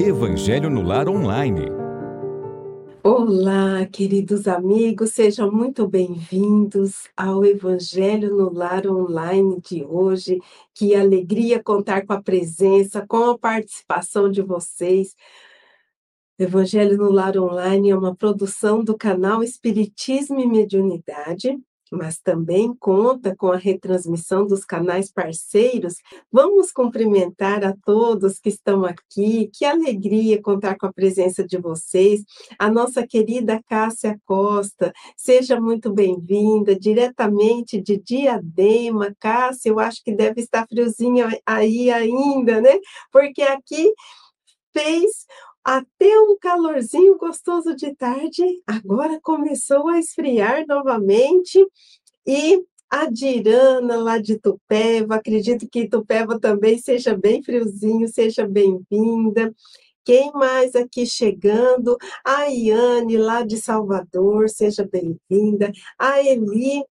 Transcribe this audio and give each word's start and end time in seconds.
Evangelho 0.00 0.68
no 0.68 0.82
Lar 0.82 1.08
Online. 1.08 1.66
Olá, 3.02 3.86
queridos 3.86 4.48
amigos, 4.48 5.10
sejam 5.10 5.52
muito 5.52 5.86
bem-vindos 5.86 7.08
ao 7.16 7.44
Evangelho 7.44 8.36
no 8.36 8.52
Lar 8.52 8.86
Online 8.88 9.60
de 9.60 9.84
hoje. 9.84 10.40
Que 10.74 10.96
alegria 10.96 11.62
contar 11.62 12.04
com 12.04 12.12
a 12.12 12.20
presença, 12.20 13.06
com 13.06 13.30
a 13.30 13.38
participação 13.38 14.28
de 14.28 14.42
vocês. 14.42 15.14
Evangelho 16.38 16.96
no 16.96 17.12
Lar 17.12 17.38
Online 17.38 17.90
é 17.90 17.96
uma 17.96 18.16
produção 18.16 18.82
do 18.82 18.96
canal 18.96 19.42
Espiritismo 19.44 20.40
e 20.40 20.46
Mediunidade, 20.46 21.56
mas 21.94 22.18
também 22.18 22.74
conta 22.74 23.34
com 23.36 23.50
a 23.50 23.56
retransmissão 23.56 24.46
dos 24.46 24.64
canais 24.64 25.10
parceiros. 25.10 25.94
Vamos 26.30 26.72
cumprimentar 26.72 27.64
a 27.64 27.74
todos 27.84 28.38
que 28.38 28.48
estão 28.48 28.84
aqui. 28.84 29.50
Que 29.52 29.64
alegria 29.64 30.42
contar 30.42 30.76
com 30.76 30.86
a 30.86 30.92
presença 30.92 31.44
de 31.46 31.58
vocês. 31.58 32.22
A 32.58 32.70
nossa 32.70 33.06
querida 33.06 33.62
Cássia 33.68 34.18
Costa, 34.24 34.92
seja 35.16 35.60
muito 35.60 35.92
bem-vinda, 35.92 36.78
diretamente 36.78 37.80
de 37.80 37.96
Diadema. 37.98 39.14
Cássia, 39.18 39.70
eu 39.70 39.78
acho 39.78 40.02
que 40.02 40.14
deve 40.14 40.40
estar 40.40 40.66
friozinha 40.66 41.28
aí 41.46 41.90
ainda, 41.90 42.60
né? 42.60 42.78
Porque 43.12 43.42
aqui 43.42 43.92
fez 44.72 45.26
até 45.64 46.20
um 46.20 46.36
calorzinho 46.38 47.16
gostoso 47.16 47.74
de 47.74 47.94
tarde, 47.94 48.42
agora 48.66 49.18
começou 49.22 49.88
a 49.88 49.98
esfriar 49.98 50.66
novamente 50.66 51.66
e 52.26 52.62
a 52.90 53.06
Dirana 53.10 53.96
lá 53.96 54.18
de 54.18 54.38
Tupéva, 54.38 55.16
acredito 55.16 55.68
que 55.68 55.88
Tupéva 55.88 56.38
também 56.38 56.78
seja 56.78 57.16
bem 57.16 57.42
friozinho, 57.42 58.06
seja 58.06 58.46
bem-vinda. 58.46 59.52
Quem 60.04 60.30
mais 60.32 60.76
aqui 60.76 61.06
chegando? 61.06 61.96
A 62.24 62.44
Iane 62.44 63.16
lá 63.16 63.42
de 63.42 63.56
Salvador, 63.56 64.50
seja 64.50 64.86
bem-vinda. 64.86 65.72
A 65.98 66.22
Eli 66.22 66.84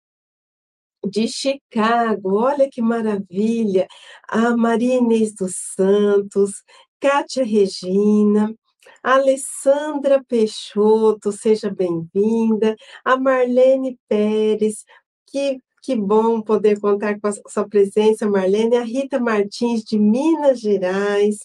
de 1.04 1.26
Chicago, 1.26 2.36
olha 2.36 2.68
que 2.70 2.80
maravilha. 2.80 3.88
A 4.28 4.56
Maria 4.56 4.96
Inês 4.96 5.34
dos 5.34 5.54
Santos, 5.74 6.62
Kátia 7.00 7.44
Regina, 7.44 8.54
Alessandra 9.02 10.22
Peixoto, 10.22 11.32
seja 11.32 11.70
bem-vinda. 11.70 12.76
A 13.04 13.16
Marlene 13.16 13.98
Pérez, 14.06 14.84
que, 15.26 15.58
que 15.82 15.96
bom 15.96 16.42
poder 16.42 16.78
contar 16.78 17.18
com 17.18 17.28
a 17.28 17.32
sua 17.48 17.66
presença, 17.66 18.28
Marlene. 18.28 18.76
A 18.76 18.82
Rita 18.82 19.18
Martins, 19.18 19.82
de 19.82 19.98
Minas 19.98 20.60
Gerais. 20.60 21.38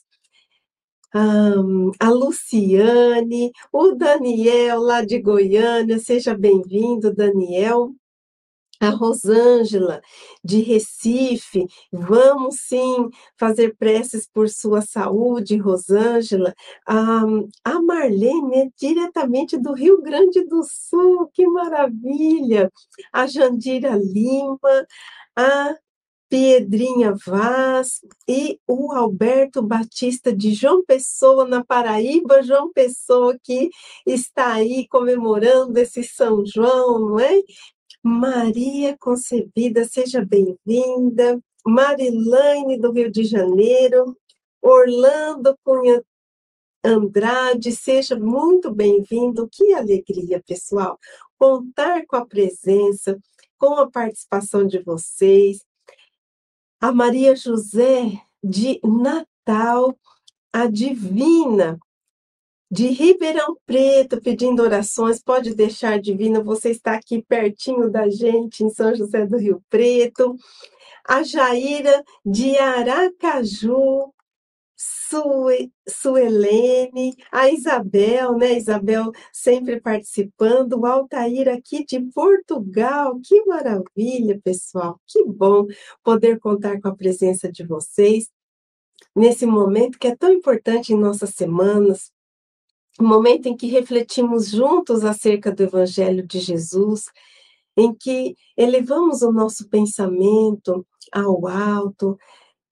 Um, 1.15 1.91
a 1.97 2.09
Luciane, 2.09 3.51
o 3.71 3.91
Daniel, 3.93 4.81
lá 4.81 5.01
de 5.01 5.17
Goiânia, 5.17 5.97
seja 5.97 6.37
bem-vindo, 6.37 7.15
Daniel 7.15 7.95
a 8.79 8.89
Rosângela, 8.89 10.01
de 10.43 10.61
Recife, 10.61 11.65
vamos 11.91 12.55
sim 12.67 13.09
fazer 13.37 13.75
preces 13.77 14.27
por 14.31 14.49
sua 14.49 14.81
saúde, 14.81 15.57
Rosângela. 15.57 16.53
a 16.87 17.81
Marlene 17.81 18.57
é 18.57 18.69
diretamente 18.77 19.57
do 19.57 19.73
Rio 19.73 20.01
Grande 20.01 20.43
do 20.45 20.63
Sul, 20.63 21.29
que 21.33 21.45
maravilha! 21.47 22.71
A 23.11 23.27
Jandira 23.27 23.95
Lima, 23.95 24.87
a 25.35 25.75
Piedrinha 26.29 27.13
Vaz 27.25 28.01
e 28.27 28.59
o 28.67 28.91
Alberto 28.91 29.61
Batista 29.61 30.35
de 30.35 30.53
João 30.53 30.83
Pessoa, 30.83 31.47
na 31.47 31.63
Paraíba, 31.63 32.41
João 32.43 32.71
Pessoa, 32.73 33.37
que 33.43 33.69
está 34.05 34.53
aí 34.53 34.87
comemorando 34.87 35.77
esse 35.77 36.03
São 36.03 36.43
João, 36.45 36.99
não 36.99 37.19
é? 37.19 37.41
Maria 38.07 38.95
Concebida, 38.99 39.83
seja 39.83 40.23
bem-vinda. 40.23 41.41
Marilane, 41.65 42.77
do 42.77 42.91
Rio 42.91 43.11
de 43.11 43.23
Janeiro. 43.23 44.15
Orlando 44.61 45.57
Cunha 45.63 46.03
Andrade, 46.83 47.71
seja 47.71 48.15
muito 48.15 48.71
bem-vindo. 48.71 49.49
Que 49.51 49.73
alegria, 49.73 50.39
pessoal, 50.45 50.99
contar 51.35 52.05
com 52.05 52.15
a 52.15 52.23
presença, 52.23 53.17
com 53.57 53.73
a 53.79 53.89
participação 53.89 54.67
de 54.67 54.77
vocês. 54.83 55.65
A 56.79 56.91
Maria 56.91 57.35
José, 57.35 58.21
de 58.43 58.79
Natal, 58.83 59.97
a 60.53 60.67
Divina, 60.67 61.79
de 62.69 62.87
Ribeirão 62.87 63.55
Preto, 63.65 64.21
pedindo 64.21 64.61
orações. 64.63 65.21
Pode 65.21 65.53
deixar, 65.55 65.99
Divina, 65.99 66.43
você 66.43 66.71
está 66.71 66.95
aqui 66.95 67.21
pertinho 67.21 67.89
da 67.89 68.09
gente, 68.09 68.63
em 68.63 68.69
São 68.69 68.95
José 68.95 69.25
do 69.25 69.37
Rio 69.37 69.61
Preto. 69.69 70.35
A 71.07 71.23
Jaira 71.23 72.03
de 72.25 72.57
Aracaju, 72.57 74.11
Sue, 74.75 75.71
Suelene, 75.87 77.15
a 77.31 77.49
Isabel, 77.49 78.37
né? 78.37 78.57
Isabel 78.57 79.11
sempre 79.31 79.79
participando, 79.79 80.73
o 80.73 80.85
Altair 80.85 81.47
aqui 81.47 81.85
de 81.85 82.01
Portugal. 82.13 83.19
Que 83.23 83.45
maravilha, 83.45 84.39
pessoal! 84.43 84.99
Que 85.07 85.23
bom 85.23 85.67
poder 86.03 86.39
contar 86.39 86.81
com 86.81 86.89
a 86.89 86.95
presença 86.95 87.51
de 87.51 87.65
vocês 87.65 88.29
nesse 89.15 89.45
momento 89.45 89.97
que 89.97 90.07
é 90.07 90.15
tão 90.15 90.31
importante 90.31 90.93
em 90.93 90.97
nossas 90.97 91.31
semanas, 91.31 92.11
momento 93.03 93.47
em 93.47 93.57
que 93.57 93.67
refletimos 93.67 94.49
juntos 94.49 95.03
acerca 95.03 95.51
do 95.51 95.63
Evangelho 95.63 96.25
de 96.25 96.39
Jesus, 96.39 97.05
em 97.77 97.93
que 97.93 98.35
elevamos 98.55 99.21
o 99.21 99.31
nosso 99.31 99.67
pensamento 99.67 100.85
ao 101.11 101.47
alto, 101.47 102.17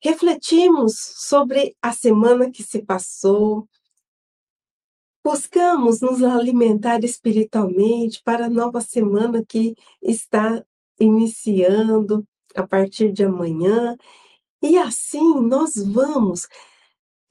refletimos 0.02 0.96
sobre 0.98 1.76
a 1.82 1.92
semana 1.92 2.50
que 2.50 2.64
se 2.64 2.82
passou, 2.82 3.68
buscamos 5.24 6.02
nos 6.02 6.22
alimentar 6.22 7.04
espiritualmente 7.04 8.22
para 8.24 8.46
a 8.46 8.50
nova 8.50 8.82
semana 8.82 9.44
que 9.46 9.76
está 10.02 10.64
iniciando 11.00 12.26
a 12.56 12.68
partir 12.68 13.12
de 13.12 13.24
amanhã, 13.24 13.98
e 14.62 14.78
assim 14.78 15.42
nós 15.42 15.74
vamos 15.76 16.48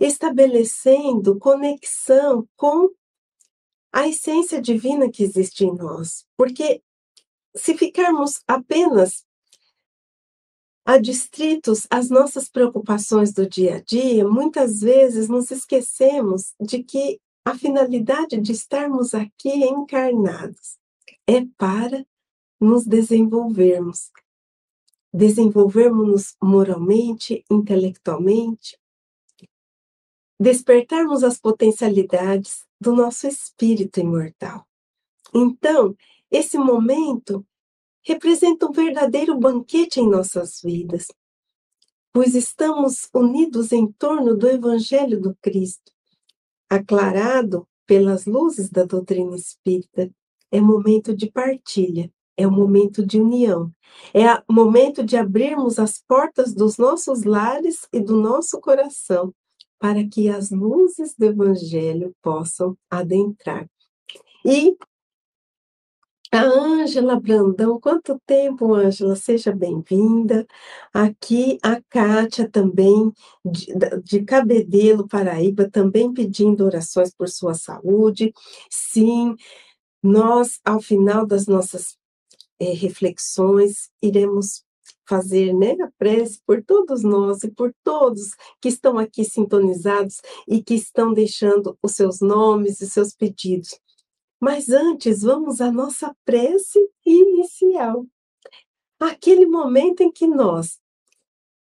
estabelecendo 0.06 1.38
conexão 1.38 2.48
com 2.56 2.90
a 3.92 4.08
essência 4.08 4.60
divina 4.60 5.08
que 5.08 5.22
existe 5.22 5.64
em 5.64 5.74
nós. 5.74 6.26
Porque 6.36 6.82
se 7.54 7.76
ficarmos 7.76 8.40
apenas 8.48 9.24
adstritos 10.84 11.86
às 11.88 12.10
nossas 12.10 12.48
preocupações 12.48 13.32
do 13.32 13.48
dia 13.48 13.76
a 13.76 13.80
dia, 13.80 14.26
muitas 14.26 14.80
vezes 14.80 15.28
nos 15.28 15.50
esquecemos 15.50 16.54
de 16.60 16.82
que 16.82 17.20
a 17.44 17.56
finalidade 17.56 18.40
de 18.40 18.52
estarmos 18.52 19.14
aqui 19.14 19.64
encarnados 19.64 20.78
é 21.28 21.44
para 21.56 22.04
nos 22.60 22.84
desenvolvermos. 22.84 24.10
Desenvolvermos-nos 25.12 26.34
moralmente, 26.42 27.44
intelectualmente, 27.50 28.78
despertarmos 30.42 31.22
as 31.22 31.38
potencialidades 31.38 32.64
do 32.80 32.92
nosso 32.92 33.28
espírito 33.28 34.00
imortal. 34.00 34.66
Então, 35.32 35.96
esse 36.28 36.58
momento 36.58 37.46
representa 38.04 38.66
um 38.66 38.72
verdadeiro 38.72 39.38
banquete 39.38 40.00
em 40.00 40.10
nossas 40.10 40.60
vidas, 40.60 41.06
pois 42.12 42.34
estamos 42.34 43.08
unidos 43.14 43.70
em 43.70 43.86
torno 43.92 44.36
do 44.36 44.48
Evangelho 44.48 45.20
do 45.20 45.32
Cristo, 45.40 45.92
aclarado 46.68 47.68
pelas 47.86 48.26
luzes 48.26 48.68
da 48.68 48.84
doutrina 48.84 49.36
espírita. 49.36 50.10
É 50.50 50.60
momento 50.60 51.14
de 51.14 51.30
partilha, 51.30 52.12
é 52.36 52.48
o 52.48 52.50
momento 52.50 53.06
de 53.06 53.20
união, 53.20 53.72
é 54.12 54.26
o 54.48 54.52
momento 54.52 55.04
de 55.04 55.16
abrirmos 55.16 55.78
as 55.78 56.02
portas 56.06 56.52
dos 56.52 56.78
nossos 56.78 57.22
lares 57.22 57.86
e 57.92 58.00
do 58.00 58.16
nosso 58.16 58.60
coração 58.60 59.32
para 59.82 60.06
que 60.06 60.28
as 60.28 60.52
luzes 60.52 61.12
do 61.18 61.24
Evangelho 61.24 62.14
possam 62.22 62.78
adentrar. 62.88 63.68
E 64.44 64.76
a 66.30 66.40
Ângela 66.44 67.18
Brandão, 67.18 67.80
quanto 67.80 68.16
tempo, 68.24 68.74
Ângela? 68.74 69.16
Seja 69.16 69.50
bem-vinda. 69.50 70.46
Aqui 70.94 71.58
a 71.64 71.82
Kátia 71.90 72.48
também, 72.48 73.12
de, 73.44 73.74
de 74.04 74.22
Cabedelo, 74.22 75.08
Paraíba, 75.08 75.68
também 75.68 76.14
pedindo 76.14 76.64
orações 76.64 77.12
por 77.12 77.28
sua 77.28 77.54
saúde. 77.54 78.32
Sim, 78.70 79.34
nós, 80.00 80.60
ao 80.64 80.80
final 80.80 81.26
das 81.26 81.48
nossas 81.48 81.96
é, 82.60 82.72
reflexões, 82.72 83.90
iremos 84.00 84.62
fazer 85.08 85.52
né, 85.52 85.76
a 85.82 85.90
prece 85.98 86.40
por 86.46 86.62
todos 86.62 87.02
nós 87.02 87.42
e 87.42 87.50
por 87.50 87.74
todos 87.82 88.34
que 88.60 88.68
estão 88.68 88.98
aqui 88.98 89.24
sintonizados 89.24 90.20
e 90.46 90.62
que 90.62 90.74
estão 90.74 91.12
deixando 91.12 91.76
os 91.82 91.92
seus 91.92 92.20
nomes 92.20 92.80
e 92.80 92.88
seus 92.88 93.14
pedidos. 93.14 93.78
Mas 94.40 94.70
antes, 94.70 95.22
vamos 95.22 95.60
à 95.60 95.70
nossa 95.70 96.14
prece 96.24 96.78
inicial. 97.04 98.06
Aquele 98.98 99.46
momento 99.46 100.02
em 100.02 100.10
que 100.10 100.26
nós 100.26 100.80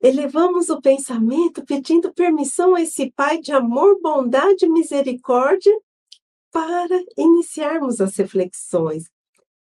elevamos 0.00 0.68
o 0.68 0.80
pensamento 0.80 1.64
pedindo 1.64 2.12
permissão 2.12 2.74
a 2.74 2.82
esse 2.82 3.10
Pai 3.12 3.40
de 3.40 3.52
amor, 3.52 4.00
bondade 4.00 4.64
e 4.64 4.68
misericórdia 4.68 5.76
para 6.52 7.04
iniciarmos 7.16 8.00
as 8.00 8.16
reflexões. 8.16 9.10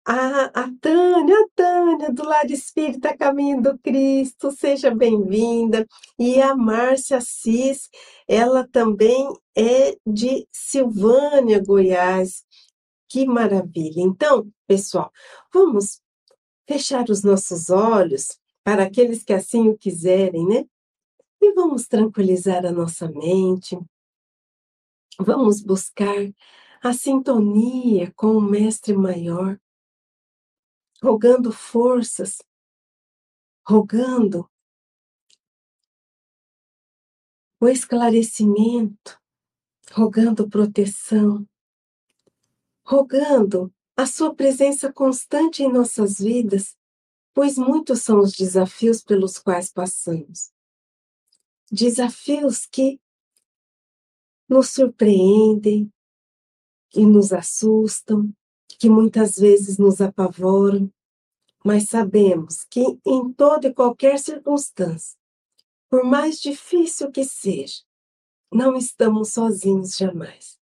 A, 0.05 0.45
a 0.53 0.69
Tânia, 0.81 1.33
a 1.33 1.47
Tânia, 1.55 2.11
do 2.11 2.25
Lar 2.25 2.51
Espírita 2.51 3.15
Caminho 3.15 3.61
do 3.61 3.77
Cristo, 3.79 4.51
seja 4.51 4.93
bem-vinda. 4.93 5.87
E 6.19 6.41
a 6.41 6.53
Márcia 6.53 7.17
Assis, 7.17 7.89
ela 8.27 8.67
também 8.67 9.33
é 9.55 9.95
de 10.05 10.45
Silvânia, 10.51 11.63
Goiás. 11.63 12.43
Que 13.07 13.25
maravilha! 13.25 14.01
Então, 14.01 14.51
pessoal, 14.67 15.09
vamos 15.53 16.01
fechar 16.67 17.09
os 17.09 17.23
nossos 17.23 17.69
olhos 17.69 18.37
para 18.61 18.83
aqueles 18.83 19.23
que 19.23 19.31
assim 19.31 19.69
o 19.69 19.77
quiserem, 19.77 20.45
né? 20.45 20.65
E 21.41 21.53
vamos 21.53 21.87
tranquilizar 21.87 22.65
a 22.65 22.73
nossa 22.73 23.09
mente. 23.09 23.79
Vamos 25.17 25.61
buscar 25.61 26.29
a 26.81 26.91
sintonia 26.91 28.11
com 28.17 28.35
o 28.35 28.41
Mestre 28.41 28.93
Maior 28.97 29.57
rogando 31.03 31.51
forças, 31.51 32.41
rogando 33.67 34.49
o 37.59 37.67
esclarecimento, 37.67 39.19
rogando 39.91 40.49
proteção, 40.49 41.45
rogando 42.85 43.69
a 43.97 44.05
sua 44.05 44.33
presença 44.33 44.93
constante 44.93 45.61
em 45.61 45.69
nossas 45.69 46.19
vidas, 46.19 46.77
pois 47.33 47.57
muitos 47.57 48.01
são 48.01 48.19
os 48.19 48.31
desafios 48.31 49.03
pelos 49.03 49.37
quais 49.37 49.69
passamos. 49.73 50.53
Desafios 51.69 52.65
que 52.65 52.97
nos 54.47 54.69
surpreendem 54.69 55.91
e 56.95 57.05
nos 57.05 57.33
assustam, 57.33 58.33
que 58.77 58.89
muitas 58.89 59.37
vezes 59.37 59.77
nos 59.77 60.01
apavoram, 60.01 60.91
mas 61.63 61.85
sabemos 61.85 62.63
que 62.63 62.99
em 63.05 63.31
toda 63.33 63.67
e 63.67 63.73
qualquer 63.73 64.19
circunstância, 64.19 65.17
por 65.89 66.03
mais 66.03 66.39
difícil 66.39 67.11
que 67.11 67.23
seja, 67.23 67.83
não 68.51 68.75
estamos 68.75 69.33
sozinhos 69.33 69.95
jamais. 69.95 70.59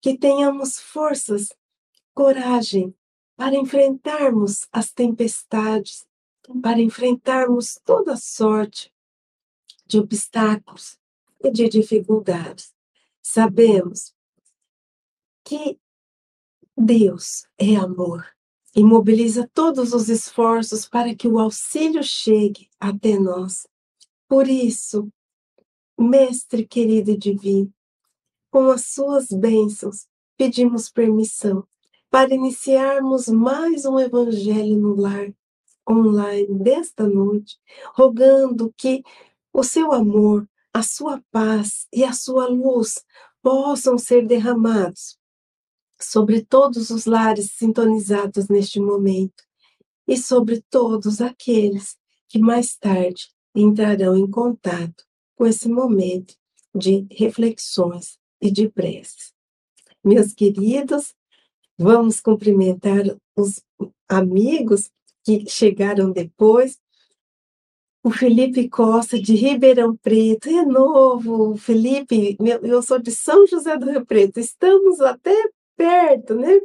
Que 0.00 0.16
tenhamos 0.16 0.78
forças, 0.78 1.48
coragem 2.14 2.94
para 3.36 3.56
enfrentarmos 3.56 4.68
as 4.70 4.92
tempestades, 4.92 6.06
para 6.62 6.80
enfrentarmos 6.80 7.80
toda 7.84 8.16
sorte 8.16 8.92
de 9.86 9.98
obstáculos 9.98 10.98
e 11.42 11.50
de 11.50 11.68
dificuldades. 11.68 12.72
Sabemos 13.22 14.14
que 15.42 15.78
Deus 16.76 17.46
é 17.56 17.76
amor 17.76 18.26
e 18.74 18.82
mobiliza 18.82 19.48
todos 19.54 19.92
os 19.92 20.08
esforços 20.08 20.88
para 20.88 21.14
que 21.14 21.28
o 21.28 21.38
auxílio 21.38 22.02
chegue 22.02 22.68
até 22.80 23.16
nós. 23.16 23.64
Por 24.28 24.48
isso, 24.48 25.08
Mestre 25.96 26.66
querido 26.66 27.12
e 27.12 27.16
divino, 27.16 27.72
com 28.50 28.68
as 28.72 28.86
suas 28.86 29.28
bênçãos, 29.28 30.08
pedimos 30.36 30.90
permissão 30.90 31.64
para 32.10 32.34
iniciarmos 32.34 33.28
mais 33.28 33.84
um 33.84 34.00
Evangelho 34.00 34.76
no 34.76 34.96
Lar 34.96 35.32
online 35.88 36.58
desta 36.58 37.06
noite, 37.08 37.56
rogando 37.94 38.74
que 38.76 39.04
o 39.52 39.62
seu 39.62 39.92
amor, 39.92 40.48
a 40.72 40.82
sua 40.82 41.22
paz 41.30 41.86
e 41.92 42.02
a 42.02 42.12
sua 42.12 42.48
luz 42.48 43.04
possam 43.40 43.96
ser 43.96 44.26
derramados 44.26 45.16
sobre 46.00 46.42
todos 46.42 46.90
os 46.90 47.06
lares 47.06 47.52
sintonizados 47.52 48.48
neste 48.48 48.80
momento 48.80 49.42
e 50.06 50.16
sobre 50.16 50.62
todos 50.70 51.20
aqueles 51.20 51.96
que 52.28 52.38
mais 52.38 52.76
tarde 52.76 53.28
entrarão 53.54 54.16
em 54.16 54.28
contato 54.30 55.04
com 55.36 55.46
esse 55.46 55.68
momento 55.68 56.34
de 56.74 57.06
reflexões 57.10 58.18
e 58.40 58.50
de 58.50 58.68
preces. 58.68 59.32
Meus 60.04 60.32
queridos, 60.32 61.14
vamos 61.78 62.20
cumprimentar 62.20 63.02
os 63.36 63.62
amigos 64.08 64.90
que 65.24 65.48
chegaram 65.48 66.10
depois. 66.10 66.78
O 68.02 68.10
Felipe 68.10 68.68
Costa, 68.68 69.18
de 69.18 69.34
Ribeirão 69.34 69.96
Preto, 69.96 70.48
é 70.48 70.64
novo. 70.64 71.56
Felipe, 71.56 72.36
eu 72.62 72.82
sou 72.82 72.98
de 72.98 73.10
São 73.10 73.46
José 73.46 73.78
do 73.78 73.90
Rio 73.90 74.04
Preto. 74.04 74.38
Estamos 74.38 75.00
até 75.00 75.34
perto, 75.76 76.34
né? 76.34 76.60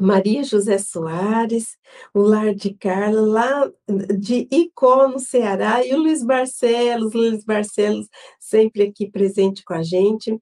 Maria 0.00 0.42
José 0.42 0.76
Soares, 0.78 1.76
o 2.12 2.20
Lar 2.20 2.54
de 2.54 2.74
Carla, 2.74 3.20
lá 3.20 3.72
de 4.18 4.48
Icó, 4.50 5.08
no 5.08 5.20
Ceará, 5.20 5.86
e 5.86 5.94
o 5.94 5.98
Luiz 5.98 6.24
Barcelos, 6.24 7.12
Luiz 7.12 7.44
Barcelos 7.44 8.08
sempre 8.40 8.82
aqui 8.82 9.08
presente 9.08 9.62
com 9.64 9.74
a 9.74 9.82
gente. 9.82 10.36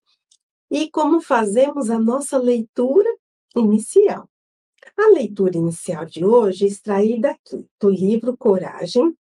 E 0.70 0.90
como 0.90 1.20
fazemos 1.20 1.90
a 1.90 1.98
nossa 1.98 2.38
leitura 2.38 3.08
inicial. 3.54 4.28
A 4.96 5.08
leitura 5.10 5.56
inicial 5.56 6.06
de 6.06 6.24
hoje 6.24 6.64
é 6.64 6.68
extraída 6.68 7.32
aqui 7.32 7.66
do 7.78 7.90
livro 7.90 8.36
Coragem, 8.36 9.14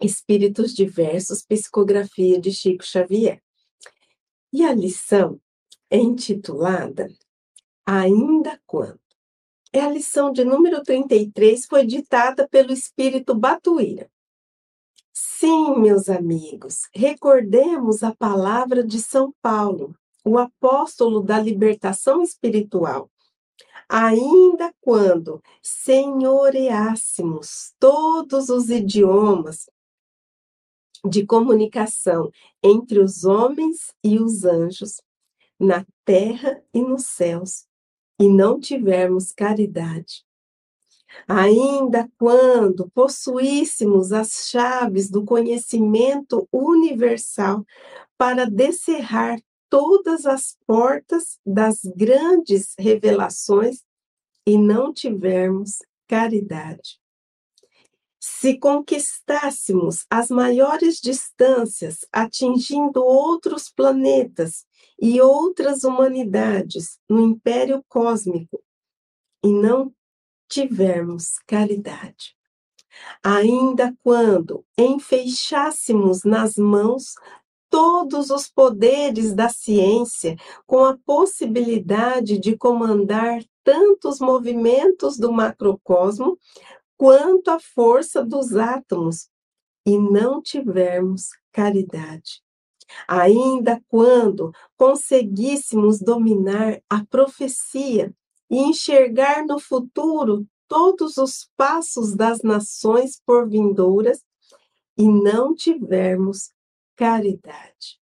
Espíritos 0.00 0.74
Diversos, 0.74 1.42
Psicografia 1.42 2.40
de 2.40 2.52
Chico 2.52 2.84
Xavier. 2.84 3.40
E 4.52 4.64
a 4.64 4.74
lição 4.74 5.40
intitulada 5.90 7.08
Ainda 7.88 8.60
Quando. 8.66 8.98
É 9.72 9.80
a 9.80 9.88
lição 9.88 10.32
de 10.32 10.44
número 10.44 10.82
33, 10.82 11.66
foi 11.66 11.86
ditada 11.86 12.48
pelo 12.48 12.72
espírito 12.72 13.32
Batuíra. 13.32 14.10
Sim, 15.12 15.78
meus 15.78 16.08
amigos, 16.08 16.88
recordemos 16.92 18.02
a 18.02 18.12
palavra 18.12 18.82
de 18.82 18.98
São 18.98 19.32
Paulo, 19.40 19.94
o 20.24 20.36
apóstolo 20.36 21.22
da 21.22 21.38
libertação 21.38 22.20
espiritual. 22.22 23.08
Ainda 23.88 24.74
quando 24.80 25.40
senhoreássemos 25.62 27.72
todos 27.78 28.48
os 28.48 28.68
idiomas 28.68 29.70
de 31.08 31.24
comunicação 31.24 32.32
entre 32.62 32.98
os 32.98 33.24
homens 33.24 33.94
e 34.02 34.18
os 34.18 34.44
anjos, 34.44 35.00
na 35.58 35.84
terra 36.04 36.62
e 36.72 36.82
nos 36.82 37.06
céus, 37.06 37.66
e 38.20 38.28
não 38.28 38.58
tivermos 38.58 39.32
caridade. 39.32 40.24
Ainda 41.26 42.10
quando 42.18 42.90
possuíssemos 42.90 44.12
as 44.12 44.48
chaves 44.50 45.10
do 45.10 45.24
conhecimento 45.24 46.48
universal 46.52 47.64
para 48.18 48.44
descerrar 48.44 49.40
todas 49.68 50.26
as 50.26 50.56
portas 50.66 51.38
das 51.44 51.80
grandes 51.96 52.74
revelações 52.78 53.82
e 54.46 54.56
não 54.56 54.92
tivermos 54.92 55.78
caridade. 56.06 57.00
Se 58.46 58.56
conquistássemos 58.60 60.06
as 60.08 60.30
maiores 60.30 61.00
distâncias, 61.00 62.06
atingindo 62.12 63.04
outros 63.04 63.68
planetas 63.68 64.64
e 65.02 65.20
outras 65.20 65.82
humanidades 65.82 67.00
no 67.10 67.20
império 67.20 67.84
cósmico, 67.88 68.62
e 69.42 69.48
não 69.48 69.92
tivermos 70.48 71.40
caridade. 71.44 72.36
Ainda 73.20 73.92
quando 74.04 74.64
enfeixássemos 74.78 76.22
nas 76.22 76.54
mãos 76.54 77.16
todos 77.68 78.30
os 78.30 78.48
poderes 78.48 79.34
da 79.34 79.48
ciência, 79.48 80.36
com 80.64 80.84
a 80.84 80.96
possibilidade 81.04 82.38
de 82.38 82.56
comandar 82.56 83.42
tantos 83.64 84.20
movimentos 84.20 85.18
do 85.18 85.32
macrocosmo 85.32 86.38
quanto 86.96 87.50
a 87.50 87.58
força 87.58 88.24
dos 88.24 88.54
átomos 88.54 89.28
e 89.86 89.98
não 89.98 90.42
tivermos 90.42 91.28
caridade. 91.52 92.42
Ainda 93.08 93.82
quando 93.88 94.52
conseguíssemos 94.76 96.00
dominar 96.00 96.80
a 96.88 97.04
profecia 97.04 98.14
e 98.50 98.58
enxergar 98.58 99.44
no 99.44 99.58
futuro 99.58 100.46
todos 100.68 101.16
os 101.16 101.48
passos 101.56 102.14
das 102.14 102.42
nações 102.42 103.20
por 103.24 103.48
vindouras 103.48 104.24
e 104.96 105.08
não 105.08 105.54
tivermos 105.54 106.50
caridade. 106.96 108.00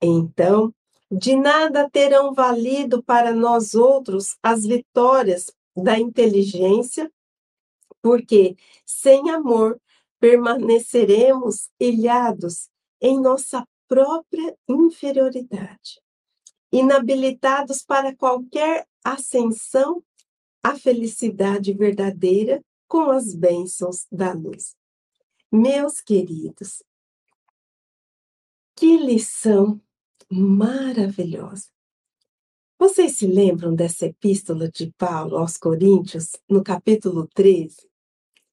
Então, 0.00 0.72
de 1.10 1.36
nada 1.36 1.88
terão 1.88 2.34
valido 2.34 3.02
para 3.02 3.32
nós 3.32 3.74
outros 3.74 4.36
as 4.42 4.64
vitórias 4.64 5.46
da 5.76 5.98
inteligência, 5.98 7.10
porque 8.04 8.54
sem 8.84 9.30
amor 9.30 9.80
permaneceremos 10.20 11.70
ilhados 11.80 12.68
em 13.00 13.18
nossa 13.18 13.66
própria 13.88 14.54
inferioridade, 14.68 16.02
inabilitados 16.70 17.82
para 17.82 18.14
qualquer 18.14 18.86
ascensão 19.02 20.04
à 20.62 20.76
felicidade 20.76 21.72
verdadeira 21.72 22.62
com 22.86 23.10
as 23.10 23.34
bênçãos 23.34 24.06
da 24.12 24.34
luz. 24.34 24.76
Meus 25.50 25.98
queridos, 26.02 26.82
que 28.76 28.98
lição 28.98 29.80
maravilhosa! 30.30 31.70
Vocês 32.78 33.16
se 33.16 33.26
lembram 33.26 33.74
dessa 33.74 34.04
epístola 34.04 34.68
de 34.68 34.92
Paulo 34.98 35.38
aos 35.38 35.56
Coríntios, 35.56 36.32
no 36.46 36.62
capítulo 36.62 37.26
13? 37.32 37.93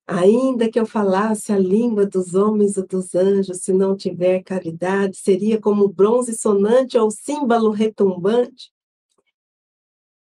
Ainda 0.07 0.69
que 0.69 0.79
eu 0.79 0.85
falasse 0.85 1.53
a 1.53 1.57
língua 1.57 2.05
dos 2.05 2.33
homens 2.33 2.77
ou 2.77 2.85
dos 2.85 3.15
anjos, 3.15 3.59
se 3.59 3.71
não 3.71 3.95
tiver 3.95 4.43
caridade, 4.43 5.15
seria 5.17 5.59
como 5.59 5.87
bronze 5.87 6.35
sonante 6.35 6.97
ou 6.97 7.09
símbolo 7.09 7.69
retumbante. 7.71 8.71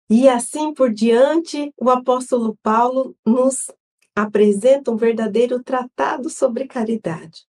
E 0.10 0.30
assim 0.30 0.74
por 0.74 0.94
diante, 0.94 1.74
o 1.78 1.90
apóstolo 1.90 2.58
Paulo 2.62 3.16
nos 3.26 3.72
apresenta 4.16 4.92
um 4.92 4.96
verdadeiro 4.96 5.62
tratado 5.64 6.30
sobre 6.30 6.68
caridade. 6.68 7.46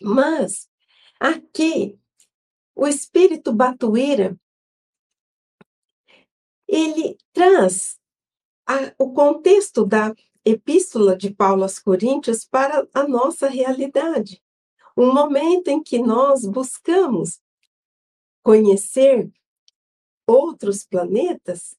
Mas 0.00 0.68
aqui 1.20 1.98
o 2.74 2.86
espírito 2.86 3.52
Batuíra 3.52 4.36
ele 6.66 7.16
traz 7.32 8.00
a, 8.66 8.94
o 8.98 9.12
contexto 9.12 9.84
da 9.84 10.14
epístola 10.44 11.16
de 11.16 11.32
Paulo 11.32 11.62
aos 11.62 11.78
Coríntios 11.78 12.44
para 12.44 12.86
a 12.92 13.06
nossa 13.06 13.48
realidade. 13.48 14.42
Um 14.96 15.12
momento 15.12 15.68
em 15.68 15.82
que 15.82 15.98
nós 15.98 16.44
buscamos 16.44 17.40
conhecer 18.42 19.30
outros 20.26 20.84
planetas 20.84 21.76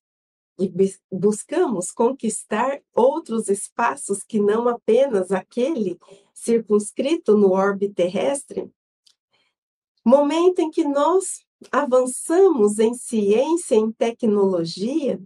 e 0.59 0.71
buscamos 1.11 1.91
conquistar 1.91 2.81
outros 2.93 3.49
espaços 3.49 4.23
que 4.23 4.39
não 4.39 4.67
apenas 4.67 5.31
aquele 5.31 5.99
circunscrito 6.33 7.35
no 7.35 7.51
orbe 7.51 7.89
terrestre. 7.89 8.71
Momento 10.05 10.59
em 10.59 10.69
que 10.69 10.83
nós 10.83 11.43
avançamos 11.71 12.77
em 12.77 12.93
ciência, 12.93 13.75
em 13.75 13.91
tecnologia, 13.91 15.21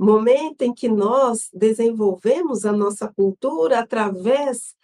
momento 0.00 0.62
em 0.62 0.72
que 0.72 0.88
nós 0.88 1.50
desenvolvemos 1.52 2.64
a 2.64 2.72
nossa 2.72 3.12
cultura 3.12 3.80
através 3.80 4.74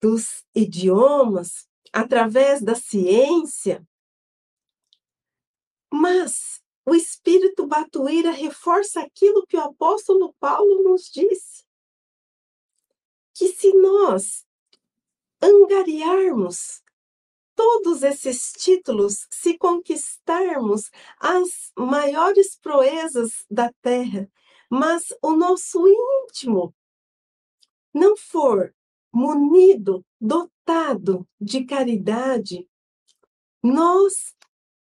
dos 0.00 0.44
idiomas, 0.54 1.68
através 1.92 2.62
da 2.62 2.74
ciência. 2.74 3.86
Mas 5.92 6.62
o 6.86 6.94
espírito 6.94 7.66
batuíra 7.66 8.30
reforça 8.30 9.00
aquilo 9.00 9.46
que 9.46 9.56
o 9.56 9.60
apóstolo 9.60 10.32
Paulo 10.38 10.84
nos 10.84 11.10
disse: 11.10 11.64
que 13.34 13.48
se 13.48 13.72
nós 13.74 14.46
angariarmos 15.42 16.82
todos 17.60 18.02
esses 18.02 18.52
títulos 18.52 19.26
se 19.30 19.58
conquistarmos 19.58 20.90
as 21.18 21.70
maiores 21.76 22.56
proezas 22.56 23.44
da 23.50 23.70
terra, 23.82 24.26
mas 24.70 25.12
o 25.20 25.32
nosso 25.32 25.86
íntimo 25.86 26.74
não 27.92 28.16
for 28.16 28.74
munido, 29.12 30.02
dotado 30.18 31.28
de 31.38 31.66
caridade, 31.66 32.66
nós, 33.62 34.34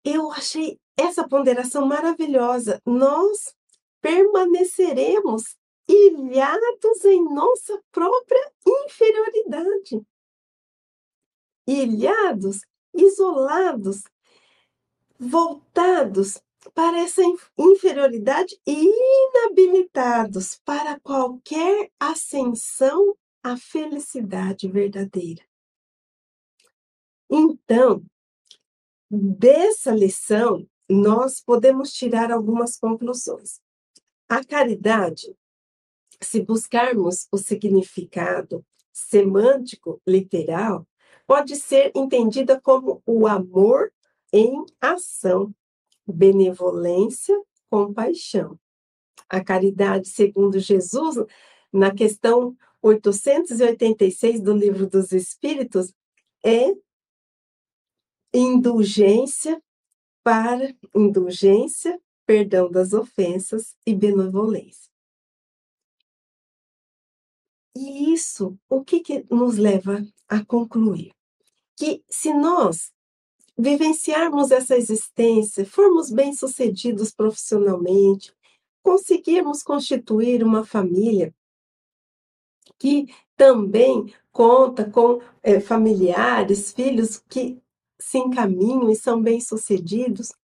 eu 0.04 0.30
achei 0.30 0.78
essa 0.98 1.26
ponderação 1.26 1.86
maravilhosa, 1.86 2.78
nós 2.84 3.54
permaneceremos 4.02 5.56
ilhados 5.88 7.04
em 7.06 7.24
nossa 7.24 7.82
própria 7.90 8.52
inferioridade 8.66 10.06
ilhados, 11.66 12.60
isolados, 12.94 14.02
voltados 15.18 16.40
para 16.74 16.98
essa 16.98 17.22
inferioridade 17.58 18.58
e 18.66 18.84
inabilitados 18.84 20.60
para 20.64 21.00
qualquer 21.00 21.90
ascensão 21.98 23.16
à 23.42 23.56
felicidade 23.56 24.68
verdadeira. 24.68 25.42
Então, 27.30 28.04
dessa 29.10 29.92
lição, 29.92 30.68
nós 30.88 31.40
podemos 31.40 31.92
tirar 31.92 32.32
algumas 32.32 32.76
conclusões. 32.76 33.60
A 34.28 34.44
caridade, 34.44 35.34
se 36.20 36.42
buscarmos 36.42 37.26
o 37.32 37.38
significado 37.38 38.64
semântico 38.92 40.02
literal, 40.06 40.86
pode 41.30 41.54
ser 41.54 41.92
entendida 41.94 42.60
como 42.60 43.00
o 43.06 43.24
amor 43.24 43.92
em 44.32 44.66
ação, 44.80 45.54
benevolência, 46.04 47.40
compaixão. 47.70 48.58
A 49.28 49.40
caridade, 49.40 50.08
segundo 50.08 50.58
Jesus, 50.58 51.24
na 51.72 51.94
questão 51.94 52.56
886 52.82 54.40
do 54.40 54.52
Livro 54.52 54.88
dos 54.88 55.12
Espíritos, 55.12 55.94
é 56.44 56.74
indulgência 58.34 59.62
para 60.24 60.74
indulgência, 60.92 61.96
perdão 62.26 62.68
das 62.68 62.92
ofensas 62.92 63.76
e 63.86 63.94
benevolência. 63.94 64.90
E 67.76 68.12
isso, 68.12 68.58
o 68.68 68.82
que, 68.82 68.98
que 68.98 69.24
nos 69.32 69.58
leva 69.58 70.04
a 70.28 70.44
concluir? 70.44 71.12
Que 71.80 72.04
se 72.10 72.34
nós 72.34 72.92
vivenciarmos 73.56 74.50
essa 74.50 74.76
existência, 74.76 75.64
formos 75.64 76.10
bem-sucedidos 76.10 77.10
profissionalmente, 77.10 78.34
conseguirmos 78.82 79.62
constituir 79.62 80.44
uma 80.44 80.62
família 80.62 81.34
que 82.78 83.06
também 83.34 84.12
conta 84.30 84.90
com 84.90 85.22
é, 85.42 85.58
familiares, 85.58 86.70
filhos 86.70 87.24
que 87.26 87.58
se 87.98 88.18
encaminham 88.18 88.90
e 88.90 88.94
são 88.94 89.22
bem-sucedidos, 89.22 90.34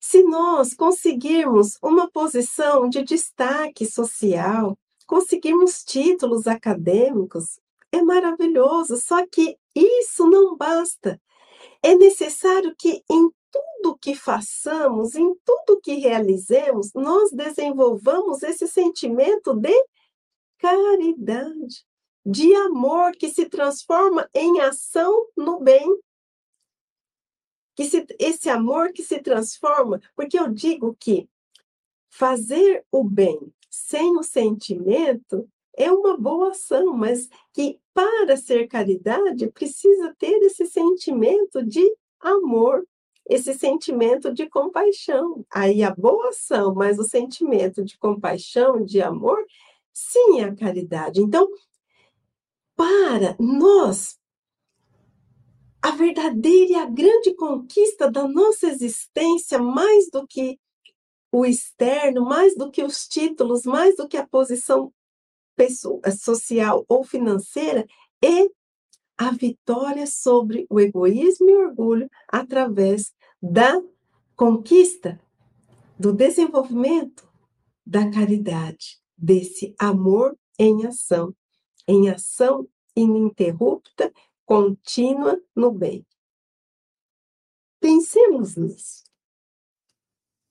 se 0.00 0.22
nós 0.22 0.72
conseguirmos 0.72 1.78
uma 1.82 2.08
posição 2.08 2.88
de 2.88 3.02
destaque 3.02 3.84
social, 3.84 4.78
conseguirmos 5.04 5.82
títulos 5.82 6.46
acadêmicos, 6.46 7.58
é 7.92 8.02
maravilhoso, 8.02 8.96
só 8.96 9.26
que 9.26 9.58
isso 9.74 10.28
não 10.28 10.56
basta. 10.56 11.20
É 11.82 11.94
necessário 11.94 12.74
que 12.76 13.02
em 13.10 13.30
tudo 13.50 13.96
que 13.98 14.14
façamos, 14.14 15.14
em 15.14 15.34
tudo 15.44 15.80
que 15.80 15.94
realizemos, 15.94 16.92
nós 16.94 17.30
desenvolvamos 17.30 18.42
esse 18.42 18.66
sentimento 18.66 19.54
de 19.54 19.74
caridade, 20.58 21.84
de 22.24 22.54
amor 22.54 23.12
que 23.12 23.28
se 23.28 23.46
transforma 23.46 24.28
em 24.34 24.60
ação 24.60 25.28
no 25.36 25.60
bem. 25.60 25.86
Que 27.74 27.84
se, 27.84 28.06
esse 28.18 28.48
amor 28.48 28.92
que 28.92 29.02
se 29.02 29.20
transforma, 29.20 30.00
porque 30.14 30.38
eu 30.38 30.48
digo 30.48 30.96
que 30.98 31.28
fazer 32.10 32.84
o 32.90 33.04
bem 33.04 33.52
sem 33.70 34.16
o 34.16 34.22
sentimento 34.22 35.48
é 35.76 35.92
uma 35.92 36.16
boa 36.16 36.50
ação, 36.50 36.94
mas 36.94 37.28
que 37.52 37.78
para 37.92 38.36
ser 38.36 38.66
caridade 38.66 39.50
precisa 39.52 40.14
ter 40.18 40.42
esse 40.42 40.66
sentimento 40.66 41.62
de 41.64 41.84
amor, 42.20 42.86
esse 43.28 43.54
sentimento 43.54 44.32
de 44.32 44.48
compaixão. 44.48 45.44
Aí 45.52 45.82
a 45.82 45.94
boa 45.94 46.30
ação, 46.30 46.74
mas 46.74 46.98
o 46.98 47.04
sentimento 47.04 47.84
de 47.84 47.98
compaixão, 47.98 48.82
de 48.84 49.02
amor, 49.02 49.38
sim 49.92 50.40
é 50.40 50.44
a 50.44 50.54
caridade. 50.54 51.20
Então, 51.20 51.48
para 52.74 53.36
nós, 53.38 54.18
a 55.82 55.90
verdadeira 55.92 56.72
e 56.72 56.74
a 56.74 56.86
grande 56.86 57.34
conquista 57.34 58.10
da 58.10 58.26
nossa 58.26 58.66
existência, 58.66 59.58
mais 59.58 60.10
do 60.10 60.26
que 60.26 60.58
o 61.30 61.44
externo, 61.44 62.24
mais 62.24 62.56
do 62.56 62.70
que 62.70 62.82
os 62.82 63.06
títulos, 63.06 63.64
mais 63.64 63.96
do 63.96 64.08
que 64.08 64.16
a 64.16 64.26
posição 64.26 64.92
pessoal, 65.56 66.00
social 66.16 66.84
ou 66.88 67.02
financeira, 67.02 67.86
e 68.22 68.50
a 69.16 69.30
vitória 69.30 70.06
sobre 70.06 70.66
o 70.68 70.78
egoísmo 70.78 71.48
e 71.48 71.54
o 71.54 71.68
orgulho 71.68 72.10
através 72.28 73.12
da 73.42 73.82
conquista, 74.36 75.18
do 75.98 76.12
desenvolvimento, 76.12 77.26
da 77.84 78.10
caridade, 78.10 79.00
desse 79.16 79.74
amor 79.78 80.36
em 80.58 80.86
ação, 80.86 81.34
em 81.88 82.10
ação 82.10 82.68
ininterrupta, 82.94 84.12
contínua 84.44 85.40
no 85.54 85.70
bem. 85.70 86.06
Pensemos 87.80 88.56
nisso. 88.56 89.04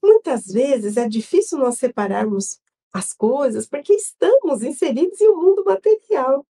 Muitas 0.02 0.46
vezes 0.46 0.96
é 0.96 1.08
difícil 1.08 1.58
nós 1.58 1.78
separarmos 1.78 2.60
as 2.96 3.12
coisas 3.12 3.66
porque 3.66 3.92
estamos 3.92 4.62
inseridos 4.62 5.20
em 5.20 5.28
um 5.28 5.36
mundo 5.36 5.64
material. 5.64 6.46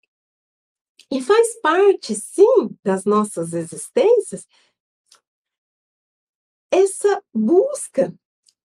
E 1.11 1.21
faz 1.21 1.61
parte, 1.61 2.15
sim, 2.15 2.77
das 2.83 3.05
nossas 3.05 3.53
existências 3.53 4.47
essa 6.73 7.23
busca 7.35 8.15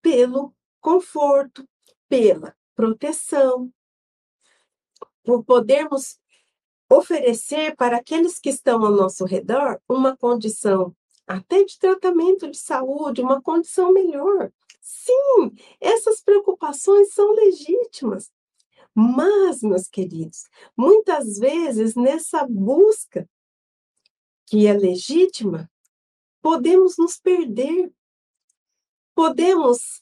pelo 0.02 0.54
conforto, 0.80 1.68
pela 2.08 2.56
proteção, 2.74 3.70
por 5.24 5.44
podermos 5.44 6.18
oferecer 6.90 7.76
para 7.76 7.98
aqueles 7.98 8.40
que 8.40 8.48
estão 8.50 8.86
ao 8.86 8.94
nosso 8.94 9.26
redor 9.26 9.82
uma 9.90 10.16
condição 10.16 10.96
até 11.28 11.66
de 11.66 11.78
tratamento 11.78 12.50
de 12.50 12.58
saúde, 12.58 13.22
uma 13.22 13.42
condição 13.42 13.92
melhor. 13.92 14.50
Sim, 14.90 15.52
essas 15.82 16.22
preocupações 16.22 17.14
são 17.14 17.34
legítimas. 17.34 18.32
Mas, 18.96 19.62
meus 19.62 19.90
queridos, 19.90 20.46
muitas 20.78 21.38
vezes 21.38 21.94
nessa 21.94 22.48
busca 22.48 23.30
que 24.46 24.66
é 24.66 24.72
legítima, 24.72 25.70
podemos 26.42 26.98
nos 26.98 27.20
perder. 27.20 27.92
Podemos 29.14 30.02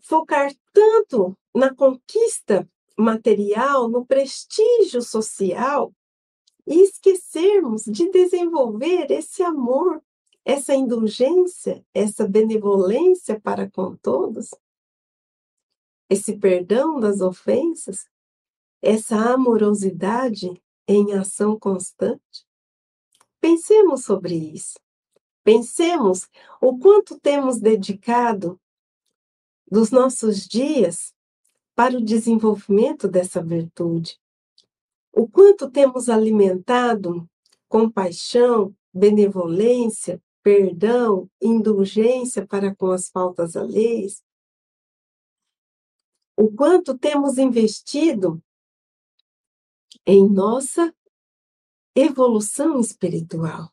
focar 0.00 0.54
tanto 0.72 1.36
na 1.52 1.74
conquista 1.74 2.70
material, 2.96 3.88
no 3.88 4.06
prestígio 4.06 5.02
social, 5.02 5.92
e 6.64 6.80
esquecermos 6.84 7.82
de 7.86 8.08
desenvolver 8.08 9.10
esse 9.10 9.42
amor 9.42 10.00
essa 10.44 10.74
indulgência, 10.74 11.84
essa 11.94 12.26
benevolência 12.26 13.40
para 13.40 13.70
com 13.70 13.96
todos, 13.96 14.50
esse 16.10 16.36
perdão 16.36 16.98
das 17.00 17.20
ofensas, 17.20 18.06
essa 18.82 19.16
amorosidade 19.32 20.62
em 20.86 21.12
ação 21.14 21.58
constante? 21.58 22.46
Pensemos 23.40 24.04
sobre 24.04 24.34
isso. 24.34 24.78
Pensemos 25.44 26.28
o 26.60 26.78
quanto 26.78 27.18
temos 27.18 27.58
dedicado 27.58 28.60
dos 29.68 29.90
nossos 29.90 30.46
dias 30.46 31.14
para 31.74 31.96
o 31.96 32.04
desenvolvimento 32.04 33.08
dessa 33.08 33.42
virtude. 33.42 34.20
O 35.12 35.26
quanto 35.28 35.70
temos 35.70 36.08
alimentado 36.08 37.28
compaixão, 37.68 38.74
benevolência, 38.92 40.22
perdão, 40.42 41.30
indulgência 41.40 42.46
para 42.46 42.74
com 42.74 42.90
as 42.90 43.08
faltas 43.08 43.56
alheias? 43.56 44.22
O 46.36 46.50
quanto 46.50 46.96
temos 46.98 47.38
investido 47.38 48.42
em 50.06 50.28
nossa 50.28 50.94
evolução 51.94 52.80
espiritual? 52.80 53.70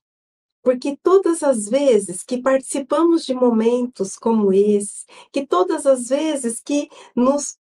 Porque 0.62 0.98
todas 0.98 1.42
as 1.42 1.70
vezes 1.70 2.22
que 2.22 2.42
participamos 2.42 3.26
de 3.26 3.34
momentos 3.34 4.16
como 4.16 4.52
esse, 4.54 5.06
que 5.32 5.48
todas 5.48 5.86
as 5.86 6.10
vezes 6.10 6.60
que 6.60 6.90
nos 7.16 7.58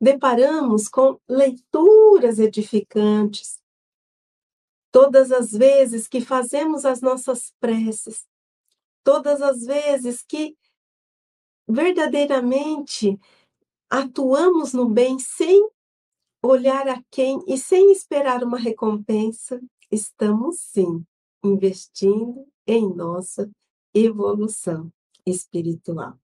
deparamos 0.00 0.88
com 0.88 1.18
leituras 1.26 2.38
edificantes, 2.38 3.58
todas 4.92 5.32
as 5.32 5.50
vezes 5.50 6.06
que 6.06 6.20
fazemos 6.20 6.84
as 6.84 7.00
nossas 7.00 7.52
preces, 7.58 8.26
todas 9.04 9.42
as 9.42 9.64
vezes 9.64 10.24
que 10.26 10.56
verdadeiramente 11.68 13.18
atuamos 13.88 14.72
no 14.72 14.88
bem 14.88 15.18
sem 15.18 15.68
olhar 16.42 16.88
a 16.88 17.02
quem 17.10 17.38
e 17.46 17.56
sem 17.56 17.92
esperar 17.92 18.42
uma 18.42 18.58
recompensa, 18.58 19.60
estamos 19.90 20.58
sim 20.60 21.04
investindo 21.44 22.46
em 22.66 22.92
nossa 22.92 23.50
evolução 23.94 24.90
espiritual. 25.24 26.18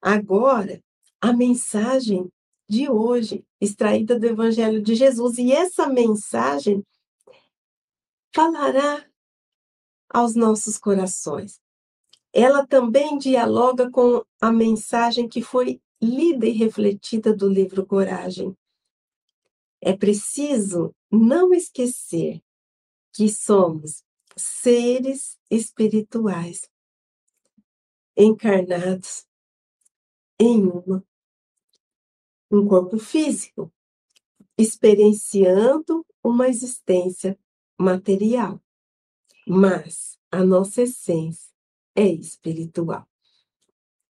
Agora, 0.00 0.82
a 1.20 1.32
mensagem 1.32 2.32
de 2.68 2.88
hoje, 2.88 3.44
extraída 3.60 4.18
do 4.18 4.26
Evangelho 4.26 4.82
de 4.82 4.94
Jesus, 4.94 5.38
e 5.38 5.52
essa 5.52 5.88
mensagem 5.88 6.84
falará 8.34 9.06
aos 10.08 10.34
nossos 10.34 10.78
corações 10.78 11.61
ela 12.32 12.66
também 12.66 13.18
dialoga 13.18 13.90
com 13.90 14.24
a 14.40 14.50
mensagem 14.50 15.28
que 15.28 15.42
foi 15.42 15.80
lida 16.00 16.46
e 16.46 16.52
refletida 16.52 17.34
do 17.34 17.48
livro 17.48 17.86
Coragem. 17.86 18.56
É 19.80 19.94
preciso 19.94 20.94
não 21.10 21.52
esquecer 21.52 22.42
que 23.12 23.28
somos 23.28 24.02
seres 24.34 25.38
espirituais 25.50 26.70
encarnados 28.16 29.26
em 30.38 30.64
uma, 30.64 31.04
um 32.50 32.66
corpo 32.66 32.98
físico, 32.98 33.72
experienciando 34.56 36.06
uma 36.22 36.48
existência 36.48 37.38
material. 37.78 38.60
Mas 39.46 40.18
a 40.30 40.44
nossa 40.44 40.82
essência 40.82 41.51
é 41.94 42.06
espiritual. 42.06 43.06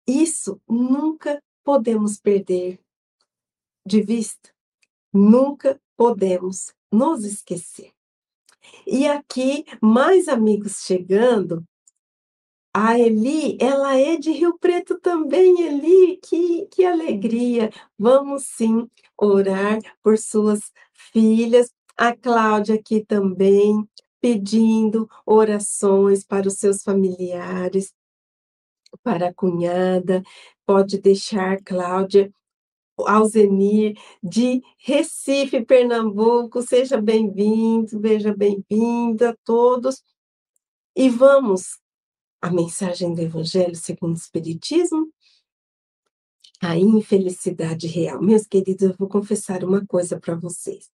Isso 0.07 0.61
nunca 0.67 1.41
podemos 1.63 2.19
perder 2.19 2.79
de 3.85 4.01
vista, 4.01 4.53
nunca 5.13 5.79
podemos 5.95 6.73
nos 6.91 7.25
esquecer. 7.25 7.91
E 8.85 9.07
aqui, 9.07 9.65
mais 9.81 10.27
amigos 10.27 10.83
chegando. 10.83 11.63
A 12.73 12.99
Eli, 12.99 13.57
ela 13.59 13.97
é 13.97 14.17
de 14.17 14.31
Rio 14.31 14.57
Preto 14.59 14.99
também, 14.99 15.61
Eli, 15.61 16.17
que, 16.17 16.67
que 16.67 16.85
alegria. 16.85 17.71
Vamos 17.97 18.43
sim 18.45 18.87
orar 19.17 19.79
por 20.03 20.17
suas 20.17 20.71
filhas. 20.93 21.71
A 21.97 22.15
Cláudia 22.15 22.75
aqui 22.75 23.03
também, 23.03 23.83
pedindo 24.21 25.09
orações 25.25 26.23
para 26.23 26.47
os 26.47 26.55
seus 26.55 26.81
familiares, 26.83 27.93
para 29.03 29.29
a 29.29 29.33
cunhada, 29.33 30.23
pode 30.65 30.99
deixar, 30.99 31.61
Cláudia, 31.63 32.31
Alzenir, 33.05 33.95
de 34.23 34.61
Recife, 34.79 35.63
Pernambuco, 35.63 36.61
seja 36.61 36.99
bem-vindo, 36.99 38.01
seja 38.01 38.35
bem-vinda 38.35 39.31
a 39.31 39.35
todos. 39.43 40.03
E 40.95 41.09
vamos 41.09 41.79
à 42.41 42.49
mensagem 42.51 43.13
do 43.13 43.21
Evangelho 43.21 43.75
segundo 43.75 44.15
o 44.15 44.17
Espiritismo, 44.17 45.11
a 46.59 46.75
infelicidade 46.75 47.87
real. 47.87 48.21
Meus 48.21 48.47
queridos, 48.47 48.89
eu 48.89 48.95
vou 48.97 49.07
confessar 49.07 49.63
uma 49.63 49.85
coisa 49.85 50.19
para 50.19 50.35
vocês. 50.35 50.89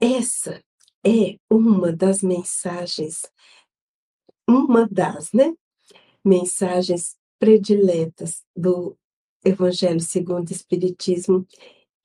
Essa 0.00 0.62
é 1.04 1.36
uma 1.50 1.92
das 1.92 2.22
mensagens, 2.22 3.22
uma 4.48 4.88
das, 4.88 5.32
né? 5.32 5.52
Mensagens 6.24 7.16
prediletas 7.38 8.42
do 8.56 8.96
Evangelho 9.44 10.00
segundo 10.00 10.48
o 10.48 10.52
Espiritismo, 10.52 11.46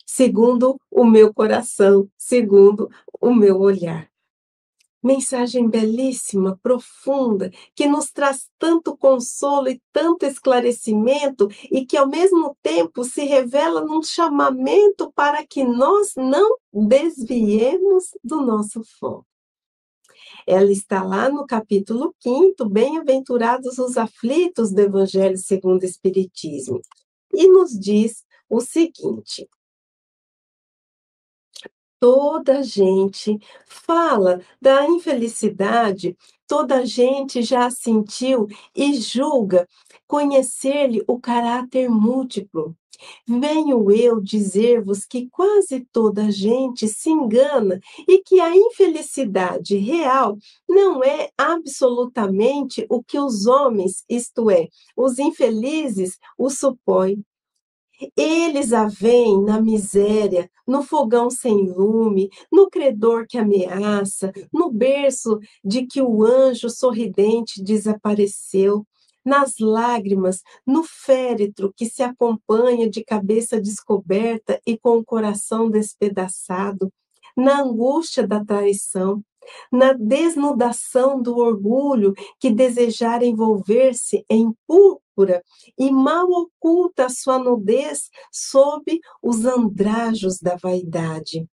segundo 0.06 0.80
o 0.90 1.06
meu 1.06 1.34
coração, 1.34 2.10
segundo 2.18 2.90
o 3.22 3.34
meu 3.34 3.60
olhar. 3.60 4.10
Mensagem 5.08 5.70
belíssima, 5.70 6.60
profunda, 6.62 7.50
que 7.74 7.88
nos 7.88 8.12
traz 8.12 8.50
tanto 8.60 8.98
consolo 8.98 9.70
e 9.70 9.82
tanto 9.94 10.26
esclarecimento 10.26 11.48
e 11.72 11.86
que 11.86 11.96
ao 11.96 12.10
mesmo 12.10 12.58
tempo 12.62 13.06
se 13.06 13.24
revela 13.24 13.80
num 13.86 14.04
chamamento 14.04 15.10
para 15.14 15.48
que 15.48 15.64
nós 15.64 16.12
não 16.18 16.58
desviemos 16.74 18.10
do 18.22 18.42
nosso 18.42 18.84
foco. 19.00 19.26
Ela 20.46 20.72
está 20.72 21.02
lá 21.04 21.30
no 21.30 21.48
capítulo 21.48 22.14
5, 22.20 22.66
Bem-aventurados 22.66 23.78
os 23.80 23.98
aflitos 23.98 24.74
do 24.74 24.82
Evangelho 24.82 25.38
segundo 25.38 25.84
o 25.84 25.86
Espiritismo. 25.86 26.82
e 27.34 27.48
nos 27.48 27.72
diz 27.72 28.26
o 28.50 28.60
seguinte: 28.60 29.48
toda 32.00 32.64
gente 32.64 33.40
fala 33.66 34.42
da 34.62 34.86
infelicidade, 34.86 36.16
toda 36.48 36.86
gente 36.86 37.42
já 37.42 37.70
sentiu 37.70 38.48
e 38.76 38.94
julga 38.96 39.68
conhecer-lhe 40.08 41.04
o 41.08 41.20
caráter 41.20 41.90
múltiplo. 41.90 42.76
Venho 43.28 43.92
eu 43.92 44.20
dizer-vos 44.20 45.06
que 45.06 45.30
quase 45.30 45.86
toda 45.92 46.32
gente 46.32 46.88
se 46.88 47.10
engana 47.10 47.80
e 48.08 48.24
que 48.24 48.40
a 48.40 48.56
infelicidade 48.56 49.78
real 49.78 50.38
não 50.68 51.04
é 51.04 51.30
absolutamente 51.38 52.86
o 52.90 53.04
que 53.04 53.20
os 53.20 53.46
homens, 53.46 54.04
isto 54.10 54.50
é, 54.50 54.68
os 54.96 55.20
infelizes, 55.20 56.18
o 56.38 56.50
supõem. 56.50 57.24
Eles 58.16 58.74
a 58.74 58.88
veem 58.88 59.44
na 59.44 59.60
miséria, 59.60 60.50
no 60.68 60.84
fogão 60.84 61.30
sem 61.30 61.70
lume, 61.70 62.30
no 62.52 62.70
credor 62.70 63.26
que 63.28 63.38
ameaça, 63.38 64.32
no 64.54 64.72
berço 64.72 65.40
de 65.64 65.86
que 65.86 66.02
o 66.02 66.24
anjo 66.24 66.70
sorridente 66.70 67.64
desapareceu, 67.64 68.86
nas 69.26 69.56
lágrimas, 69.60 70.42
no 70.66 70.84
féretro 70.84 71.74
que 71.76 71.86
se 71.86 72.02
acompanha 72.02 72.90
de 72.90 73.04
cabeça 73.04 73.60
descoberta 73.60 74.60
e 74.66 74.78
com 74.78 74.98
o 74.98 75.06
coração 75.06 75.70
despedaçado, 75.70 76.92
na 77.36 77.62
angústia 77.62 78.26
da 78.26 78.44
traição, 78.44 79.22
na 79.72 79.94
desnudação 79.94 81.22
do 81.22 81.38
orgulho 81.38 82.14
que 82.40 82.50
desejar 82.50 83.24
envolver-se 83.24 84.26
em 84.30 84.54
púrpura 84.68 85.44
e 85.78 85.92
mal 85.92 86.28
oculta 86.30 87.06
a 87.06 87.10
sua 87.10 87.40
nudez 87.40 88.10
sob 88.32 89.00
os 89.22 89.46
andrajos 89.46 90.40
da 90.40 90.56
vaidade. 90.56 91.48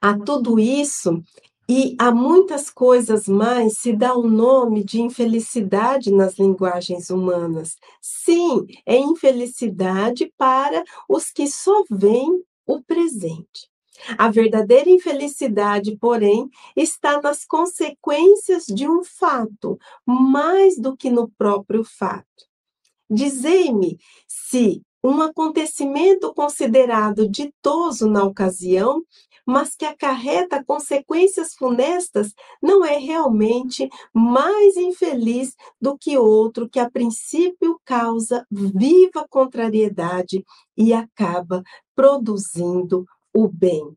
A 0.00 0.18
tudo 0.18 0.58
isso 0.58 1.22
e 1.68 1.94
a 1.98 2.10
muitas 2.10 2.70
coisas 2.70 3.28
mais 3.28 3.78
se 3.78 3.94
dá 3.94 4.14
o 4.14 4.26
nome 4.26 4.82
de 4.82 5.02
infelicidade 5.02 6.10
nas 6.10 6.38
linguagens 6.38 7.10
humanas. 7.10 7.76
Sim, 8.00 8.66
é 8.86 8.96
infelicidade 8.96 10.32
para 10.38 10.82
os 11.08 11.30
que 11.30 11.46
só 11.46 11.84
veem 11.90 12.42
o 12.66 12.82
presente. 12.82 13.68
A 14.16 14.30
verdadeira 14.30 14.88
infelicidade, 14.88 15.96
porém, 15.96 16.48
está 16.76 17.20
nas 17.20 17.44
consequências 17.44 18.64
de 18.66 18.88
um 18.88 19.02
fato, 19.04 19.78
mais 20.06 20.78
do 20.78 20.96
que 20.96 21.10
no 21.10 21.28
próprio 21.30 21.84
fato. 21.84 22.26
Dizei-me 23.10 23.98
se 24.26 24.82
um 25.02 25.22
acontecimento 25.22 26.34
considerado 26.34 27.28
ditoso 27.28 28.08
na 28.08 28.24
ocasião 28.24 29.02
mas 29.48 29.74
que 29.74 29.86
acarreta 29.86 30.62
consequências 30.62 31.54
funestas, 31.54 32.34
não 32.62 32.84
é 32.84 32.98
realmente 32.98 33.88
mais 34.12 34.76
infeliz 34.76 35.56
do 35.80 35.96
que 35.96 36.18
outro 36.18 36.68
que 36.68 36.78
a 36.78 36.90
princípio 36.90 37.80
causa 37.82 38.46
viva 38.50 39.26
contrariedade 39.26 40.44
e 40.76 40.92
acaba 40.92 41.62
produzindo 41.94 43.06
o 43.38 43.46
bem. 43.46 43.96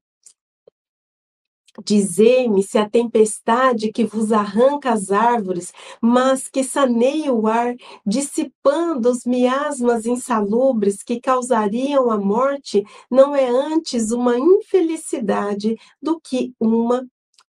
Dizei-me 1.83 2.61
se 2.61 2.77
a 2.77 2.87
tempestade 2.87 3.91
que 3.91 4.03
vos 4.03 4.31
arranca 4.31 4.91
as 4.91 5.09
árvores, 5.09 5.71
mas 5.99 6.47
que 6.47 6.63
saneia 6.63 7.33
o 7.33 7.47
ar, 7.47 7.73
dissipando 8.05 9.09
os 9.09 9.25
miasmas 9.25 10.05
insalubres 10.05 11.01
que 11.01 11.19
causariam 11.19 12.11
a 12.11 12.19
morte, 12.19 12.83
não 13.09 13.35
é 13.35 13.49
antes 13.49 14.11
uma 14.11 14.37
infelicidade 14.37 15.75
do 15.99 16.19
que 16.19 16.53
uma 16.59 17.07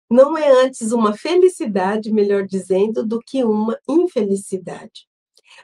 não 0.10 0.38
é 0.38 0.66
antes 0.66 0.92
uma 0.92 1.14
felicidade, 1.14 2.12
melhor 2.12 2.46
dizendo, 2.46 3.06
do 3.06 3.20
que 3.20 3.46
uma 3.46 3.80
infelicidade. 3.88 5.08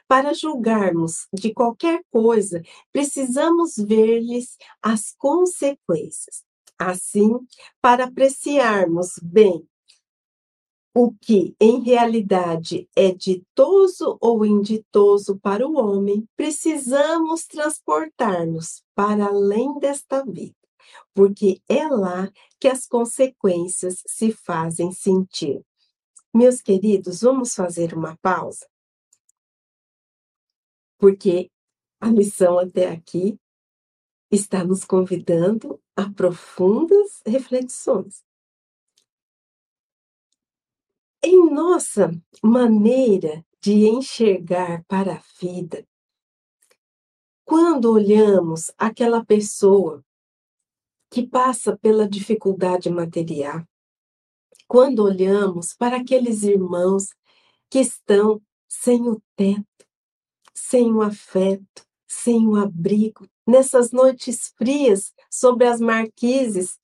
Para 0.06 0.32
julgarmos 0.34 1.26
de 1.32 1.52
qualquer 1.52 2.02
coisa, 2.10 2.62
precisamos 2.92 3.76
ver-lhes 3.76 4.56
as 4.82 5.14
consequências. 5.18 6.44
Assim, 6.78 7.30
para 7.80 8.04
apreciarmos 8.04 9.18
bem 9.22 9.66
o 10.94 11.12
que 11.12 11.54
em 11.60 11.80
realidade 11.80 12.88
é 12.96 13.12
ditoso 13.12 14.18
ou 14.20 14.44
inditoso 14.44 15.38
para 15.38 15.64
o 15.64 15.76
homem, 15.76 16.28
precisamos 16.36 17.46
transportar-nos 17.46 18.82
para 18.96 19.26
além 19.26 19.78
desta 19.78 20.24
vida, 20.24 20.56
porque 21.14 21.60
é 21.68 21.86
lá 21.86 22.28
que 22.58 22.66
as 22.66 22.84
consequências 22.84 24.02
se 24.06 24.32
fazem 24.32 24.90
sentir. 24.90 25.62
Meus 26.34 26.60
queridos, 26.60 27.20
vamos 27.20 27.54
fazer 27.54 27.94
uma 27.94 28.16
pausa? 28.20 28.66
Porque 30.98 31.50
a 32.00 32.08
lição 32.08 32.58
até 32.58 32.90
aqui 32.90 33.38
está 34.30 34.62
nos 34.62 34.84
convidando 34.84 35.80
a 35.96 36.10
profundas 36.10 37.22
reflexões. 37.26 38.22
Em 41.22 41.50
nossa 41.50 42.10
maneira 42.42 43.44
de 43.60 43.88
enxergar 43.88 44.84
para 44.84 45.16
a 45.16 45.22
vida, 45.40 45.86
quando 47.44 47.90
olhamos 47.90 48.70
aquela 48.76 49.24
pessoa 49.24 50.04
que 51.10 51.26
passa 51.26 51.76
pela 51.76 52.08
dificuldade 52.08 52.90
material, 52.90 53.66
quando 54.66 55.02
olhamos 55.02 55.72
para 55.72 55.96
aqueles 55.96 56.42
irmãos 56.42 57.06
que 57.70 57.78
estão 57.78 58.40
sem 58.68 59.08
o 59.08 59.20
teto, 59.34 59.87
sem 60.58 60.92
o 60.92 61.00
afeto, 61.00 61.86
sem 62.06 62.46
o 62.46 62.56
abrigo, 62.56 63.28
nessas 63.46 63.92
noites 63.92 64.52
frias 64.56 65.14
sobre 65.30 65.66
as 65.66 65.80
marquises, 65.80 66.78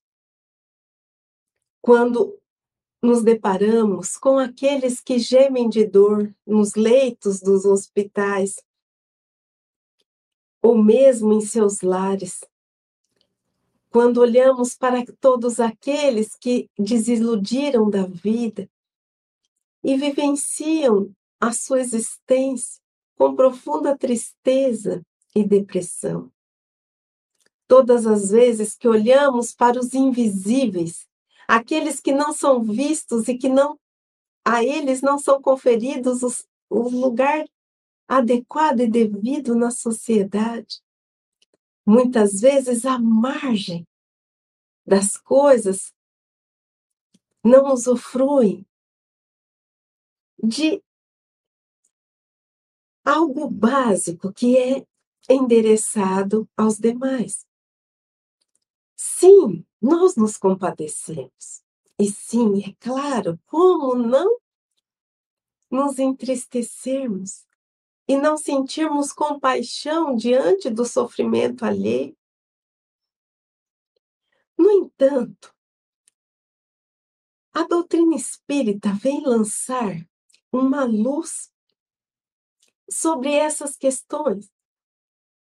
quando 1.82 2.38
nos 3.02 3.22
deparamos 3.22 4.16
com 4.16 4.38
aqueles 4.38 5.00
que 5.00 5.18
gemem 5.18 5.68
de 5.68 5.84
dor 5.84 6.34
nos 6.46 6.74
leitos 6.74 7.40
dos 7.40 7.66
hospitais, 7.66 8.56
ou 10.62 10.82
mesmo 10.82 11.32
em 11.34 11.42
seus 11.42 11.82
lares, 11.82 12.40
quando 13.90 14.18
olhamos 14.18 14.74
para 14.74 15.04
todos 15.20 15.60
aqueles 15.60 16.34
que 16.36 16.70
desiludiram 16.78 17.90
da 17.90 18.06
vida 18.06 18.70
e 19.82 19.96
vivenciam 19.96 21.14
a 21.38 21.52
sua 21.52 21.80
existência 21.80 22.83
com 23.16 23.34
profunda 23.34 23.96
tristeza 23.96 25.02
e 25.34 25.44
depressão 25.44 26.32
todas 27.66 28.06
as 28.06 28.30
vezes 28.30 28.74
que 28.74 28.88
olhamos 28.88 29.52
para 29.52 29.78
os 29.78 29.94
invisíveis, 29.94 31.08
aqueles 31.48 32.00
que 32.00 32.12
não 32.12 32.32
são 32.32 32.62
vistos 32.62 33.28
e 33.28 33.36
que 33.36 33.48
não 33.48 33.78
a 34.44 34.62
eles 34.62 35.00
não 35.00 35.18
são 35.18 35.40
conferidos 35.40 36.22
os, 36.22 36.46
o 36.68 36.88
lugar 36.88 37.44
adequado 38.06 38.80
e 38.80 38.86
devido 38.88 39.54
na 39.54 39.70
sociedade. 39.70 40.82
Muitas 41.86 42.40
vezes 42.40 42.84
à 42.84 42.98
margem 42.98 43.86
das 44.86 45.16
coisas 45.16 45.92
não 47.42 47.72
usufruem 47.72 48.66
de 50.42 50.82
algo 53.04 53.48
básico 53.50 54.32
que 54.32 54.56
é 54.56 54.86
endereçado 55.28 56.48
aos 56.56 56.78
demais. 56.78 57.46
Sim, 58.96 59.64
nós 59.80 60.16
nos 60.16 60.36
compadecemos. 60.36 61.62
E 61.98 62.10
sim, 62.10 62.62
é 62.62 62.74
claro, 62.80 63.38
como 63.46 63.94
não 63.94 64.38
nos 65.70 65.98
entristecermos 65.98 67.46
e 68.08 68.16
não 68.16 68.36
sentirmos 68.36 69.12
compaixão 69.12 70.16
diante 70.16 70.70
do 70.70 70.84
sofrimento 70.84 71.64
alheio? 71.64 72.16
No 74.58 74.70
entanto, 74.70 75.54
a 77.52 77.62
doutrina 77.62 78.16
espírita 78.16 78.92
vem 78.92 79.22
lançar 79.24 79.94
uma 80.50 80.84
luz 80.84 81.53
sobre 82.94 83.32
essas 83.32 83.76
questões. 83.76 84.50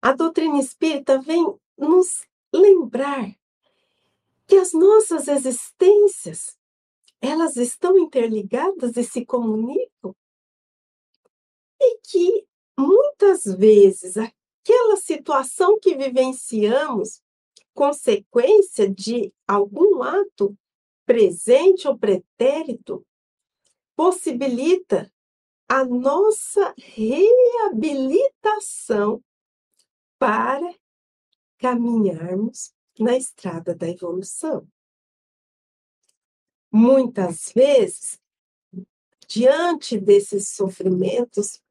A 0.03 0.13
doutrina 0.13 0.59
espírita 0.59 1.19
vem 1.19 1.45
nos 1.77 2.27
lembrar 2.53 3.35
que 4.47 4.57
as 4.57 4.73
nossas 4.73 5.29
existências, 5.29 6.59
elas 7.21 7.57
estão 7.57 7.99
interligadas 7.99 8.97
e 8.97 9.05
se 9.05 9.25
comunicam, 9.25 10.15
e 11.81 11.99
que 12.03 12.47
muitas 12.79 13.45
vezes 13.45 14.17
aquela 14.17 14.97
situação 14.97 15.79
que 15.79 15.95
vivenciamos, 15.95 17.23
consequência 17.73 18.91
de 18.91 19.33
algum 19.47 20.03
ato 20.03 20.57
presente 21.07 21.89
ou 21.89 21.97
pretérito, 21.97 23.07
possibilita 23.97 25.11
a 25.71 25.85
nossa 25.85 26.75
reabilitação 26.77 29.25
para 30.19 30.75
caminharmos 31.59 32.75
na 32.99 33.17
estrada 33.17 33.73
da 33.73 33.89
evolução. 33.89 34.67
Muitas 36.73 37.53
vezes, 37.53 38.21
diante 39.29 39.97
desses 39.97 40.49
sofrimentos, 40.49 41.63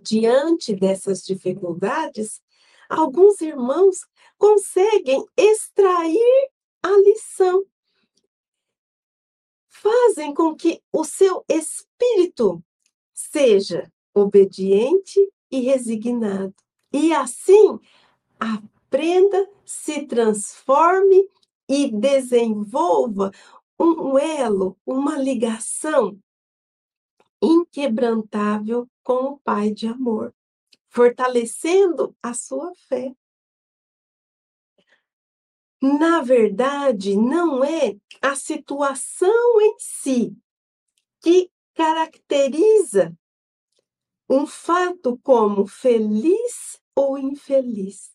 diante 0.00 0.74
dessas 0.74 1.22
dificuldades, 1.22 2.40
alguns 2.88 3.42
irmãos 3.42 4.06
conseguem 4.38 5.22
extrair 5.36 6.50
a 6.82 6.88
lição. 6.88 7.62
Fazem 9.68 10.32
com 10.32 10.56
que 10.56 10.82
o 10.90 11.04
seu 11.04 11.44
espírito 11.46 12.64
seja 13.32 13.90
obediente 14.14 15.18
e 15.50 15.60
resignado. 15.60 16.54
E 16.92 17.12
assim, 17.14 17.80
aprenda, 18.38 19.48
se 19.64 20.06
transforme 20.06 21.26
e 21.68 21.90
desenvolva 21.90 23.32
um 23.78 24.18
elo, 24.18 24.76
uma 24.84 25.16
ligação 25.18 26.18
inquebrantável 27.40 28.86
com 29.02 29.32
o 29.32 29.38
Pai 29.38 29.72
de 29.72 29.86
amor, 29.86 30.34
fortalecendo 30.88 32.14
a 32.22 32.34
sua 32.34 32.72
fé. 32.86 33.14
Na 35.80 36.20
verdade, 36.20 37.16
não 37.16 37.64
é 37.64 37.96
a 38.20 38.36
situação 38.36 39.60
em 39.60 39.74
si 39.78 40.36
que 41.20 41.50
caracteriza 41.74 43.16
um 44.32 44.46
fato 44.46 45.18
como 45.22 45.66
feliz 45.66 46.80
ou 46.96 47.18
infeliz. 47.18 48.10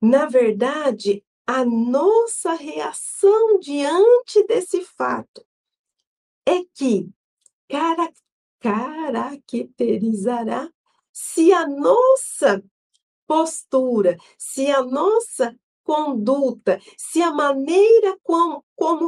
Na 0.00 0.24
verdade, 0.24 1.22
a 1.46 1.66
nossa 1.66 2.54
reação 2.54 3.58
diante 3.58 4.42
desse 4.46 4.80
fato 4.82 5.44
é 6.46 6.64
que 6.72 7.10
caracterizará 8.58 10.70
se 11.12 11.52
a 11.52 11.68
nossa 11.68 12.64
postura, 13.26 14.16
se 14.38 14.70
a 14.70 14.82
nossa 14.82 15.54
conduta, 15.84 16.80
se 16.96 17.20
a 17.20 17.32
maneira 17.32 18.18
como, 18.22 18.64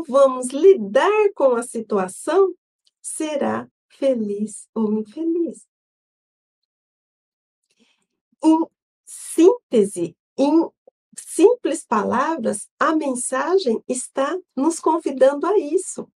vamos 0.07 0.49
lidar 0.49 1.33
com 1.35 1.57
a 1.57 1.63
situação 1.63 2.55
será 3.01 3.67
feliz 3.89 4.69
ou 4.75 4.93
infeliz. 4.93 5.68
Em 8.43 8.59
síntese, 9.05 10.17
em 10.37 10.69
simples 11.19 11.85
palavras, 11.85 12.69
a 12.79 12.95
mensagem 12.95 13.83
está 13.89 14.39
nos 14.57 14.79
convidando 14.79 15.47
a 15.47 15.59
isso. 15.59 16.11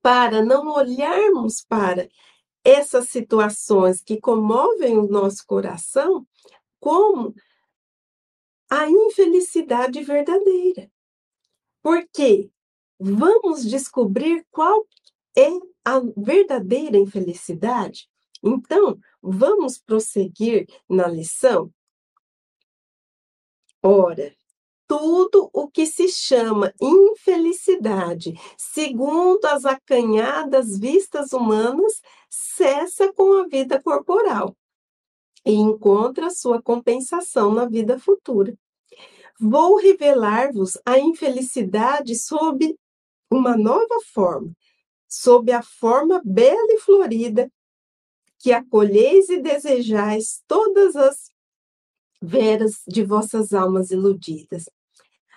Para 0.00 0.44
não 0.44 0.68
olharmos 0.68 1.62
para 1.62 2.08
essas 2.64 3.08
situações 3.08 4.02
que 4.02 4.20
comovem 4.20 4.98
o 4.98 5.08
nosso 5.08 5.44
coração 5.46 6.26
como 6.78 7.34
a 8.70 8.88
infelicidade 8.88 10.02
verdadeira. 10.02 10.90
Porque 11.82 12.50
vamos 12.98 13.64
descobrir 13.64 14.46
qual 14.50 14.86
é 15.36 15.48
a 15.84 16.00
verdadeira 16.16 16.96
infelicidade? 16.96 18.08
Então, 18.42 18.98
vamos 19.22 19.78
prosseguir 19.78 20.66
na 20.88 21.06
lição? 21.06 21.72
Ora, 23.82 24.34
tudo 24.86 25.48
o 25.52 25.68
que 25.68 25.86
se 25.86 26.08
chama 26.08 26.72
infelicidade, 26.80 28.34
segundo 28.58 29.44
as 29.46 29.64
acanhadas 29.64 30.78
vistas 30.78 31.32
humanas, 31.32 32.02
cessa 32.28 33.12
com 33.12 33.40
a 33.40 33.46
vida 33.46 33.80
corporal 33.82 34.56
e 35.44 35.52
encontra 35.52 36.30
sua 36.30 36.62
compensação 36.62 37.52
na 37.52 37.66
vida 37.66 37.98
futura. 37.98 38.56
Vou 39.40 39.76
revelar-vos 39.76 40.78
a 40.84 40.98
infelicidade 40.98 42.14
sob 42.14 42.78
uma 43.30 43.56
nova 43.56 43.98
forma, 44.12 44.52
sob 45.08 45.50
a 45.50 45.62
forma 45.62 46.20
bela 46.24 46.72
e 46.72 46.78
florida 46.78 47.50
que 48.42 48.52
acolheis 48.52 49.28
e 49.28 49.40
desejais 49.40 50.42
todas 50.48 50.96
as 50.96 51.30
veras 52.20 52.82
de 52.88 53.04
vossas 53.04 53.52
almas 53.52 53.92
iludidas. 53.92 54.64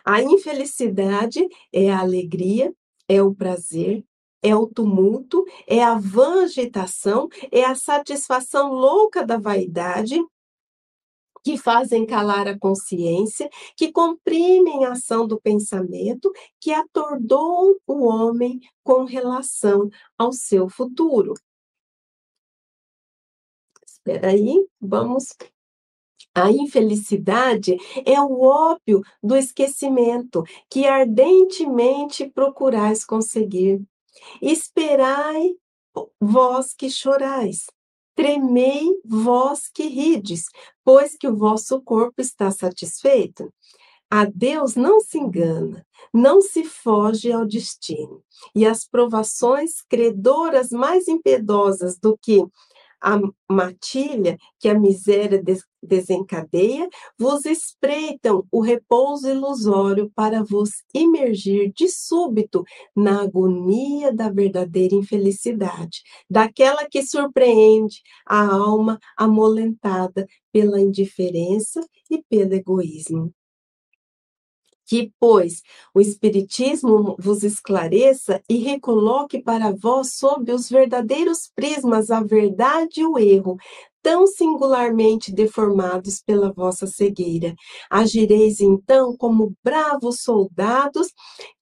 A 0.03 0.23
infelicidade 0.23 1.47
é 1.71 1.91
a 1.91 1.99
alegria, 1.99 2.73
é 3.07 3.21
o 3.21 3.33
prazer, 3.33 4.03
é 4.41 4.55
o 4.55 4.65
tumulto, 4.65 5.45
é 5.67 5.83
a 5.83 5.95
vã 5.99 6.45
agitação, 6.45 7.29
é 7.51 7.63
a 7.63 7.75
satisfação 7.75 8.73
louca 8.73 9.23
da 9.23 9.37
vaidade, 9.37 10.19
que 11.43 11.59
fazem 11.59 12.07
calar 12.07 12.47
a 12.47 12.57
consciência, 12.57 13.47
que 13.77 13.91
comprimem 13.91 14.83
a 14.83 14.93
ação 14.93 15.27
do 15.27 15.39
pensamento, 15.39 16.31
que 16.59 16.71
atordou 16.71 17.79
o 17.85 18.07
homem 18.07 18.59
com 18.83 19.03
relação 19.03 19.91
ao 20.17 20.31
seu 20.31 20.67
futuro. 20.67 21.35
Espera 24.05 24.27
aí, 24.29 24.67
vamos 24.79 25.35
a 26.35 26.51
infelicidade 26.51 27.75
é 28.05 28.21
o 28.21 28.41
ópio 28.41 29.01
do 29.23 29.35
esquecimento 29.35 30.43
que 30.69 30.85
ardentemente 30.85 32.29
procurais 32.29 33.03
conseguir. 33.03 33.81
Esperai, 34.41 35.55
vós 36.21 36.73
que 36.73 36.89
chorais. 36.89 37.65
Tremei, 38.15 38.83
vós 39.03 39.69
que 39.69 39.87
rides, 39.87 40.43
pois 40.83 41.17
que 41.17 41.27
o 41.27 41.35
vosso 41.35 41.81
corpo 41.81 42.21
está 42.21 42.51
satisfeito. 42.51 43.51
A 44.09 44.25
Deus 44.25 44.75
não 44.75 44.99
se 44.99 45.17
engana, 45.17 45.85
não 46.13 46.41
se 46.41 46.63
foge 46.63 47.31
ao 47.31 47.45
destino. 47.45 48.21
E 48.53 48.65
as 48.65 48.85
provações 48.85 49.81
credoras 49.89 50.69
mais 50.69 51.07
impiedosas 51.07 51.97
do 51.97 52.17
que 52.21 52.45
a 53.05 53.21
matilha 53.47 54.35
que 54.59 54.67
a 54.67 54.73
miséria 54.73 55.39
desencadeia, 55.83 56.89
vos 57.19 57.45
espreitam 57.45 58.43
o 58.51 58.61
repouso 58.61 59.29
ilusório 59.29 60.11
para 60.15 60.43
vos 60.43 60.71
imergir 60.91 61.71
de 61.71 61.87
súbito 61.87 62.63
na 62.95 63.21
agonia 63.21 64.11
da 64.11 64.31
verdadeira 64.31 64.95
infelicidade, 64.95 66.01
daquela 66.27 66.89
que 66.89 67.05
surpreende 67.05 68.01
a 68.25 68.43
alma 68.43 68.97
amolentada 69.15 70.25
pela 70.51 70.81
indiferença 70.81 71.81
e 72.09 72.23
pelo 72.27 72.55
egoísmo 72.55 73.31
que, 74.85 75.11
pois, 75.19 75.61
o 75.93 75.99
Espiritismo 75.99 77.15
vos 77.19 77.43
esclareça 77.43 78.41
e 78.47 78.57
recoloque 78.57 79.41
para 79.41 79.71
vós 79.71 80.13
sob 80.15 80.51
os 80.51 80.69
verdadeiros 80.69 81.49
prismas 81.55 82.11
a 82.11 82.21
verdade 82.21 83.01
e 83.01 83.05
o 83.05 83.17
erro, 83.17 83.57
tão 84.01 84.27
singularmente 84.27 85.33
deformados 85.33 86.21
pela 86.21 86.53
vossa 86.53 86.85
cegueira. 86.85 87.55
Agireis 87.89 88.59
então 88.59 89.17
como 89.17 89.55
bravos 89.63 90.21
soldados 90.21 91.07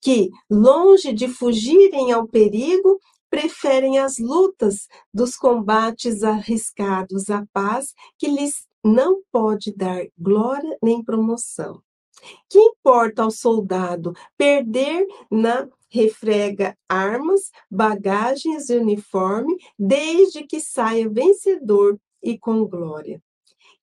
que, 0.02 0.30
longe 0.50 1.14
de 1.14 1.30
fugirem 1.30 2.12
ao 2.12 2.28
perigo, 2.28 3.00
preferem 3.30 3.98
as 3.98 4.20
lutas 4.20 4.88
dos 5.14 5.36
combates 5.36 6.22
arriscados 6.22 7.30
à 7.30 7.46
paz 7.54 7.94
que 8.18 8.28
lhes 8.28 8.68
não 8.84 9.22
pode 9.32 9.74
dar 9.74 10.06
glória 10.20 10.78
nem 10.84 11.02
promoção. 11.02 11.82
Que 12.50 12.60
importa 12.60 13.24
ao 13.24 13.32
soldado 13.32 14.14
perder 14.38 15.06
na 15.30 15.68
refrega 15.90 16.76
armas, 16.90 17.52
bagagens 17.70 18.70
e 18.70 18.78
uniforme, 18.78 19.56
desde 19.78 20.44
que 20.44 20.60
saia 20.60 21.08
vencedor 21.08 22.00
e 22.22 22.38
com 22.38 22.66
glória. 22.66 23.22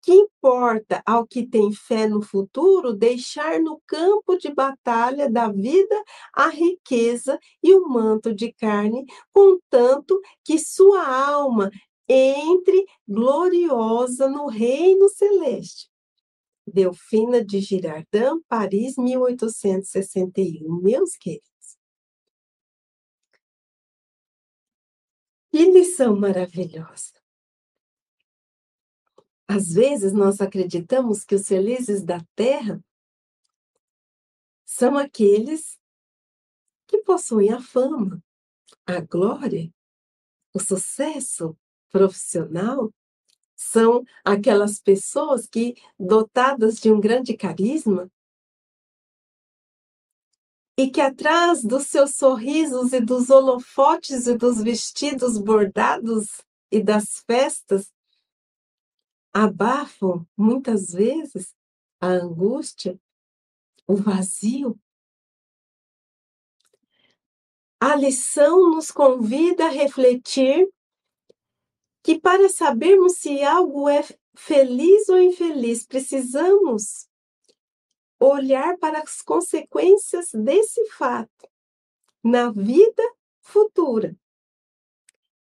Que 0.03 0.13
importa 0.13 1.03
ao 1.05 1.27
que 1.27 1.47
tem 1.47 1.73
fé 1.73 2.09
no 2.09 2.23
futuro 2.23 2.95
deixar 2.95 3.61
no 3.61 3.81
campo 3.87 4.37
de 4.37 4.53
batalha 4.53 5.31
da 5.31 5.49
vida 5.49 5.95
a 6.35 6.49
riqueza 6.49 7.39
e 7.63 7.75
o 7.75 7.87
manto 7.87 8.35
de 8.35 8.53
carne, 8.53 9.05
contanto 9.31 10.19
que 10.43 10.59
sua 10.59 11.07
alma 11.07 11.71
entre 12.09 12.87
gloriosa 13.07 14.29
no 14.29 14.47
reino 14.49 15.09
celeste. 15.11 15.90
Delfina 16.73 17.45
de 17.45 17.61
Girardin, 17.61 18.41
Paris, 18.49 18.97
1861. 18.97 20.81
Meus 20.81 21.17
queridos. 21.17 21.51
Que 25.51 25.65
lição 25.71 26.17
maravilhosa! 26.17 27.21
Às 29.49 29.73
vezes 29.73 30.13
nós 30.13 30.41
acreditamos 30.41 31.25
que 31.25 31.35
os 31.35 31.49
felizes 31.49 32.05
da 32.05 32.25
terra 32.37 32.81
são 34.65 34.97
aqueles 34.97 35.77
que 36.87 36.99
possuem 36.99 37.53
a 37.53 37.61
fama, 37.61 38.23
a 38.87 39.01
glória, 39.01 39.69
o 40.55 40.61
sucesso 40.61 41.59
profissional, 41.91 42.93
são 43.61 44.03
aquelas 44.25 44.81
pessoas 44.81 45.47
que, 45.47 45.75
dotadas 45.99 46.77
de 46.77 46.91
um 46.91 46.99
grande 46.99 47.37
carisma, 47.37 48.11
e 50.79 50.91
que 50.91 50.99
atrás 50.99 51.63
dos 51.63 51.87
seus 51.89 52.15
sorrisos 52.17 52.95
e 52.95 53.03
dos 53.03 53.29
holofotes 53.29 54.27
e 54.27 54.35
dos 54.35 54.63
vestidos 54.63 55.37
bordados 55.37 56.41
e 56.73 56.83
das 56.83 57.23
festas, 57.27 57.93
abafam 59.31 60.27
muitas 60.35 60.93
vezes 60.93 61.55
a 62.01 62.07
angústia, 62.07 62.99
o 63.87 63.95
vazio. 63.95 64.81
A 67.79 67.95
lição 67.95 68.71
nos 68.71 68.91
convida 68.91 69.67
a 69.67 69.71
refletir 69.71 70.67
que 72.03 72.19
para 72.19 72.49
sabermos 72.49 73.17
se 73.17 73.43
algo 73.43 73.89
é 73.89 74.03
feliz 74.35 75.09
ou 75.09 75.19
infeliz, 75.19 75.87
precisamos 75.87 77.09
olhar 78.19 78.77
para 78.79 79.01
as 79.01 79.23
consequências 79.23 80.31
desse 80.33 80.85
fato 80.91 81.49
na 82.23 82.51
vida 82.51 83.03
futura. 83.41 84.17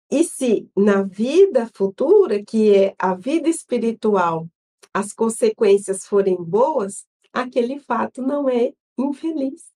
E 0.10 0.24
se 0.24 0.70
na 0.76 1.02
vida 1.04 1.70
futura, 1.74 2.44
que 2.44 2.76
é 2.76 2.96
a 3.00 3.16
vida 3.16 3.50
espiritual, 3.50 4.48
as 4.94 5.12
consequências 5.12 6.06
forem 6.06 6.36
boas, 6.36 7.06
aquele 7.32 7.80
fato 7.80 8.22
não 8.22 8.48
é 8.48 8.74
infeliz. 8.98 9.72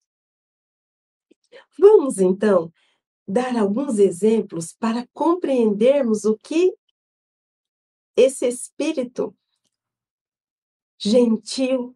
Vamos 1.78 2.20
então 2.20 2.72
dar 3.28 3.58
alguns 3.58 4.00
exemplos 4.00 4.72
para 4.72 5.06
compreendermos 5.14 6.24
o 6.24 6.38
que 6.38 6.74
esse 8.16 8.48
espírito 8.48 9.36
gentil, 10.98 11.96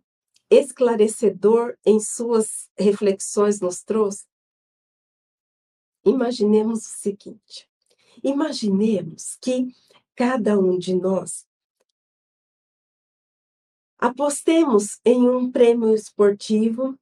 esclarecedor 0.50 1.78
em 1.86 2.00
suas 2.00 2.70
reflexões 2.78 3.62
nos 3.62 3.82
trouxe. 3.82 4.28
Imaginemos 6.06 6.86
o 6.86 6.89
seguinte: 6.89 7.70
imaginemos 8.22 9.38
que 9.41 9.74
cada 10.13 10.60
um 10.60 10.78
de 10.78 10.94
nós 10.94 11.48
apostemos 13.98 15.00
em 15.06 15.30
um 15.30 15.50
prêmio 15.50 15.94
esportivo 15.94 17.00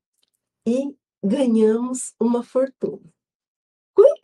e 0.66 0.96
ganhamos 1.24 2.14
uma 2.20 2.44
fortuna 2.44 3.12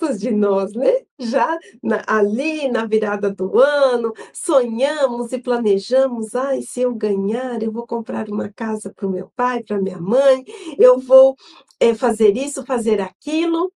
quantos 0.06 0.20
de 0.20 0.32
nós, 0.32 0.74
né? 0.74 1.06
Já 1.18 1.58
na, 1.82 2.04
ali 2.08 2.70
na 2.70 2.86
virada 2.86 3.32
do 3.32 3.60
ano, 3.60 4.14
sonhamos 4.34 5.32
e 5.32 5.40
planejamos: 5.40 6.36
ai, 6.36 6.62
se 6.62 6.82
eu 6.82 6.94
ganhar, 6.94 7.62
eu 7.62 7.72
vou 7.72 7.88
comprar 7.88 8.30
uma 8.30 8.50
casa 8.50 8.94
para 8.94 9.08
o 9.08 9.12
meu 9.12 9.32
pai, 9.36 9.64
para 9.64 9.82
minha 9.82 10.00
mãe, 10.00 10.44
eu 10.78 11.00
vou 11.00 11.36
é, 11.80 11.94
fazer 11.94 12.36
isso, 12.38 12.66
fazer 12.66 13.02
aquilo. 13.02 13.72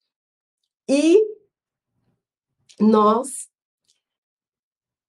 E 0.89 1.21
nós, 2.81 3.49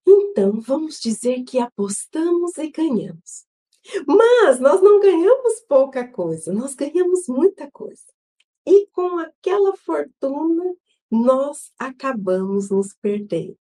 então, 0.07 0.59
vamos 0.61 0.99
dizer 0.99 1.43
que 1.43 1.59
apostamos 1.59 2.57
e 2.57 2.69
ganhamos. 2.69 3.47
Mas 4.05 4.59
nós 4.59 4.81
não 4.81 4.99
ganhamos 4.99 5.61
pouca 5.67 6.07
coisa, 6.07 6.53
nós 6.53 6.75
ganhamos 6.75 7.27
muita 7.27 7.69
coisa. 7.71 8.03
E 8.65 8.87
com 8.87 9.17
aquela 9.17 9.75
fortuna, 9.77 10.75
nós 11.11 11.71
acabamos 11.77 12.69
nos 12.69 12.93
perdendo. 12.93 13.57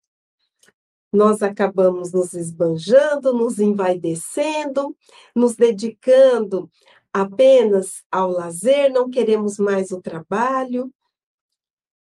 Nós 1.12 1.42
acabamos 1.42 2.12
nos 2.12 2.34
esbanjando, 2.34 3.32
nos 3.32 3.58
envaidecendo, 3.58 4.96
nos 5.34 5.54
dedicando 5.54 6.70
apenas 7.12 8.02
ao 8.10 8.30
lazer, 8.30 8.90
não 8.92 9.08
queremos 9.08 9.58
mais 9.58 9.90
o 9.90 10.02
trabalho, 10.02 10.92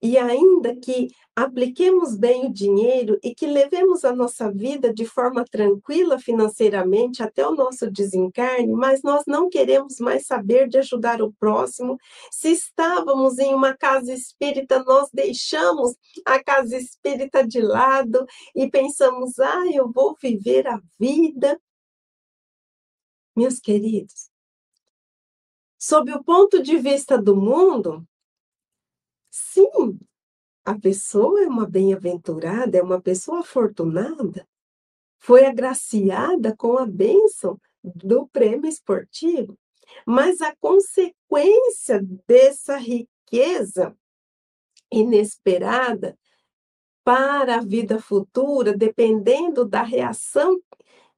e 0.05 0.19
ainda 0.19 0.77
que 0.77 1.09
apliquemos 1.35 2.15
bem 2.15 2.45
o 2.45 2.53
dinheiro 2.53 3.19
e 3.25 3.35
que 3.35 3.47
levemos 3.47 4.05
a 4.05 4.15
nossa 4.15 4.53
vida 4.53 4.93
de 4.93 5.07
forma 5.07 5.47
tranquila 5.47 6.19
financeiramente 6.19 7.23
até 7.23 7.49
o 7.49 7.55
nosso 7.55 7.91
desencarne, 7.91 8.71
mas 8.71 9.03
nós 9.03 9.25
não 9.27 9.49
queremos 9.49 9.99
mais 9.99 10.27
saber 10.27 10.69
de 10.69 10.77
ajudar 10.77 11.23
o 11.23 11.33
próximo. 11.33 11.97
Se 12.31 12.51
estávamos 12.51 13.39
em 13.39 13.55
uma 13.55 13.75
casa 13.75 14.13
espírita, 14.13 14.85
nós 14.85 15.09
deixamos 15.11 15.97
a 16.27 16.39
casa 16.45 16.77
espírita 16.77 17.43
de 17.43 17.63
lado 17.63 18.27
e 18.55 18.71
pensamos: 18.71 19.39
ah, 19.39 19.65
eu 19.73 19.91
vou 19.91 20.15
viver 20.21 20.67
a 20.69 20.79
vida. 21.01 21.59
Meus 23.35 23.59
queridos, 23.59 24.29
sob 25.79 26.13
o 26.13 26.23
ponto 26.23 26.63
de 26.63 26.77
vista 26.77 27.17
do 27.17 27.35
mundo, 27.35 28.07
Sim, 29.37 29.99
a 30.65 30.79
pessoa 30.79 31.43
é 31.43 31.49
uma 31.49 31.69
bem-aventurada, 31.69 32.79
é 32.79 32.83
uma 32.83 33.01
pessoa 33.01 33.41
afortunada, 33.41 34.47
foi 35.19 35.45
agraciada 35.45 36.55
com 36.57 36.79
a 36.79 36.87
bênção 36.87 37.61
do 37.83 38.29
prêmio 38.29 38.69
esportivo, 38.69 39.59
mas 40.07 40.41
a 40.41 40.55
consequência 40.55 42.01
dessa 42.29 42.77
riqueza 42.77 43.97
inesperada 44.89 46.17
para 47.03 47.57
a 47.57 47.65
vida 47.65 48.01
futura, 48.01 48.73
dependendo 48.73 49.65
da 49.65 49.83
reação 49.83 50.63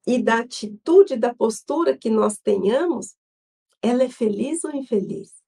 e 0.07 0.23
da 0.23 0.39
atitude, 0.39 1.19
da 1.19 1.35
postura 1.35 1.95
que 1.99 2.09
nós 2.09 2.39
tenhamos, 2.39 3.15
ela 3.83 4.05
é 4.05 4.09
feliz 4.09 4.65
ou 4.65 4.75
infeliz? 4.75 5.46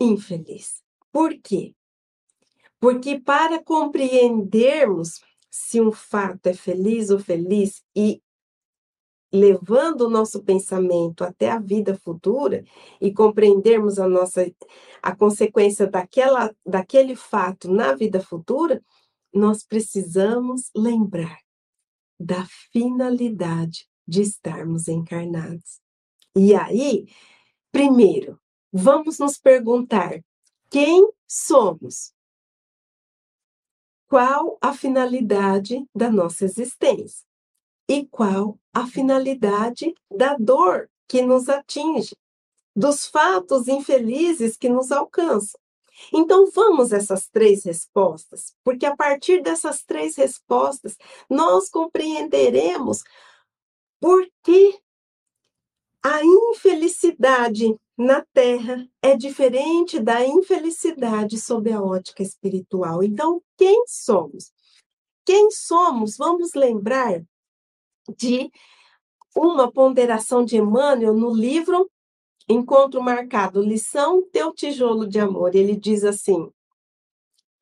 Infeliz. 0.00 0.82
Por 1.12 1.36
quê? 1.38 1.74
Porque 2.80 3.20
para 3.20 3.62
compreendermos 3.62 5.20
se 5.50 5.80
um 5.80 5.92
fato 5.92 6.46
é 6.46 6.54
feliz 6.54 7.10
ou 7.10 7.18
feliz 7.18 7.84
e 7.94 8.22
levando 9.32 10.02
o 10.02 10.10
nosso 10.10 10.42
pensamento 10.42 11.22
até 11.22 11.50
a 11.50 11.58
vida 11.58 11.96
futura 11.96 12.64
e 13.00 13.12
compreendermos 13.12 13.98
a 13.98 14.08
nossa 14.08 14.50
a 15.02 15.14
consequência 15.14 15.86
daquela 15.86 16.52
daquele 16.66 17.14
fato 17.14 17.70
na 17.70 17.94
vida 17.94 18.20
futura, 18.20 18.82
nós 19.32 19.62
precisamos 19.62 20.70
lembrar 20.74 21.38
da 22.18 22.44
finalidade 22.72 23.88
de 24.06 24.22
estarmos 24.22 24.88
encarnados. 24.88 25.80
E 26.36 26.54
aí, 26.54 27.06
primeiro, 27.70 28.39
vamos 28.72 29.18
nos 29.18 29.38
perguntar: 29.38 30.22
quem 30.70 31.10
somos? 31.26 32.12
Qual 34.08 34.58
a 34.60 34.74
finalidade 34.74 35.86
da 35.94 36.10
nossa 36.10 36.44
existência? 36.44 37.26
E 37.88 38.06
qual 38.06 38.58
a 38.72 38.86
finalidade 38.86 39.94
da 40.10 40.36
dor 40.36 40.88
que 41.08 41.22
nos 41.22 41.48
atinge, 41.48 42.16
dos 42.74 43.06
fatos 43.06 43.68
infelizes 43.68 44.56
que 44.56 44.68
nos 44.68 44.92
alcançam? 44.92 45.60
Então, 46.12 46.50
vamos 46.50 46.92
essas 46.92 47.28
três 47.28 47.64
respostas, 47.64 48.54
porque 48.64 48.86
a 48.86 48.96
partir 48.96 49.42
dessas 49.42 49.82
três 49.82 50.16
respostas, 50.16 50.96
nós 51.28 51.68
compreenderemos 51.68 53.02
por 54.00 54.26
que 54.42 54.80
a 56.02 56.24
infelicidade 56.24 57.76
na 57.96 58.24
Terra 58.32 58.88
é 59.02 59.16
diferente 59.16 60.00
da 60.00 60.24
infelicidade 60.26 61.38
sob 61.38 61.70
a 61.70 61.82
ótica 61.82 62.22
espiritual. 62.22 63.02
Então, 63.02 63.42
quem 63.58 63.84
somos? 63.86 64.52
Quem 65.24 65.50
somos? 65.50 66.16
Vamos 66.16 66.54
lembrar 66.54 67.22
de 68.16 68.50
uma 69.36 69.70
ponderação 69.70 70.44
de 70.44 70.56
Emmanuel 70.56 71.14
no 71.14 71.34
livro 71.34 71.90
Encontro 72.48 73.02
Marcado, 73.02 73.62
Lição 73.62 74.22
Teu 74.32 74.52
Tijolo 74.52 75.06
de 75.06 75.20
Amor. 75.20 75.54
Ele 75.54 75.76
diz 75.76 76.02
assim: 76.02 76.50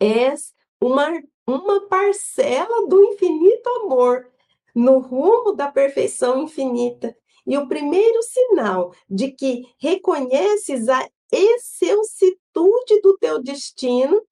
És 0.00 0.54
uma, 0.80 1.20
uma 1.46 1.86
parcela 1.88 2.86
do 2.86 3.02
infinito 3.02 3.68
amor 3.82 4.30
no 4.74 4.98
rumo 4.98 5.52
da 5.52 5.70
perfeição 5.70 6.44
infinita. 6.44 7.16
E 7.48 7.56
o 7.56 7.66
primeiro 7.66 8.22
sinal 8.22 8.94
de 9.08 9.32
que 9.32 9.66
reconheces 9.78 10.86
a 10.86 11.08
excelsitude 11.32 13.00
do 13.02 13.16
teu 13.16 13.42
destino 13.42 14.22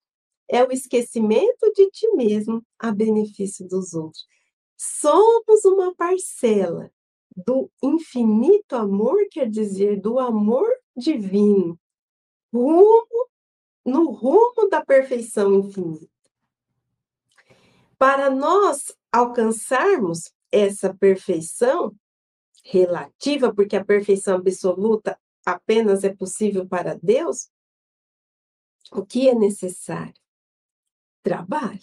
é 0.46 0.62
o 0.62 0.70
esquecimento 0.70 1.72
de 1.74 1.90
ti 1.90 2.06
mesmo 2.10 2.62
a 2.78 2.92
benefício 2.92 3.66
dos 3.66 3.94
outros. 3.94 4.26
Somos 4.76 5.64
uma 5.64 5.94
parcela 5.94 6.92
do 7.34 7.70
infinito 7.82 8.76
amor, 8.76 9.16
quer 9.30 9.48
dizer, 9.48 9.98
do 9.98 10.18
amor 10.18 10.68
divino, 10.94 11.80
rumo, 12.52 13.28
no 13.82 14.10
rumo 14.10 14.68
da 14.68 14.84
perfeição 14.84 15.54
infinita. 15.54 16.06
Para 17.98 18.28
nós 18.28 18.94
alcançarmos 19.10 20.30
essa 20.52 20.92
perfeição 20.92 21.96
relativa, 22.68 23.54
porque 23.54 23.76
a 23.76 23.84
perfeição 23.84 24.36
absoluta 24.36 25.18
apenas 25.44 26.02
é 26.02 26.12
possível 26.12 26.66
para 26.66 26.98
Deus, 27.00 27.48
o 28.90 29.04
que 29.04 29.28
é 29.28 29.34
necessário? 29.34 30.20
Trabalho. 31.22 31.80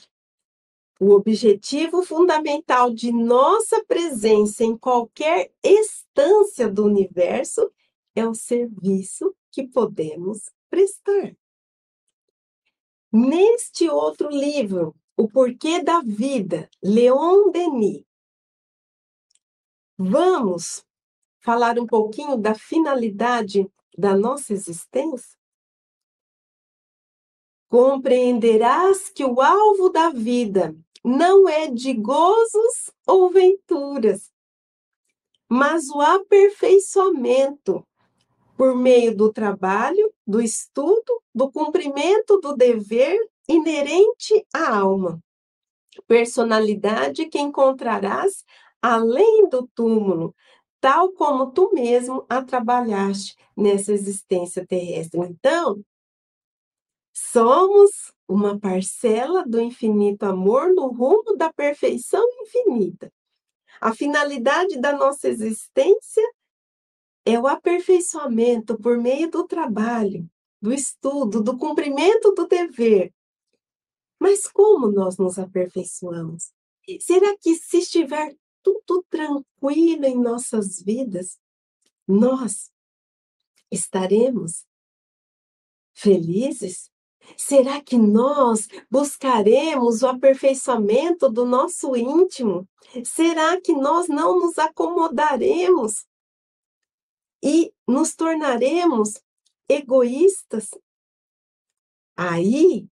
O 1.00 1.12
objetivo 1.12 2.04
fundamental 2.04 2.94
de 2.94 3.12
nossa 3.12 3.84
presença 3.86 4.64
em 4.64 4.78
qualquer 4.78 5.52
instância 5.64 6.70
do 6.70 6.86
universo 6.86 7.72
é 8.16 8.26
o 8.28 8.36
serviço 8.36 9.36
que 9.52 9.68
podemos 9.68 10.52
prestar. 10.70 11.36
Neste 13.12 13.90
outro 13.90 14.30
livro, 14.30 14.96
O 15.16 15.28
Porquê 15.28 15.82
da 15.82 16.02
Vida, 16.02 16.70
Leon 16.82 17.52
Denis, 17.52 18.04
vamos 20.04 20.86
falar 21.40 21.80
um 21.80 21.88
pouquinho 21.88 22.38
da 22.38 22.54
finalidade 22.54 23.70
da 23.98 24.16
nossa 24.16 24.54
existência? 24.54 25.38
Compreenderás 27.70 29.10
que 29.10 29.24
o 29.26 29.42
alvo 29.42 29.90
da 29.90 30.10
vida 30.10 30.76
não 31.04 31.50
é 31.50 31.70
de 31.70 31.94
gozos 31.94 32.92
ou 33.08 33.30
venturas, 33.30 34.32
mas 35.50 35.90
o 35.90 36.00
aperfeiçoamento 36.00 37.86
por 38.56 38.76
meio 38.76 39.16
do 39.16 39.32
trabalho, 39.32 40.14
do 40.26 40.42
estudo, 40.42 41.22
do 41.34 41.52
cumprimento 41.52 42.40
do 42.40 42.56
dever 42.56 43.18
inerente 43.48 44.46
à 44.54 44.78
alma. 44.78 45.22
Personalidade 46.08 47.26
que 47.26 47.40
encontrarás 47.40 48.44
além 48.84 49.48
do 49.48 49.66
túmulo, 49.74 50.36
tal 50.82 51.14
como 51.14 51.52
tu 51.52 51.72
mesmo 51.74 52.26
a 52.28 52.44
trabalhaste 52.44 53.38
nessa 53.56 53.94
existência 53.94 54.68
terrestre. 54.68 55.22
Então, 55.22 55.82
somos 57.14 58.12
uma 58.28 58.60
parcela 58.60 59.48
do 59.48 59.62
infinito 59.62 60.24
amor 60.24 60.74
no 60.74 60.88
rumo 60.88 61.38
da 61.38 61.54
perfeição 61.54 62.22
infinita. 62.42 63.10
A 63.80 63.94
finalidade 63.96 64.78
da 64.78 64.92
nossa 64.92 65.30
existência 65.30 66.24
é 67.26 67.40
o 67.40 67.48
aperfeiçoamento 67.48 68.78
por 68.78 68.98
meio 68.98 69.32
do 69.32 69.48
trabalho, 69.48 70.30
do 70.62 70.74
estudo, 70.74 71.42
do 71.42 71.58
cumprimento 71.58 72.34
do 72.34 72.46
dever. 72.46 73.14
Mas 74.20 74.46
como 74.46 74.92
nós 74.92 75.18
nos 75.18 75.40
aperfeiçoamos? 75.40 76.52
Será 77.00 77.38
que 77.38 77.56
se 77.56 77.78
estiver 77.78 78.36
tudo 78.64 79.06
tranquilo 79.10 80.06
em 80.06 80.20
nossas 80.20 80.82
vidas, 80.82 81.40
nós 82.08 82.72
estaremos 83.72 84.66
felizes? 85.94 86.92
Será 87.38 87.82
que 87.82 87.98
nós 87.98 88.68
buscaremos 88.90 90.02
o 90.02 90.08
aperfeiçoamento 90.08 91.30
do 91.30 91.46
nosso 91.46 91.96
íntimo? 91.96 92.68
Será 93.06 93.60
que 93.60 93.74
nós 93.74 94.08
não 94.08 94.40
nos 94.40 94.58
acomodaremos 94.58 96.06
e 97.42 97.74
nos 97.88 98.14
tornaremos 98.16 99.22
egoístas? 99.70 100.70
Aí 102.16 102.88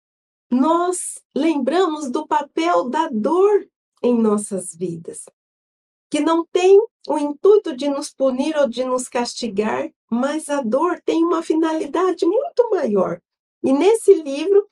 nós 0.50 1.22
lembramos 1.36 2.10
do 2.10 2.28
papel 2.28 2.90
da 2.90 3.08
dor 3.10 3.70
em 4.04 4.18
nossas 4.20 4.76
vidas, 4.76 5.26
que 6.12 6.20
não 6.20 6.46
tem 6.52 6.80
o 7.08 7.18
intuito 7.18 7.76
de 7.76 7.90
nos 7.90 8.12
punir 8.12 8.56
ou 8.58 8.70
de 8.70 8.84
nos 8.84 9.08
castigar, 9.08 9.90
mas 10.12 10.50
a 10.50 10.62
dor 10.62 11.02
tem 11.04 11.24
uma 11.24 11.42
finalidade 11.42 12.26
muito 12.26 12.70
maior 12.70 13.20
e 13.64 13.72
nesse 13.72 14.14
livro, 14.14 14.68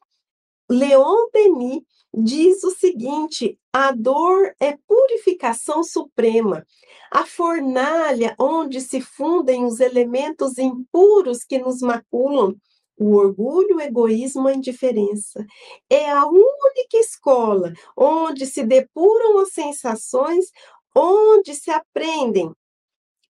Leon 0.69 1.29
Denis 1.31 1.83
diz 2.13 2.63
o 2.63 2.71
seguinte: 2.71 3.57
a 3.71 3.91
dor 3.91 4.53
é 4.59 4.77
purificação 4.87 5.83
suprema, 5.83 6.65
a 7.11 7.25
fornalha 7.25 8.35
onde 8.39 8.81
se 8.81 8.99
fundem 8.99 9.65
os 9.65 9.79
elementos 9.79 10.57
impuros 10.57 11.43
que 11.43 11.59
nos 11.59 11.81
maculam, 11.81 12.55
o 12.97 13.15
orgulho, 13.15 13.77
o 13.77 13.81
egoísmo, 13.81 14.47
a 14.47 14.53
indiferença. 14.53 15.45
É 15.89 16.09
a 16.09 16.25
única 16.25 16.97
escola 16.97 17.71
onde 17.95 18.45
se 18.45 18.63
depuram 18.63 19.39
as 19.39 19.53
sensações, 19.53 20.45
onde 20.95 21.55
se 21.55 21.71
aprendem 21.71 22.53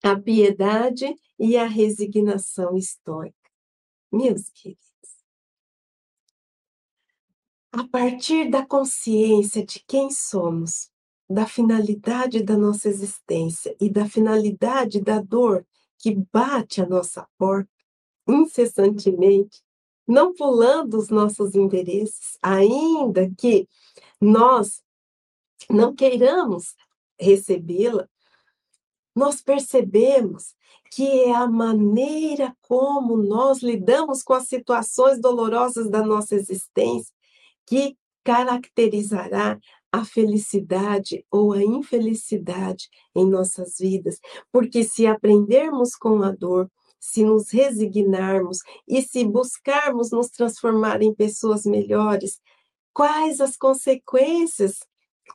a 0.03 0.16
piedade 0.20 1.14
e 1.38 1.57
a 1.57 1.66
resignação 1.66 2.78
estoica. 2.78 3.36
Meus 4.12 4.49
queridos, 4.49 4.89
a 7.72 7.88
partir 7.88 8.49
da 8.49 8.66
consciência 8.66 9.64
de 9.66 9.84
quem 9.88 10.10
somos, 10.10 10.89
da 11.30 11.45
finalidade 11.45 12.41
da 12.41 12.57
nossa 12.57 12.89
existência 12.89 13.76
e 13.80 13.89
da 13.89 14.10
finalidade 14.10 14.99
da 14.99 15.22
dor 15.22 15.66
que 15.99 16.16
bate 16.32 16.82
a 16.82 16.88
nossa 16.88 17.28
porta 17.38 17.70
incessantemente, 18.28 19.62
não 20.07 20.34
pulando 20.34 20.97
os 20.97 21.10
nossos 21.10 21.55
endereços, 21.55 22.38
ainda 22.41 23.30
que 23.38 23.68
nós 24.20 24.82
não 25.70 25.93
queiramos 25.93 26.76
recebê-la, 27.20 28.08
nós 29.16 29.42
percebemos 29.42 30.56
que 30.92 31.24
é 31.24 31.34
a 31.34 31.48
maneira 31.48 32.56
como 32.62 33.18
nós 33.18 33.62
lidamos 33.62 34.24
com 34.24 34.34
as 34.34 34.48
situações 34.48 35.20
dolorosas 35.20 35.90
da 35.90 36.04
nossa 36.04 36.36
existência 36.36 37.14
que 37.66 37.98
caracterizará 38.24 39.60
a 39.92 40.06
felicidade 40.06 41.26
ou 41.32 41.54
a 41.54 41.64
infelicidade 41.64 42.90
em 43.16 43.28
nossas 43.28 43.78
vidas, 43.80 44.20
porque 44.52 44.84
se 44.84 45.08
aprendermos 45.08 45.96
com 45.96 46.22
a 46.22 46.32
dor, 46.32 46.70
se 47.00 47.24
nos 47.24 47.50
resignarmos 47.50 48.60
e 48.88 49.02
se 49.02 49.24
buscarmos 49.26 50.12
nos 50.12 50.30
transformar 50.30 51.02
em 51.02 51.14
pessoas 51.14 51.66
melhores, 51.66 52.40
quais 52.94 53.40
as 53.40 53.56
consequências 53.56 54.80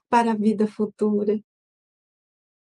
para 0.09 0.33
a 0.33 0.37
vida 0.37 0.67
futura? 0.67 1.41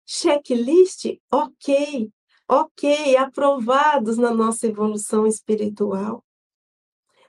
Checklist? 0.06 1.18
Ok, 1.32 2.10
ok, 2.48 3.16
aprovados 3.16 4.18
na 4.18 4.32
nossa 4.32 4.66
evolução 4.66 5.26
espiritual. 5.26 6.24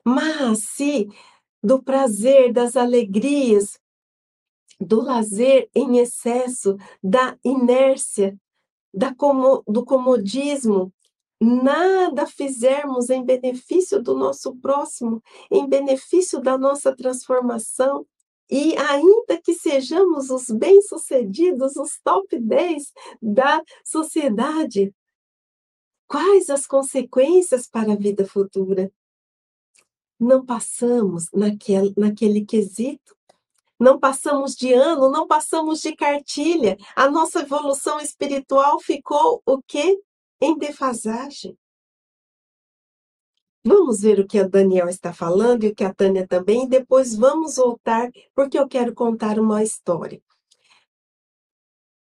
Mas 0.03 0.59
se 0.59 1.07
do 1.63 1.81
prazer, 1.81 2.53
das 2.53 2.75
alegrias, 2.75 3.79
do 4.79 5.01
lazer 5.01 5.69
em 5.73 5.97
excesso, 5.97 6.77
da 7.03 7.37
inércia, 7.43 8.37
da 8.93 9.13
como, 9.15 9.63
do 9.67 9.83
comodismo, 9.83 10.93
nada 11.41 12.25
fizermos 12.25 13.09
em 13.09 13.23
benefício 13.23 14.01
do 14.01 14.15
nosso 14.15 14.55
próximo, 14.57 15.21
em 15.51 15.67
benefício 15.67 16.39
da 16.39 16.57
nossa 16.57 16.95
transformação, 16.95 18.05
e 18.49 18.75
ainda 18.77 19.41
que 19.41 19.53
sejamos 19.53 20.29
os 20.29 20.49
bem-sucedidos, 20.49 21.75
os 21.75 21.99
top 22.03 22.39
10 22.39 22.93
da 23.21 23.61
sociedade, 23.83 24.93
quais 26.07 26.49
as 26.49 26.67
consequências 26.67 27.67
para 27.67 27.93
a 27.93 27.95
vida 27.95 28.25
futura? 28.25 28.91
não 30.19 30.45
passamos 30.45 31.29
naquele, 31.33 31.93
naquele 31.97 32.45
quesito, 32.45 33.15
não 33.79 33.99
passamos 33.99 34.55
de 34.55 34.73
ano, 34.73 35.11
não 35.11 35.27
passamos 35.27 35.81
de 35.81 35.95
cartilha. 35.95 36.77
A 36.95 37.09
nossa 37.09 37.41
evolução 37.41 37.99
espiritual 37.99 38.79
ficou 38.79 39.41
o 39.45 39.61
quê? 39.61 40.01
Em 40.41 40.57
defasagem. 40.57 41.57
Vamos 43.67 44.01
ver 44.01 44.19
o 44.19 44.27
que 44.27 44.39
o 44.39 44.47
Daniel 44.47 44.87
está 44.87 45.11
falando 45.11 45.63
e 45.63 45.69
o 45.69 45.75
que 45.75 45.83
a 45.83 45.91
Tânia 45.91 46.27
também, 46.27 46.65
e 46.65 46.69
depois 46.69 47.15
vamos 47.15 47.55
voltar, 47.55 48.11
porque 48.35 48.59
eu 48.59 48.67
quero 48.67 48.93
contar 48.93 49.39
uma 49.39 49.63
história. 49.63 50.21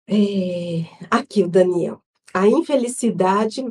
É, 0.07 0.85
aqui 1.11 1.43
o 1.43 1.49
Daniel. 1.49 2.01
A 2.33 2.47
infelicidade 2.47 3.65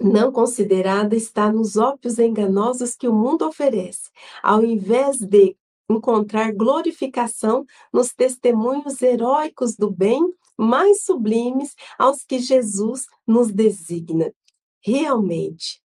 não 0.00 0.32
considerada 0.32 1.14
está 1.14 1.52
nos 1.52 1.76
ópios 1.76 2.18
enganosos 2.18 2.96
que 2.96 3.06
o 3.06 3.12
mundo 3.12 3.46
oferece, 3.46 4.10
ao 4.42 4.64
invés 4.64 5.18
de 5.18 5.54
encontrar 5.90 6.54
glorificação 6.54 7.66
nos 7.92 8.14
testemunhos 8.14 9.02
heróicos 9.02 9.76
do 9.76 9.90
bem 9.90 10.22
mais 10.56 11.04
sublimes 11.04 11.74
aos 11.98 12.24
que 12.24 12.38
Jesus 12.38 13.06
nos 13.26 13.52
designa. 13.52 14.32
Realmente, 14.80 15.82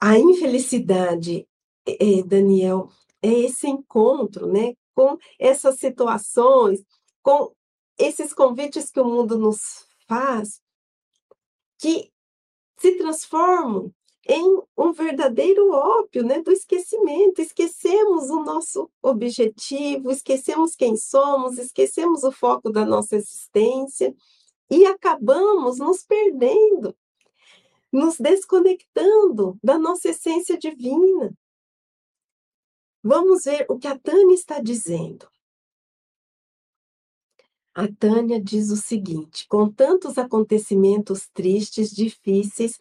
a 0.00 0.18
infelicidade, 0.18 1.46
Daniel, 2.26 2.90
é 3.22 3.30
esse 3.30 3.66
encontro, 3.66 4.46
né, 4.46 4.74
com 4.94 5.16
essas 5.38 5.78
situações, 5.78 6.84
com 7.22 7.52
esses 7.98 8.32
convites 8.32 8.90
que 8.90 9.00
o 9.00 9.04
mundo 9.04 9.38
nos 9.38 9.86
faz, 10.06 10.60
que 11.78 12.10
se 12.78 12.92
transformam 12.92 13.92
em 14.28 14.60
um 14.76 14.92
verdadeiro 14.92 15.70
ópio 15.70 16.24
né, 16.24 16.42
do 16.42 16.50
esquecimento. 16.50 17.40
Esquecemos 17.40 18.28
o 18.30 18.42
nosso 18.42 18.90
objetivo, 19.00 20.10
esquecemos 20.10 20.74
quem 20.74 20.96
somos, 20.96 21.58
esquecemos 21.58 22.24
o 22.24 22.32
foco 22.32 22.70
da 22.70 22.84
nossa 22.84 23.16
existência 23.16 24.14
e 24.68 24.84
acabamos 24.84 25.78
nos 25.78 26.02
perdendo, 26.02 26.94
nos 27.96 28.18
desconectando 28.18 29.58
da 29.62 29.78
nossa 29.78 30.10
essência 30.10 30.58
divina. 30.58 31.36
Vamos 33.02 33.44
ver 33.44 33.66
o 33.68 33.78
que 33.78 33.86
a 33.86 33.98
Tânia 33.98 34.34
está 34.34 34.60
dizendo. 34.60 35.28
A 37.74 37.88
Tânia 37.88 38.40
diz 38.40 38.70
o 38.70 38.76
seguinte: 38.76 39.46
com 39.48 39.70
tantos 39.70 40.18
acontecimentos 40.18 41.28
tristes, 41.28 41.90
difíceis, 41.90 42.78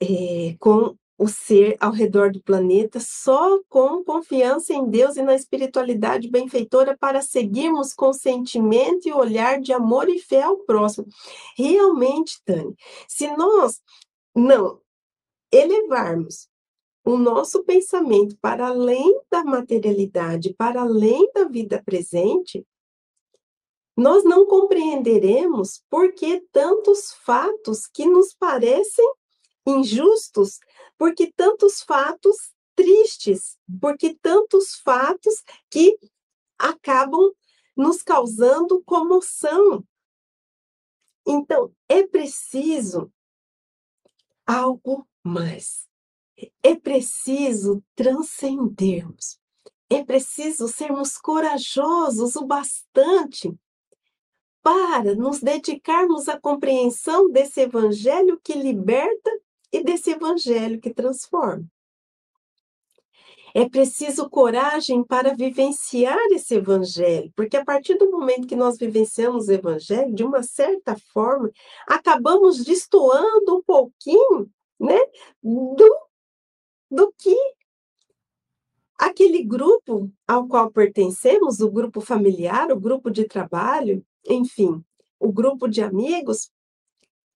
é, 0.00 0.56
com 0.58 0.96
o 1.18 1.28
ser 1.28 1.76
ao 1.80 1.92
redor 1.92 2.30
do 2.30 2.42
planeta, 2.42 3.00
só 3.00 3.58
com 3.68 4.04
confiança 4.04 4.74
em 4.74 4.88
Deus 4.88 5.16
e 5.16 5.22
na 5.22 5.34
espiritualidade 5.34 6.28
benfeitora 6.28 6.96
para 6.96 7.22
seguirmos 7.22 7.94
com 7.94 8.12
sentimento 8.12 9.08
e 9.08 9.12
olhar 9.12 9.60
de 9.60 9.72
amor 9.72 10.08
e 10.08 10.18
fé 10.18 10.42
ao 10.42 10.58
próximo. 10.58 11.06
Realmente, 11.56 12.40
Tânia, 12.44 12.74
se 13.08 13.34
nós 13.36 13.80
não 14.36 14.82
elevarmos 15.50 16.48
o 17.02 17.16
nosso 17.16 17.64
pensamento 17.64 18.36
para 18.38 18.66
além 18.66 19.22
da 19.30 19.42
materialidade, 19.42 20.52
para 20.52 20.82
além 20.82 21.30
da 21.32 21.44
vida 21.44 21.82
presente, 21.82 22.66
nós 23.96 24.24
não 24.24 24.44
compreenderemos 24.44 25.82
por 25.88 26.12
que 26.12 26.40
tantos 26.52 27.12
fatos 27.12 27.86
que 27.86 28.04
nos 28.04 28.34
parecem 28.34 29.10
injustos, 29.66 30.58
porque 30.98 31.32
tantos 31.34 31.80
fatos 31.82 32.36
tristes, 32.74 33.56
porque 33.80 34.14
tantos 34.20 34.74
fatos 34.74 35.42
que 35.70 35.98
acabam 36.58 37.32
nos 37.74 38.02
causando 38.02 38.82
comoção. 38.84 39.82
Então, 41.26 41.72
é 41.88 42.06
preciso 42.06 43.10
algo 44.46 45.06
mais. 45.22 45.86
É 46.62 46.74
preciso 46.74 47.82
transcendermos. 47.94 49.38
É 49.90 50.04
preciso 50.04 50.68
sermos 50.68 51.16
corajosos 51.16 52.36
o 52.36 52.46
bastante 52.46 53.54
para 54.62 55.14
nos 55.14 55.40
dedicarmos 55.40 56.28
à 56.28 56.38
compreensão 56.38 57.30
desse 57.30 57.60
evangelho 57.60 58.40
que 58.42 58.52
liberta 58.52 59.30
e 59.72 59.82
desse 59.82 60.10
evangelho 60.10 60.80
que 60.80 60.92
transforma. 60.92 61.64
É 63.58 63.66
preciso 63.66 64.28
coragem 64.28 65.02
para 65.02 65.34
vivenciar 65.34 66.18
esse 66.30 66.56
evangelho, 66.56 67.32
porque 67.34 67.56
a 67.56 67.64
partir 67.64 67.96
do 67.96 68.10
momento 68.10 68.46
que 68.46 68.54
nós 68.54 68.76
vivenciamos 68.76 69.48
o 69.48 69.52
evangelho, 69.52 70.14
de 70.14 70.22
uma 70.22 70.42
certa 70.42 70.94
forma, 71.10 71.50
acabamos 71.88 72.62
destoando 72.62 73.56
um 73.56 73.62
pouquinho, 73.62 74.50
né, 74.78 74.98
do, 75.42 75.98
do 76.90 77.14
que 77.16 77.34
aquele 78.98 79.42
grupo 79.42 80.12
ao 80.28 80.46
qual 80.46 80.70
pertencemos, 80.70 81.60
o 81.60 81.70
grupo 81.70 82.02
familiar, 82.02 82.70
o 82.70 82.78
grupo 82.78 83.10
de 83.10 83.24
trabalho, 83.24 84.04
enfim, 84.28 84.84
o 85.18 85.32
grupo 85.32 85.66
de 85.66 85.80
amigos, 85.80 86.50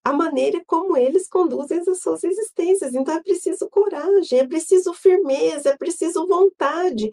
a 0.04 0.12
maneira 0.12 0.62
como 0.66 0.96
eles 0.96 1.28
conduzem 1.28 1.80
as 1.80 2.00
suas 2.00 2.24
existências. 2.24 2.94
Então 2.94 3.14
é 3.14 3.22
preciso 3.22 3.68
coragem, 3.68 4.38
é 4.38 4.46
preciso 4.46 4.94
firmeza, 4.94 5.70
é 5.70 5.76
preciso 5.76 6.26
vontade. 6.26 7.10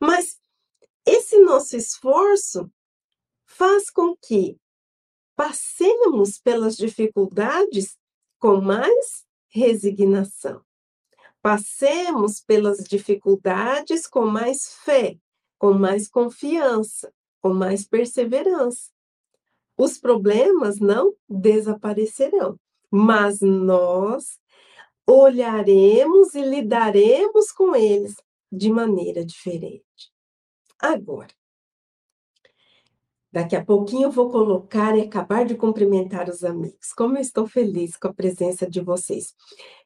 Mas 0.00 0.38
esse 1.04 1.38
nosso 1.38 1.76
esforço 1.76 2.70
faz 3.46 3.90
com 3.90 4.16
que 4.16 4.56
passemos 5.34 6.38
pelas 6.38 6.76
dificuldades 6.76 7.96
com 8.38 8.60
mais 8.60 9.24
resignação. 9.48 10.62
Passemos 11.40 12.40
pelas 12.40 12.78
dificuldades 12.78 14.06
com 14.06 14.26
mais 14.26 14.74
fé, 14.84 15.16
com 15.58 15.72
mais 15.72 16.08
confiança, 16.08 17.12
com 17.40 17.54
mais 17.54 17.86
perseverança 17.86 18.90
os 19.78 19.96
problemas 19.96 20.80
não 20.80 21.14
desaparecerão, 21.28 22.58
mas 22.90 23.40
nós 23.40 24.38
olharemos 25.06 26.34
e 26.34 26.42
lidaremos 26.42 27.52
com 27.52 27.76
eles 27.76 28.16
de 28.50 28.70
maneira 28.70 29.24
diferente. 29.24 30.12
Agora, 30.80 31.32
daqui 33.32 33.54
a 33.54 33.64
pouquinho 33.64 34.04
eu 34.04 34.10
vou 34.10 34.30
colocar 34.30 34.96
e 34.98 35.02
acabar 35.02 35.46
de 35.46 35.54
cumprimentar 35.54 36.28
os 36.28 36.42
amigos. 36.42 36.92
Como 36.92 37.16
eu 37.16 37.20
estou 37.20 37.46
feliz 37.46 37.96
com 37.96 38.08
a 38.08 38.12
presença 38.12 38.68
de 38.68 38.80
vocês. 38.80 39.34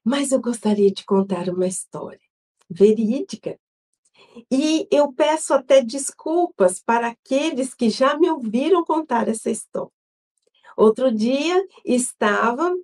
Mas 0.03 0.33
eu 0.33 0.41
gostaria 0.41 0.91
de 0.91 1.05
contar 1.05 1.49
uma 1.49 1.67
história 1.67 2.21
verídica 2.69 3.59
e 4.51 4.87
eu 4.91 5.13
peço 5.13 5.55
até 5.55 5.83
desculpas 5.83 6.81
para 6.81 7.09
aqueles 7.09 7.75
que 7.75 7.91
já 7.91 8.19
me 8.19 8.31
ouviram 8.31 8.85
contar 8.85 9.29
essa 9.29 9.51
história. 9.51 9.93
Outro 10.77 11.13
dia 11.13 11.67
estava 11.85 12.75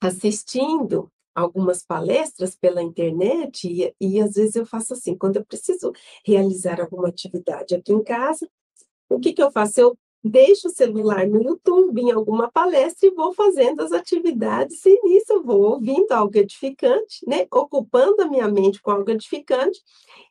assistindo 0.00 1.10
algumas 1.34 1.84
palestras 1.84 2.54
pela 2.54 2.82
internet 2.82 3.68
e, 3.68 3.94
e 4.00 4.20
às 4.20 4.34
vezes 4.34 4.56
eu 4.56 4.66
faço 4.66 4.94
assim, 4.94 5.16
quando 5.16 5.36
eu 5.36 5.44
preciso 5.44 5.92
realizar 6.24 6.80
alguma 6.80 7.08
atividade 7.08 7.74
aqui 7.74 7.92
em 7.92 8.02
casa, 8.02 8.48
o 9.08 9.18
que, 9.18 9.32
que 9.32 9.42
eu 9.42 9.50
faço? 9.50 9.80
Eu 9.80 9.98
deixo 10.22 10.68
o 10.68 10.70
celular 10.70 11.26
no 11.26 11.42
YouTube, 11.42 12.00
em 12.00 12.10
alguma 12.10 12.50
palestra, 12.50 13.08
e 13.08 13.14
vou 13.14 13.32
fazendo 13.32 13.80
as 13.80 13.92
atividades, 13.92 14.84
e 14.84 15.00
nisso 15.02 15.32
eu 15.32 15.42
vou 15.42 15.62
ouvindo 15.62 16.12
algo 16.12 16.36
edificante, 16.36 17.26
né? 17.26 17.46
ocupando 17.50 18.22
a 18.22 18.26
minha 18.26 18.48
mente 18.48 18.82
com 18.82 18.90
algo 18.90 19.10
edificante, 19.10 19.80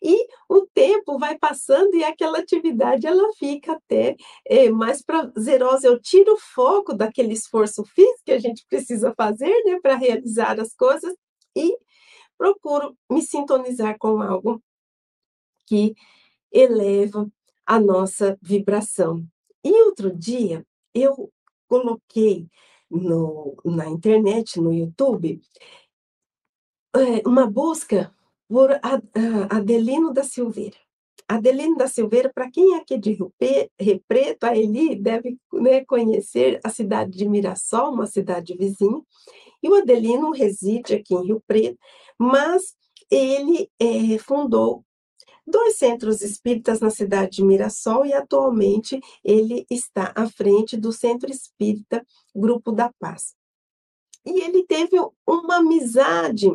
e 0.02 0.28
o 0.48 0.62
tempo 0.74 1.18
vai 1.18 1.38
passando 1.38 1.96
e 1.96 2.04
aquela 2.04 2.40
atividade 2.40 3.08
ela 3.08 3.34
fica 3.34 3.74
até 3.74 4.16
é, 4.46 4.70
mais 4.70 5.02
prazerosa. 5.02 5.88
Eu 5.88 6.00
tiro 6.00 6.34
o 6.34 6.40
foco 6.40 6.94
daquele 6.94 7.34
esforço 7.34 7.84
físico 7.84 8.24
que 8.26 8.32
a 8.32 8.40
gente 8.40 8.66
precisa 8.68 9.14
fazer 9.16 9.54
né, 9.66 9.80
para 9.82 9.96
realizar 9.96 10.60
as 10.60 10.74
coisas 10.76 11.14
e 11.56 11.76
procuro 12.38 12.96
me 13.10 13.22
sintonizar 13.22 13.98
com 13.98 14.22
algo 14.22 14.62
que 15.68 15.94
eleva 16.52 17.30
a 17.66 17.80
nossa 17.80 18.38
vibração. 18.42 19.24
E 19.64 19.72
outro 19.84 20.16
dia 20.16 20.66
eu 20.94 21.32
coloquei 21.68 22.48
no, 22.90 23.56
na 23.64 23.88
internet, 23.88 24.60
no 24.60 24.74
YouTube, 24.74 25.42
é, 26.96 27.28
uma 27.28 27.46
busca 27.46 28.14
por 28.48 28.70
Adelino 29.50 30.12
da 30.12 30.24
Silveira. 30.24 30.78
Adelino 31.28 31.78
da 31.78 31.88
Silveira, 31.88 32.32
para 32.34 32.50
quem 32.50 32.74
é 32.74 32.78
aqui 32.78 32.98
de 32.98 33.12
Rio, 33.12 33.32
Preto, 34.08 34.46
a 34.46 34.58
Eli 34.58 34.96
deve 34.96 35.38
né, 35.54 35.86
conhecer 35.86 36.60
a 36.64 36.70
cidade 36.70 37.12
de 37.12 37.30
Mirassol, 37.30 37.94
uma 37.94 38.08
cidade 38.08 38.56
vizinha, 38.58 39.00
e 39.62 39.70
o 39.70 39.76
Adelino 39.76 40.32
reside 40.32 40.96
aqui 40.96 41.14
em 41.14 41.28
Rio 41.28 41.44
Preto, 41.46 41.78
mas 42.18 42.76
ele 43.12 43.70
é, 43.80 44.18
fundou 44.18 44.84
dois 45.50 45.78
centros 45.78 46.22
espíritas 46.22 46.80
na 46.80 46.90
cidade 46.90 47.38
de 47.38 47.44
Mirassol 47.44 48.06
e 48.06 48.14
atualmente 48.14 49.00
ele 49.24 49.66
está 49.70 50.12
à 50.16 50.30
frente 50.30 50.78
do 50.78 50.92
Centro 50.92 51.32
Espírita 51.32 52.06
Grupo 52.36 52.72
da 52.72 52.92
Paz. 53.00 53.36
E 54.26 54.42
ele 54.42 54.66
teve 54.66 54.98
uma 55.26 55.58
amizade 55.58 56.52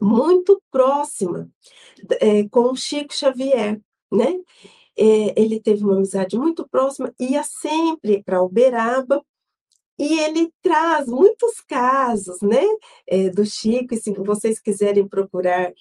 muito 0.00 0.60
próxima 0.70 1.48
é, 2.20 2.48
com 2.48 2.74
Chico 2.74 3.14
Xavier, 3.14 3.80
né? 4.10 4.40
É, 4.96 5.40
ele 5.40 5.60
teve 5.60 5.84
uma 5.84 5.94
amizade 5.94 6.36
muito 6.36 6.68
próxima, 6.68 7.14
ia 7.18 7.42
sempre 7.42 8.22
para 8.22 8.42
Uberaba, 8.42 9.24
e 9.98 10.18
ele 10.18 10.52
traz 10.62 11.06
muitos 11.06 11.60
casos, 11.60 12.40
né, 12.40 12.64
é, 13.06 13.30
do 13.30 13.44
Chico, 13.44 13.94
e 13.94 13.96
se 13.98 14.12
vocês 14.12 14.58
quiserem 14.58 15.06
procurar 15.06 15.72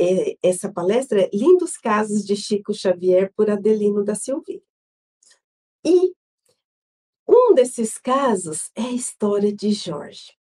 é, 0.00 0.38
essa 0.42 0.72
palestra, 0.72 1.20
é 1.20 1.30
Lindos 1.32 1.76
Casos 1.76 2.24
de 2.24 2.34
Chico 2.34 2.72
Xavier, 2.72 3.30
por 3.34 3.50
Adelino 3.50 4.02
da 4.02 4.14
Silveira. 4.14 4.62
E 5.84 6.14
um 7.28 7.54
desses 7.54 7.98
casos 7.98 8.70
é 8.74 8.82
a 8.82 8.92
história 8.92 9.54
de 9.54 9.72
Jorge. 9.72 10.32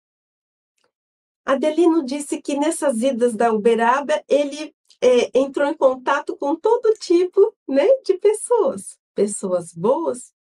Adelino 1.45 2.05
disse 2.05 2.41
que 2.41 2.57
nessas 2.57 3.03
idas 3.03 3.35
da 3.35 3.53
Uberaba, 3.53 4.23
ele 4.29 4.75
é, 5.01 5.39
entrou 5.39 5.67
em 5.67 5.77
contato 5.77 6.37
com 6.37 6.55
todo 6.55 6.95
tipo 6.95 7.55
né, 7.67 7.87
de 8.05 8.15
pessoas. 8.19 8.99
Pessoas 9.15 9.73
boas, 9.73 10.33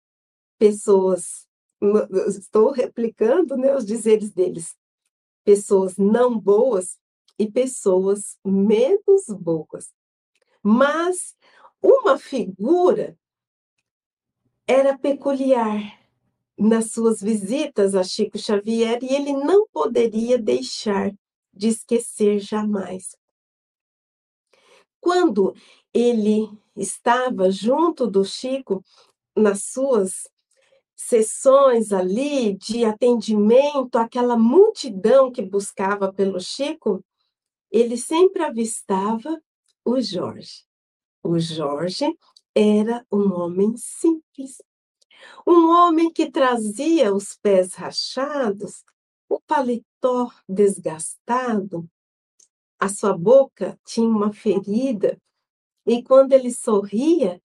pessoas. 0.58 1.46
Estou 2.28 2.70
replicando 2.70 3.56
né, 3.56 3.74
os 3.74 3.84
dizeres 3.84 4.30
deles. 4.32 4.76
Pessoas 5.44 5.96
não 5.96 6.38
boas 6.38 6.98
e 7.38 7.50
pessoas 7.50 8.38
menos 8.44 9.26
boas. 9.28 9.92
Mas 10.62 11.36
uma 11.80 12.18
figura 12.18 13.16
era 14.66 14.98
peculiar 14.98 15.98
nas 16.58 16.90
suas 16.90 17.20
visitas 17.20 17.94
a 17.94 18.02
Chico 18.02 18.36
Xavier 18.36 18.98
e 19.02 19.14
ele 19.14 19.32
não 19.32 19.66
poderia 19.68 20.36
deixar 20.38 21.12
de 21.52 21.68
esquecer 21.68 22.40
jamais. 22.40 23.16
Quando 25.00 25.54
ele 25.94 26.50
estava 26.76 27.50
junto 27.50 28.06
do 28.06 28.24
Chico 28.24 28.84
nas 29.36 29.64
suas 29.64 30.28
sessões 30.96 31.92
ali 31.92 32.54
de 32.54 32.84
atendimento 32.84 33.96
àquela 33.96 34.36
multidão 34.36 35.30
que 35.30 35.40
buscava 35.40 36.12
pelo 36.12 36.40
Chico, 36.40 37.04
ele 37.70 37.96
sempre 37.96 38.42
avistava 38.42 39.40
o 39.84 40.00
Jorge. 40.00 40.64
O 41.22 41.38
Jorge 41.38 42.06
era 42.54 43.06
um 43.10 43.32
homem 43.32 43.76
simples, 43.76 44.62
um 45.46 45.70
homem 45.70 46.12
que 46.12 46.30
trazia 46.30 47.14
os 47.14 47.36
pés 47.36 47.74
rachados, 47.74 48.84
o 49.28 49.40
paletó 49.40 50.30
desgastado, 50.48 51.88
a 52.78 52.88
sua 52.88 53.16
boca 53.16 53.78
tinha 53.84 54.08
uma 54.08 54.32
ferida, 54.32 55.20
e 55.84 56.02
quando 56.02 56.32
ele 56.32 56.52
sorria, 56.52 57.42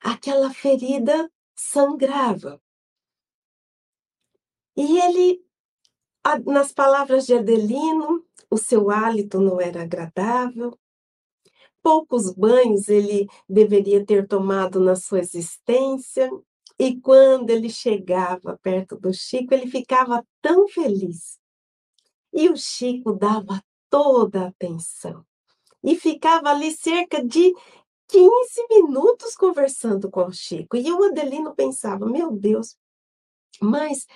aquela 0.00 0.52
ferida 0.52 1.30
sangrava. 1.54 2.62
E 4.76 4.98
ele, 5.00 5.44
nas 6.44 6.72
palavras 6.72 7.26
de 7.26 7.34
Adelino, 7.34 8.24
o 8.50 8.56
seu 8.56 8.90
hálito 8.90 9.40
não 9.40 9.60
era 9.60 9.82
agradável, 9.82 10.78
poucos 11.82 12.32
banhos 12.32 12.88
ele 12.88 13.28
deveria 13.48 14.04
ter 14.04 14.26
tomado 14.26 14.80
na 14.80 14.96
sua 14.96 15.20
existência, 15.20 16.30
e 16.78 17.00
quando 17.00 17.50
ele 17.50 17.70
chegava 17.70 18.58
perto 18.62 18.96
do 18.98 19.12
Chico, 19.12 19.54
ele 19.54 19.66
ficava 19.66 20.26
tão 20.42 20.68
feliz. 20.68 21.38
E 22.32 22.50
o 22.50 22.56
Chico 22.56 23.12
dava 23.12 23.62
toda 23.88 24.42
a 24.42 24.48
atenção. 24.48 25.24
E 25.82 25.96
ficava 25.96 26.50
ali 26.50 26.72
cerca 26.72 27.24
de 27.24 27.54
15 28.08 28.66
minutos 28.68 29.34
conversando 29.34 30.10
com 30.10 30.26
o 30.26 30.32
Chico. 30.32 30.76
E 30.76 30.92
o 30.92 31.04
Adelino 31.04 31.54
pensava: 31.54 32.04
meu 32.04 32.30
Deus, 32.30 32.76
mas 33.60 34.06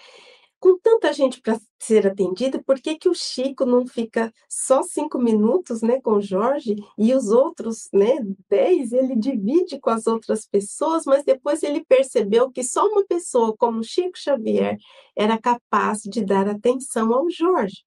com 0.61 0.79
tanta 0.79 1.11
gente 1.13 1.41
para 1.41 1.59
ser 1.79 2.07
atendida, 2.07 2.63
por 2.63 2.79
que, 2.79 2.97
que 2.97 3.09
o 3.09 3.15
Chico 3.15 3.65
não 3.65 3.87
fica 3.87 4.33
só 4.47 4.83
cinco 4.83 5.19
minutos 5.19 5.81
né, 5.81 5.99
com 6.03 6.13
o 6.13 6.21
Jorge 6.21 6.77
e 6.99 7.15
os 7.15 7.31
outros 7.31 7.89
né, 7.93 8.19
dez 8.49 8.93
ele 8.93 9.17
divide 9.17 9.81
com 9.81 9.89
as 9.89 10.07
outras 10.07 10.47
pessoas, 10.47 11.07
mas 11.07 11.25
depois 11.25 11.63
ele 11.63 11.83
percebeu 11.83 12.51
que 12.51 12.63
só 12.63 12.87
uma 12.87 13.05
pessoa 13.07 13.57
como 13.57 13.83
Chico 13.83 14.19
Xavier 14.19 14.77
era 15.17 15.39
capaz 15.39 16.03
de 16.03 16.23
dar 16.23 16.47
atenção 16.47 17.15
ao 17.15 17.31
Jorge, 17.31 17.83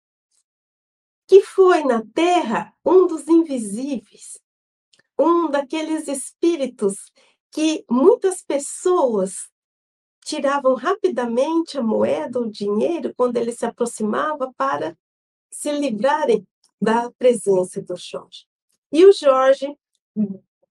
que 1.27 1.41
foi 1.41 1.83
na 1.83 2.03
Terra 2.13 2.73
um 2.83 3.05
dos 3.05 3.27
invisíveis, 3.27 4.39
um 5.17 5.47
daqueles 5.47 6.07
espíritos 6.07 7.11
que 7.51 7.85
muitas 7.87 8.41
pessoas 8.41 9.52
tiravam 10.23 10.75
rapidamente 10.75 11.77
a 11.77 11.83
moeda, 11.83 12.39
o 12.39 12.49
dinheiro, 12.49 13.13
quando 13.15 13.37
ele 13.37 13.51
se 13.51 13.65
aproximava 13.65 14.51
para 14.55 14.97
se 15.51 15.71
livrarem 15.71 16.45
da 16.81 17.11
presença 17.11 17.81
do 17.81 17.95
Jorge. 17.95 18.45
E 18.91 19.05
o 19.05 19.13
Jorge 19.13 19.75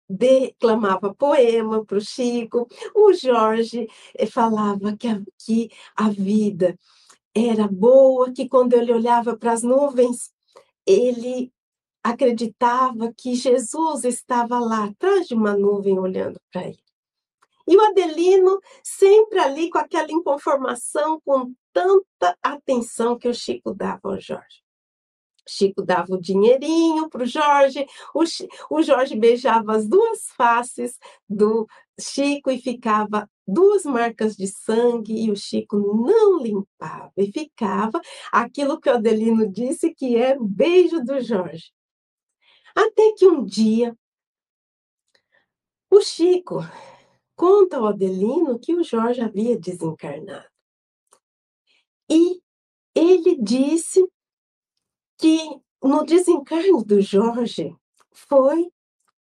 declamava 0.09 1.14
poema 1.14 1.84
para 1.84 1.96
o 1.96 2.00
Chico, 2.00 2.68
o 2.94 3.12
Jorge 3.12 3.88
eh, 4.14 4.26
falava 4.26 4.96
que 4.96 5.09
a, 5.09 5.20
que 5.38 5.70
a 5.96 6.11
vida 6.11 6.78
era 7.34 7.66
boa, 7.66 8.30
que 8.32 8.48
quando 8.48 8.74
ele 8.74 8.92
olhava 8.92 9.36
para 9.36 9.53
as 9.53 9.62
nuvens, 9.62 10.30
ele 10.86 11.50
acreditava 12.03 13.12
que 13.16 13.34
Jesus 13.34 14.05
estava 14.05 14.59
lá 14.59 14.84
atrás 14.84 15.26
de 15.26 15.34
uma 15.34 15.57
nuvem 15.57 15.98
olhando 15.98 16.40
para 16.53 16.66
ele. 16.66 16.82
E 17.72 17.76
o 17.76 17.80
Adelino 17.80 18.60
sempre 18.84 19.38
ali 19.38 19.70
com 19.70 19.78
aquela 19.78 20.12
inconformação, 20.12 21.18
com 21.24 21.54
tanta 21.72 22.36
atenção 22.42 23.18
que 23.18 23.26
o 23.26 23.32
Chico 23.32 23.72
dava 23.72 24.00
ao 24.04 24.20
Jorge. 24.20 24.62
Chico 25.48 25.82
dava 25.82 26.12
o 26.12 26.20
dinheirinho 26.20 27.08
para 27.08 27.22
o 27.22 27.26
Jorge, 27.26 27.86
o 28.68 28.82
Jorge 28.82 29.16
beijava 29.16 29.74
as 29.74 29.88
duas 29.88 30.26
faces 30.36 30.98
do 31.26 31.66
Chico 31.98 32.50
e 32.50 32.58
ficava 32.58 33.26
duas 33.48 33.86
marcas 33.86 34.36
de 34.36 34.48
sangue 34.48 35.24
e 35.24 35.30
o 35.30 35.36
Chico 35.36 35.78
não 35.78 36.42
limpava 36.42 37.10
e 37.16 37.32
ficava 37.32 38.02
aquilo 38.30 38.78
que 38.78 38.90
o 38.90 38.96
Adelino 38.96 39.50
disse 39.50 39.94
que 39.94 40.14
o 40.36 40.44
beijo 40.44 41.02
do 41.02 41.18
Jorge. 41.22 41.72
Até 42.76 43.12
que 43.16 43.26
um 43.26 43.42
dia 43.42 43.96
o 45.90 46.02
Chico 46.02 46.58
conta 47.35 47.76
ao 47.76 47.87
Adelino 47.87 48.59
que 48.59 48.74
o 48.74 48.83
Jorge 48.83 49.20
havia 49.20 49.59
desencarnado. 49.59 50.47
E 52.11 52.43
ele 52.95 53.37
disse 53.37 54.07
que 55.18 55.39
no 55.83 56.05
desencarne 56.05 56.85
do 56.85 57.01
Jorge 57.01 57.74
foi 58.11 58.70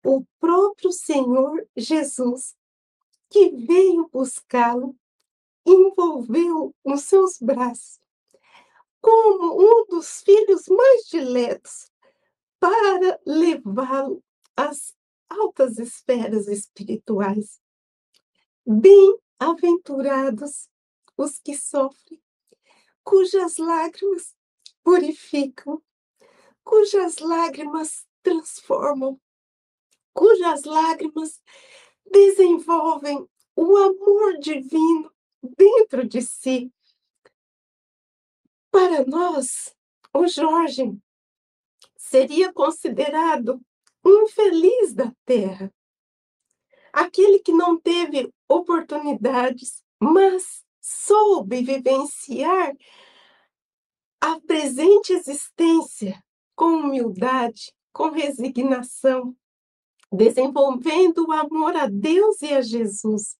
o 0.05 0.25
próprio 0.39 0.93
Senhor 0.93 1.67
Jesus 1.77 2.57
que 3.31 3.51
veio 3.51 4.09
buscá-lo, 4.13 4.97
envolveu 5.65 6.75
nos 6.85 7.03
seus 7.03 7.39
braços, 7.39 8.01
como 9.01 9.63
um 9.63 9.87
dos 9.87 10.21
filhos 10.23 10.67
mais 10.69 11.07
diletos, 11.09 11.91
para 12.59 13.21
levá-lo 13.25 14.23
às 14.57 14.95
altas 15.29 15.79
esferas 15.79 16.49
espirituais. 16.49 17.60
Bem-aventurados 18.67 20.69
os 21.17 21.39
que 21.39 21.57
sofrem, 21.57 22.23
cujas 23.03 23.57
lágrimas 23.57 24.37
purificam, 24.83 25.83
cujas 26.63 27.19
lágrimas 27.19 28.07
transformam, 28.23 29.19
cujas 30.13 30.65
lágrimas 30.65 31.43
desenvolvem 32.05 33.27
o 33.57 33.77
amor 33.77 34.39
divino 34.39 35.13
dentro 35.43 36.07
de 36.07 36.23
si. 36.23 36.73
Para 38.71 39.05
nós, 39.07 39.75
o 40.15 40.27
Jorge 40.27 40.97
seria 41.97 42.53
considerado 42.53 43.61
um 44.05 44.27
feliz 44.29 44.95
da 44.95 45.13
terra, 45.25 45.73
aquele 46.93 47.39
que 47.39 47.53
não 47.53 47.79
teve 47.79 48.33
oportunidades, 48.49 49.83
mas 50.01 50.65
soube 50.81 51.63
vivenciar 51.63 52.73
a 54.21 54.41
presente 54.41 55.13
existência 55.13 56.23
com 56.55 56.67
humildade, 56.67 57.73
com 57.93 58.11
resignação, 58.11 59.35
desenvolvendo 60.13 61.29
o 61.29 61.33
amor 61.33 61.77
a 61.77 61.87
Deus 61.87 62.43
e 62.43 62.53
a 62.53 62.61
Jesus. 62.61 63.37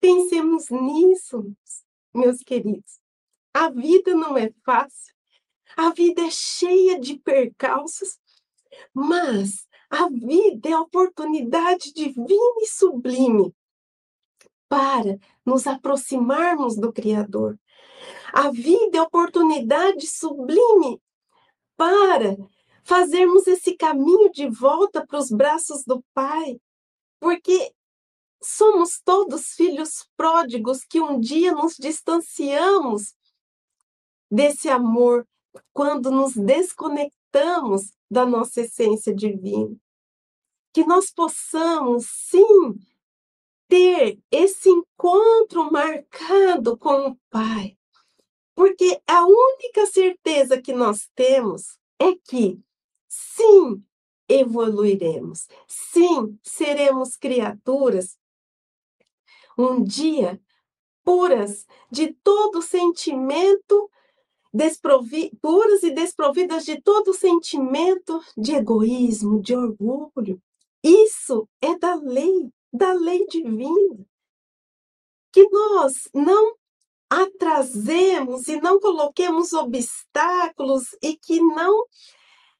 Pensemos 0.00 0.68
nisso, 0.68 1.52
meus 2.14 2.38
queridos. 2.38 3.00
A 3.54 3.70
vida 3.70 4.14
não 4.14 4.36
é 4.36 4.50
fácil, 4.64 5.14
a 5.76 5.90
vida 5.90 6.22
é 6.22 6.30
cheia 6.30 6.98
de 6.98 7.18
percalços, 7.18 8.18
Mas 8.94 9.66
a 9.92 10.08
vida 10.08 10.70
é 10.70 10.72
a 10.72 10.80
oportunidade 10.80 11.92
divina 11.92 12.54
e 12.62 12.66
sublime 12.66 13.54
para 14.66 15.18
nos 15.44 15.66
aproximarmos 15.66 16.76
do 16.76 16.90
Criador. 16.90 17.60
A 18.32 18.50
vida 18.50 18.96
é 18.96 19.00
a 19.00 19.02
oportunidade 19.02 20.06
sublime 20.06 20.98
para 21.76 22.38
fazermos 22.82 23.46
esse 23.46 23.76
caminho 23.76 24.32
de 24.32 24.48
volta 24.48 25.06
para 25.06 25.18
os 25.18 25.30
braços 25.30 25.84
do 25.84 26.02
Pai, 26.14 26.58
porque 27.20 27.70
somos 28.42 28.98
todos 29.04 29.48
filhos 29.48 30.08
pródigos 30.16 30.84
que 30.84 31.02
um 31.02 31.20
dia 31.20 31.52
nos 31.52 31.76
distanciamos 31.76 33.14
desse 34.30 34.70
amor 34.70 35.28
quando 35.70 36.10
nos 36.10 36.32
desconectamos 36.34 37.21
da 38.10 38.26
nossa 38.26 38.60
essência 38.60 39.14
divina. 39.14 39.76
Que 40.72 40.84
nós 40.84 41.10
possamos, 41.10 42.06
sim, 42.06 42.74
ter 43.68 44.18
esse 44.30 44.68
encontro 44.68 45.70
marcado 45.70 46.76
com 46.76 47.08
o 47.08 47.16
Pai. 47.30 47.76
Porque 48.54 49.00
a 49.06 49.24
única 49.26 49.86
certeza 49.86 50.60
que 50.60 50.72
nós 50.72 51.10
temos 51.14 51.78
é 51.98 52.14
que, 52.14 52.60
sim, 53.08 53.82
evoluiremos, 54.28 55.48
sim, 55.66 56.38
seremos 56.42 57.16
criaturas 57.16 58.18
um 59.56 59.82
dia 59.82 60.40
puras 61.04 61.66
de 61.90 62.12
todo 62.12 62.62
sentimento, 62.62 63.90
desprovi 64.52 65.30
puras 65.40 65.82
e 65.82 65.90
desprovidas 65.90 66.64
de 66.64 66.80
todo 66.80 67.14
sentimento 67.14 68.20
de 68.36 68.54
egoísmo, 68.54 69.40
de 69.40 69.54
orgulho. 69.56 70.40
Isso 70.82 71.48
é 71.60 71.78
da 71.78 71.94
lei, 71.94 72.50
da 72.72 72.92
lei 72.92 73.26
divina. 73.26 74.04
Que 75.32 75.48
nós 75.48 76.08
não 76.12 76.54
atrasemos 77.08 78.48
e 78.48 78.60
não 78.60 78.78
coloquemos 78.78 79.52
obstáculos 79.52 80.94
e 81.02 81.16
que 81.16 81.40
não 81.40 81.86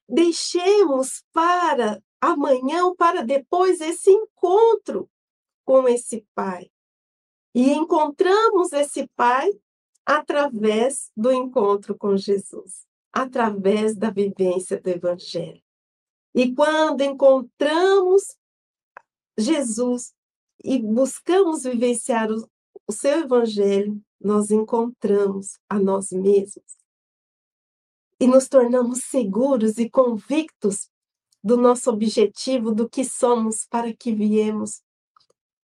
deixemos 0.07 1.23
para 1.31 2.01
amanhã 2.21 2.85
ou 2.85 2.95
para 2.95 3.23
depois 3.23 3.81
esse 3.81 4.11
encontro 4.11 5.09
com 5.65 5.87
esse 5.87 6.25
Pai. 6.33 6.69
E 7.53 7.71
encontramos 7.71 8.73
esse 8.73 9.07
Pai 9.15 9.49
através 10.05 11.11
do 11.15 11.31
encontro 11.31 11.97
com 11.97 12.15
Jesus, 12.17 12.85
através 13.11 13.95
da 13.95 14.09
vivência 14.09 14.79
do 14.79 14.89
Evangelho. 14.89 15.61
E 16.35 16.53
quando 16.53 17.01
encontramos 17.01 18.35
Jesus 19.37 20.13
e 20.63 20.79
buscamos 20.79 21.63
vivenciar 21.63 22.31
o, 22.31 22.49
o 22.87 22.91
seu 22.91 23.21
Evangelho, 23.21 24.01
nós 24.19 24.51
encontramos 24.51 25.59
a 25.69 25.79
nós 25.79 26.11
mesmos 26.11 26.83
e 28.19 28.27
nos 28.27 28.47
tornamos 28.47 28.99
seguros 29.03 29.77
e 29.77 29.89
convictos 29.89 30.89
do 31.43 31.57
nosso 31.57 31.89
objetivo, 31.89 32.73
do 32.73 32.87
que 32.87 33.03
somos, 33.03 33.65
para 33.65 33.93
que 33.93 34.15
viemos. 34.15 34.81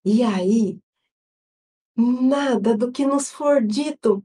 E 0.04 0.22
aí, 0.24 0.78
nada 1.96 2.76
do 2.76 2.92
que 2.92 3.06
nos 3.06 3.32
for 3.32 3.66
dito, 3.66 4.22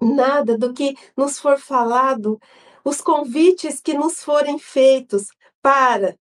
nada 0.00 0.56
do 0.56 0.72
que 0.72 0.94
nos 1.16 1.38
for 1.38 1.58
falado, 1.58 2.38
os 2.84 3.00
convites 3.00 3.80
que 3.80 3.94
nos 3.94 4.22
forem 4.22 4.58
feitos 4.58 5.28
para 5.60 6.16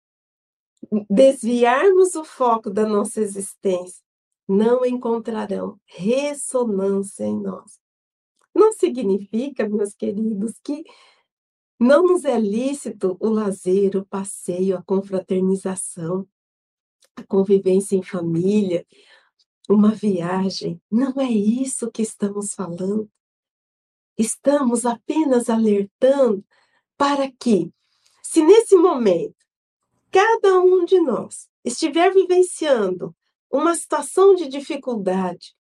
desviarmos 1.11 2.15
o 2.15 2.25
foco 2.25 2.71
da 2.71 2.87
nossa 2.87 3.21
existência, 3.21 4.03
não 4.49 4.85
encontrarão 4.85 5.79
ressonância 5.85 7.25
em 7.25 7.41
nós. 7.41 7.79
Não 8.55 8.73
significa, 8.73 9.69
meus 9.69 9.95
queridos, 9.95 10.59
que 10.63 10.85
não 11.79 12.05
nos 12.05 12.25
é 12.25 12.39
lícito 12.39 13.17
o 13.21 13.29
lazer, 13.29 13.97
o 13.97 14.07
passeio, 14.07 14.79
a 14.79 14.83
confraternização, 14.83 16.27
a 17.15 17.25
convivência 17.25 17.97
em 17.97 18.03
família, 18.03 18.87
uma 19.69 19.91
viagem. 19.91 20.81
Não 20.91 21.13
é 21.21 21.31
isso 21.31 21.91
que 21.91 22.03
estamos 22.03 22.55
falando. 22.55 23.11
Estamos 24.19 24.87
apenas 24.87 25.51
alertando 25.51 26.45
para 26.97 27.31
que, 27.31 27.71
se 28.23 28.43
nesse 28.43 28.75
momento 28.77 29.37
cada 30.11 30.61
um 30.61 30.85
de 30.85 30.99
nós 31.01 31.49
estiver 31.65 32.13
vivenciando 32.13 33.15
uma 33.51 33.75
situação 33.75 34.35
de 34.35 34.49
dificuldade, 34.49 35.55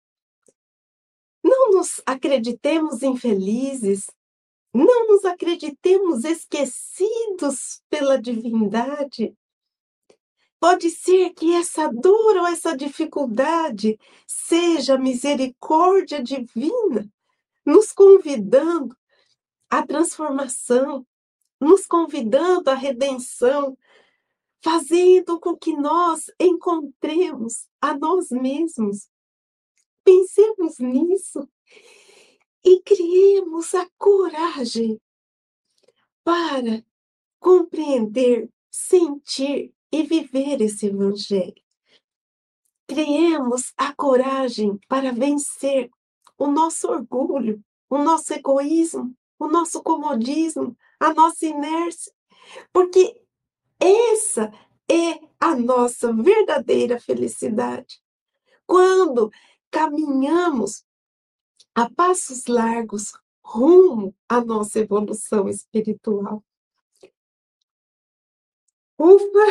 não 1.43 1.71
nos 1.71 2.01
acreditemos 2.05 3.03
infelizes, 3.03 4.07
não 4.73 5.07
nos 5.07 5.23
acreditemos 5.25 6.23
esquecidos 6.23 7.81
pela 7.89 8.19
divindade. 8.19 9.35
Pode 10.59 10.89
ser 10.89 11.31
que 11.33 11.53
essa 11.53 11.87
dor 11.89 12.37
ou 12.37 12.47
essa 12.47 12.75
dificuldade 12.75 13.99
seja 14.25 14.97
misericórdia 14.97 16.23
divina, 16.23 17.07
nos 17.65 17.91
convidando 17.91 18.95
à 19.69 19.85
transformação, 19.85 21.05
nos 21.59 21.85
convidando 21.85 22.69
à 22.69 22.75
redenção, 22.75 23.77
fazendo 24.61 25.39
com 25.39 25.55
que 25.57 25.75
nós 25.75 26.25
encontremos 26.39 27.67
a 27.81 27.97
nós 27.97 28.29
mesmos. 28.29 29.09
Pensemos 30.03 30.77
nisso 30.79 31.47
e 32.63 32.81
criemos 32.81 33.73
a 33.73 33.87
coragem 33.97 34.99
para 36.23 36.83
compreender, 37.39 38.49
sentir 38.71 39.71
e 39.91 40.03
viver 40.03 40.61
esse 40.61 40.87
Evangelho. 40.87 41.61
Criemos 42.87 43.71
a 43.77 43.93
coragem 43.93 44.79
para 44.87 45.11
vencer 45.11 45.89
o 46.37 46.47
nosso 46.47 46.87
orgulho, 46.87 47.63
o 47.89 47.97
nosso 47.97 48.33
egoísmo, 48.33 49.15
o 49.39 49.47
nosso 49.47 49.81
comodismo, 49.81 50.75
a 50.99 51.13
nossa 51.13 51.45
inércia, 51.45 52.13
porque 52.71 53.21
essa 53.79 54.51
é 54.89 55.19
a 55.39 55.55
nossa 55.55 56.13
verdadeira 56.13 56.99
felicidade. 56.99 58.01
Quando 58.65 59.31
caminhamos 59.69 60.85
a 61.75 61.89
passos 61.89 62.47
largos 62.47 63.11
rumo 63.43 64.15
à 64.27 64.41
nossa 64.41 64.79
evolução 64.79 65.47
espiritual. 65.47 66.43
Ufa, 68.97 69.45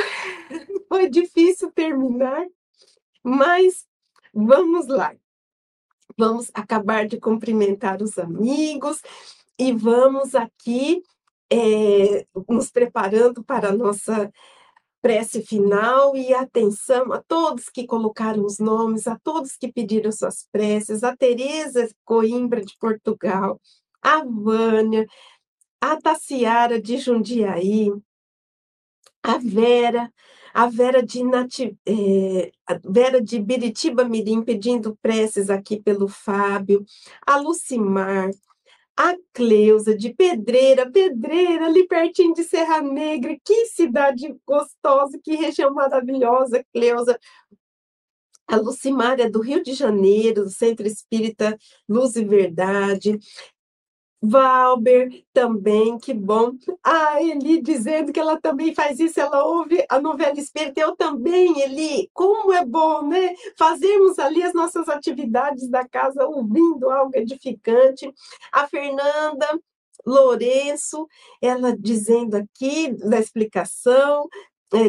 foi 0.88 1.08
difícil 1.08 1.70
terminar, 1.70 2.46
mas 3.22 3.86
vamos 4.32 4.88
lá. 4.88 5.14
Vamos 6.16 6.50
acabar 6.54 7.06
de 7.06 7.18
cumprimentar 7.18 8.02
os 8.02 8.18
amigos 8.18 9.00
e 9.58 9.72
vamos 9.72 10.34
aqui 10.34 11.02
é, 11.50 12.26
nos 12.48 12.70
preparando 12.70 13.44
para 13.44 13.68
a 13.68 13.76
nossa 13.76 14.32
prece 15.02 15.42
final. 15.42 16.16
E 16.16 16.32
atenção 16.32 17.12
a 17.12 17.22
todos 17.22 17.68
que 17.68 17.86
colocaram 17.86 18.44
os 18.44 18.58
nomes, 18.58 19.06
a 19.06 19.18
todos 19.18 19.56
que 19.56 19.72
pediram 19.72 20.10
suas 20.10 20.46
preces, 20.50 21.04
a 21.04 21.16
Tereza 21.16 21.88
Coimbra 22.04 22.64
de 22.64 22.76
Portugal, 22.78 23.60
a 24.00 24.24
Vânia, 24.24 25.06
a 25.80 26.00
Taciara 26.00 26.80
de 26.80 26.96
Jundiaí, 26.96 27.90
a 29.24 29.38
Vera, 29.38 30.12
a 30.52 30.68
Vera 30.68 31.02
de, 31.02 31.24
Nati, 31.24 31.76
é, 31.86 32.52
a 32.66 32.78
Vera 32.84 33.22
de 33.22 33.38
Biritiba 33.40 34.04
Mirim 34.04 34.42
pedindo 34.42 34.96
preces 35.00 35.48
aqui 35.48 35.80
pelo 35.80 36.06
Fábio, 36.08 36.84
a 37.26 37.36
Lucimar, 37.36 38.30
a 38.94 39.14
Cleusa 39.32 39.96
de 39.96 40.12
Pedreira, 40.12 40.90
Pedreira, 40.90 41.66
ali 41.66 41.88
pertinho 41.88 42.34
de 42.34 42.44
Serra 42.44 42.82
Negra, 42.82 43.34
que 43.42 43.66
cidade 43.66 44.36
gostosa, 44.46 45.18
que 45.24 45.34
região 45.34 45.72
maravilhosa, 45.72 46.64
Cleusa. 46.72 47.18
A 48.46 48.56
Lucimária 48.56 49.28
do 49.28 49.40
Rio 49.40 49.62
de 49.62 49.72
Janeiro, 49.72 50.44
do 50.44 50.50
Centro 50.50 50.86
Espírita 50.86 51.56
Luz 51.88 52.14
e 52.14 52.22
Verdade. 52.22 53.18
Valber 54.26 55.22
também, 55.34 55.98
que 55.98 56.14
bom. 56.14 56.52
A 56.82 57.22
Eli 57.22 57.60
dizendo 57.60 58.10
que 58.10 58.18
ela 58.18 58.40
também 58.40 58.74
faz 58.74 58.98
isso, 58.98 59.20
ela 59.20 59.44
ouve 59.44 59.84
a 59.86 60.00
novela 60.00 60.38
Espírita. 60.38 60.80
Eu 60.80 60.96
também, 60.96 61.60
Eli. 61.60 62.10
Como 62.14 62.52
é 62.52 62.64
bom, 62.64 63.06
né? 63.06 63.34
Fazermos 63.58 64.18
ali 64.18 64.42
as 64.42 64.54
nossas 64.54 64.88
atividades 64.88 65.68
da 65.68 65.86
casa 65.86 66.26
ouvindo 66.26 66.88
algo 66.90 67.12
edificante. 67.14 68.10
A 68.50 68.66
Fernanda 68.66 69.46
Lourenço, 70.06 71.06
ela 71.40 71.76
dizendo 71.76 72.36
aqui 72.36 72.92
da 72.92 73.18
explicação 73.18 74.26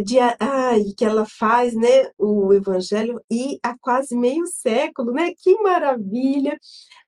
de, 0.01 0.19
ah, 0.19 0.73
que 0.97 1.05
ela 1.05 1.25
faz 1.25 1.75
né, 1.75 2.09
o 2.17 2.53
Evangelho 2.53 3.21
e 3.29 3.59
há 3.63 3.77
quase 3.79 4.15
meio 4.15 4.45
século, 4.47 5.11
né? 5.11 5.31
Que 5.37 5.55
maravilha! 5.61 6.57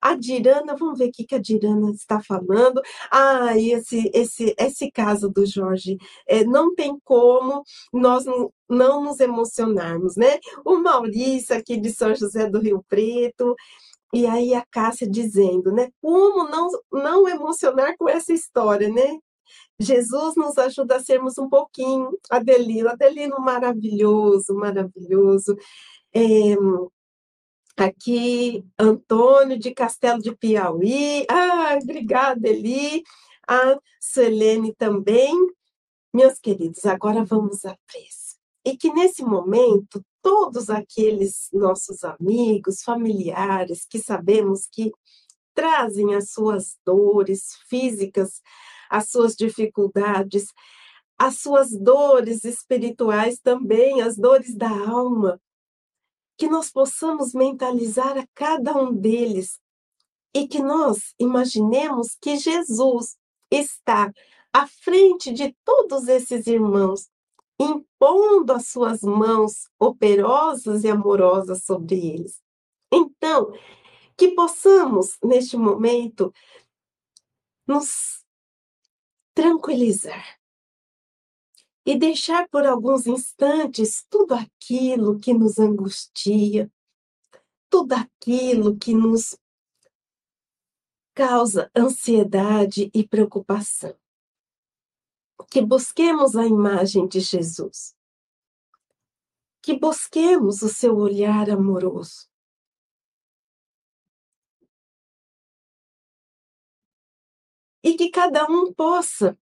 A 0.01 0.15
Dirana, 0.15 0.75
vamos 0.75 0.99
ver 0.99 1.09
o 1.09 1.11
que 1.11 1.35
a 1.35 1.39
Dirana 1.39 1.91
está 1.91 2.21
falando. 2.21 2.81
Ah, 3.11 3.57
esse, 3.57 4.11
esse, 4.13 4.55
esse 4.57 4.91
caso 4.91 5.29
do 5.29 5.45
Jorge, 5.45 5.97
é, 6.27 6.43
não 6.43 6.75
tem 6.75 6.97
como 7.03 7.63
nós 7.91 8.25
não, 8.25 8.51
não 8.69 9.03
nos 9.03 9.19
emocionarmos, 9.19 10.15
né? 10.15 10.39
O 10.65 10.77
Maurício, 10.77 11.55
aqui 11.55 11.77
de 11.77 11.91
São 11.91 12.13
José 12.15 12.49
do 12.49 12.59
Rio 12.59 12.83
Preto, 12.87 13.55
e 14.13 14.25
aí 14.25 14.53
a 14.53 14.63
Cássia 14.71 15.09
dizendo, 15.09 15.71
né? 15.71 15.89
Como 16.01 16.49
não, 16.49 16.69
não 16.91 17.27
emocionar 17.27 17.95
com 17.97 18.07
essa 18.09 18.33
história, 18.33 18.89
né? 18.89 19.17
Jesus 19.79 20.35
nos 20.35 20.57
ajuda 20.57 20.95
a 20.95 21.03
sermos 21.03 21.37
um 21.37 21.47
pouquinho. 21.47 22.17
Adelino, 22.29 22.89
Adelino 22.89 23.39
maravilhoso, 23.39 24.55
maravilhoso. 24.55 25.55
É, 26.13 26.55
aqui, 27.77 28.65
Antônio 28.77 29.57
de 29.57 29.71
Castelo 29.73 30.19
de 30.21 30.35
Piauí. 30.35 31.25
Ah, 31.29 31.77
obrigada, 31.81 32.47
Eli. 32.49 33.03
A 33.47 33.77
Suelene 34.01 34.73
também. 34.73 35.33
Meus 36.13 36.39
queridos, 36.39 36.85
agora 36.85 37.23
vamos 37.23 37.63
à 37.63 37.77
prece. 37.85 38.35
E 38.65 38.75
que 38.75 38.91
nesse 38.91 39.23
momento, 39.23 40.03
todos 40.21 40.69
aqueles 40.69 41.47
nossos 41.53 42.03
amigos, 42.03 42.81
familiares 42.81 43.85
que 43.89 43.99
sabemos 43.99 44.67
que 44.71 44.91
trazem 45.53 46.15
as 46.15 46.31
suas 46.31 46.77
dores 46.85 47.55
físicas, 47.69 48.41
as 48.89 49.09
suas 49.09 49.35
dificuldades, 49.35 50.53
as 51.17 51.39
suas 51.39 51.71
dores 51.71 52.43
espirituais 52.43 53.39
também, 53.39 54.01
as 54.01 54.15
dores 54.17 54.55
da 54.55 54.69
alma, 54.69 55.41
que 56.37 56.47
nós 56.47 56.69
possamos 56.71 57.33
mentalizar 57.33 58.17
a 58.17 58.27
cada 58.35 58.77
um 58.77 58.93
deles 58.93 59.59
e 60.33 60.47
que 60.47 60.61
nós 60.61 61.15
imaginemos 61.19 62.15
que 62.21 62.37
Jesus 62.37 63.17
está 63.51 64.13
à 64.53 64.67
frente 64.67 65.33
de 65.33 65.55
todos 65.65 66.07
esses 66.07 66.45
irmãos, 66.45 67.09
impondo 67.59 68.53
as 68.53 68.67
suas 68.67 69.01
mãos 69.01 69.67
operosas 69.79 70.83
e 70.83 70.89
amorosas 70.89 71.63
sobre 71.63 71.95
eles. 71.95 72.39
Então, 72.91 73.51
que 74.15 74.29
possamos, 74.29 75.17
neste 75.23 75.57
momento, 75.57 76.33
nos 77.67 78.23
tranquilizar 79.37 80.39
e 81.85 81.95
deixar 81.95 82.49
por 82.49 82.65
alguns 82.65 83.05
instantes 83.05 84.03
tudo 84.09 84.33
aquilo 84.33 85.19
que 85.19 85.31
nos 85.31 85.59
angustia, 85.59 86.71
tudo 87.69 87.93
aquilo 87.93 88.75
que 88.79 88.95
nos 88.95 89.37
causa 91.13 91.69
ansiedade 91.77 92.89
e 92.91 93.07
preocupação. 93.07 93.95
Que 95.51 95.61
busquemos 95.61 96.35
a 96.35 96.47
imagem 96.47 97.07
de 97.07 97.19
Jesus. 97.19 97.95
Que 99.61 99.77
busquemos 99.77 100.63
o 100.63 100.67
seu 100.67 100.97
olhar 100.97 101.47
amoroso. 101.51 102.27
E 107.87 107.95
que 107.95 108.09
cada 108.09 108.45
um 108.51 108.73
possa 108.73 109.39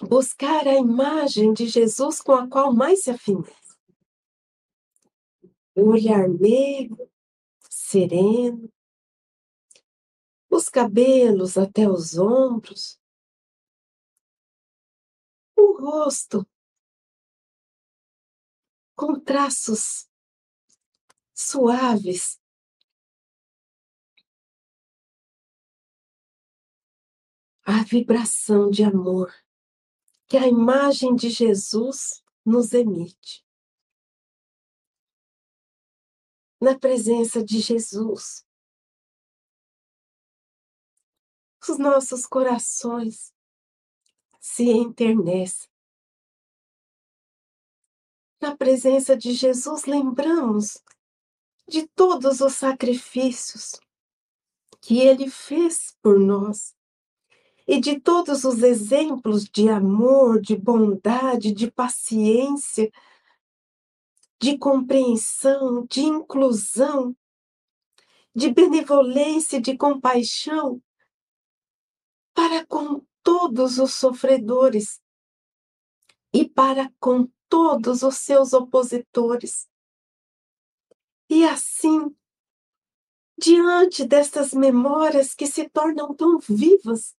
buscar 0.00 0.66
a 0.66 0.74
imagem 0.74 1.52
de 1.52 1.66
Jesus 1.66 2.18
com 2.18 2.32
a 2.32 2.48
qual 2.48 2.72
mais 2.72 3.02
se 3.02 3.10
afina. 3.10 3.44
O 5.76 5.90
olhar 5.90 6.26
meigo, 6.30 7.10
sereno, 7.68 8.72
os 10.48 10.70
cabelos 10.70 11.58
até 11.58 11.86
os 11.86 12.16
ombros, 12.16 12.98
o 15.54 15.78
rosto 15.78 16.48
com 18.96 19.20
traços 19.20 20.08
suaves 21.34 22.40
a 27.70 27.84
vibração 27.84 28.70
de 28.70 28.82
amor 28.82 29.30
que 30.26 30.38
a 30.38 30.48
imagem 30.48 31.14
de 31.14 31.28
Jesus 31.28 32.24
nos 32.42 32.72
emite. 32.72 33.46
Na 36.58 36.78
presença 36.78 37.44
de 37.44 37.60
Jesus, 37.60 38.42
os 41.68 41.78
nossos 41.78 42.24
corações 42.24 43.34
se 44.40 44.64
enternecem. 44.64 45.68
Na 48.40 48.56
presença 48.56 49.14
de 49.14 49.34
Jesus, 49.34 49.84
lembramos 49.84 50.82
de 51.68 51.86
todos 51.88 52.40
os 52.40 52.54
sacrifícios 52.54 53.78
que 54.80 55.00
ele 55.00 55.30
fez 55.30 55.94
por 56.00 56.18
nós 56.18 56.77
e 57.68 57.78
de 57.78 58.00
todos 58.00 58.44
os 58.44 58.62
exemplos 58.62 59.44
de 59.44 59.68
amor, 59.68 60.40
de 60.40 60.56
bondade, 60.56 61.52
de 61.52 61.70
paciência, 61.70 62.90
de 64.40 64.56
compreensão, 64.56 65.84
de 65.86 66.00
inclusão, 66.00 67.14
de 68.34 68.50
benevolência, 68.50 69.60
de 69.60 69.76
compaixão 69.76 70.82
para 72.32 72.64
com 72.64 73.04
todos 73.22 73.78
os 73.78 73.92
sofredores 73.92 75.02
e 76.32 76.48
para 76.48 76.90
com 76.98 77.28
todos 77.50 78.02
os 78.02 78.16
seus 78.16 78.54
opositores. 78.54 79.68
E 81.28 81.44
assim, 81.44 82.16
diante 83.36 84.06
destas 84.06 84.54
memórias 84.54 85.34
que 85.34 85.46
se 85.46 85.68
tornam 85.68 86.14
tão 86.14 86.38
vivas, 86.38 87.17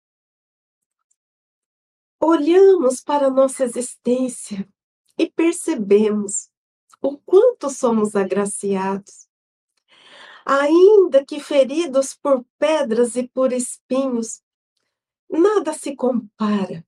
olhamos 2.20 3.00
para 3.00 3.26
a 3.26 3.30
nossa 3.30 3.64
existência 3.64 4.68
e 5.16 5.30
percebemos 5.30 6.50
o 7.00 7.18
quanto 7.18 7.70
somos 7.70 8.16
agraciados. 8.16 9.28
Ainda 10.44 11.24
que 11.24 11.40
feridos 11.40 12.14
por 12.14 12.44
pedras 12.58 13.16
e 13.16 13.28
por 13.28 13.52
espinhos, 13.52 14.42
nada 15.28 15.74
se 15.74 15.94
compara 15.94 16.86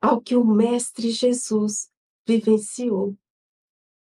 ao 0.00 0.20
que 0.20 0.36
o 0.36 0.44
Mestre 0.44 1.10
Jesus 1.10 1.90
vivenciou 2.26 3.16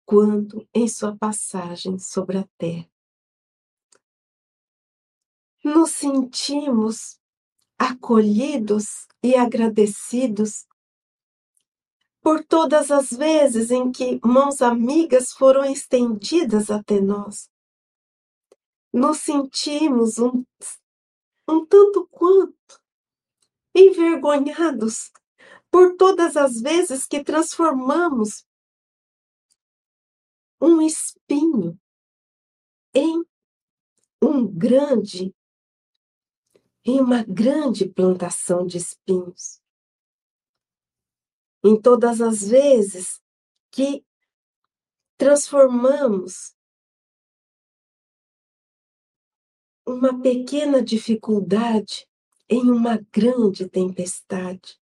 quando 0.05 0.67
em 0.73 0.87
sua 0.87 1.17
passagem 1.17 1.99
sobre 1.99 2.39
a 2.39 2.49
terra. 2.57 2.89
Nos 5.65 5.91
sentimos 5.91 7.18
acolhidos 7.79 9.07
e 9.23 9.37
agradecidos 9.37 10.67
por 12.21 12.45
todas 12.45 12.91
as 12.91 13.11
vezes 13.11 13.71
em 13.71 13.93
que 13.93 14.21
mãos 14.25 14.61
amigas 14.61 15.33
foram 15.33 15.65
estendidas 15.65 16.71
até 16.71 17.01
nós. 17.01 17.49
Nos 18.93 19.19
sentimos 19.19 20.19
um, 20.19 20.45
um 21.49 21.65
tanto 21.65 22.07
quanto 22.11 22.81
envergonhados 23.75 25.11
por 25.71 25.97
todas 25.97 26.37
as 26.37 26.61
vezes 26.61 27.07
que 27.07 27.23
transformamos 27.23 28.45
um 30.61 30.83
espinho 30.83 31.79
em 32.95 33.25
um 34.21 34.47
grande 34.47 35.35
em 36.89 37.01
uma 37.01 37.23
grande 37.23 37.87
plantação 37.87 38.67
de 38.67 38.79
espinhos. 38.79 39.61
Em 41.63 41.79
todas 41.79 42.23
as 42.23 42.49
vezes 42.49 43.21
que 43.71 44.03
transformamos 45.19 46.57
uma 49.87 50.19
pequena 50.23 50.83
dificuldade 50.83 52.09
em 52.49 52.71
uma 52.71 52.97
grande 53.13 53.69
tempestade, 53.69 54.81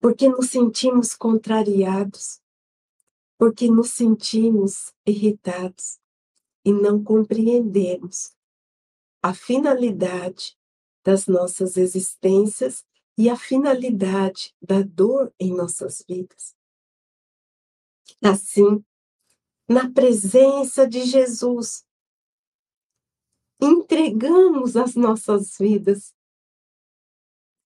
porque 0.00 0.28
nos 0.28 0.50
sentimos 0.50 1.14
contrariados, 1.14 2.42
porque 3.38 3.70
nos 3.70 3.90
sentimos 3.90 4.92
irritados 5.06 6.00
e 6.64 6.72
não 6.72 7.00
compreendemos 7.04 8.36
a 9.22 9.34
finalidade 9.34 10.56
das 11.04 11.26
nossas 11.26 11.76
existências 11.76 12.84
e 13.16 13.28
a 13.28 13.36
finalidade 13.36 14.54
da 14.60 14.82
dor 14.82 15.32
em 15.40 15.54
nossas 15.54 16.04
vidas. 16.08 16.56
Assim, 18.22 18.84
na 19.68 19.90
presença 19.90 20.88
de 20.88 21.02
Jesus, 21.02 21.84
entregamos 23.60 24.76
as 24.76 24.94
nossas 24.94 25.56
vidas 25.58 26.14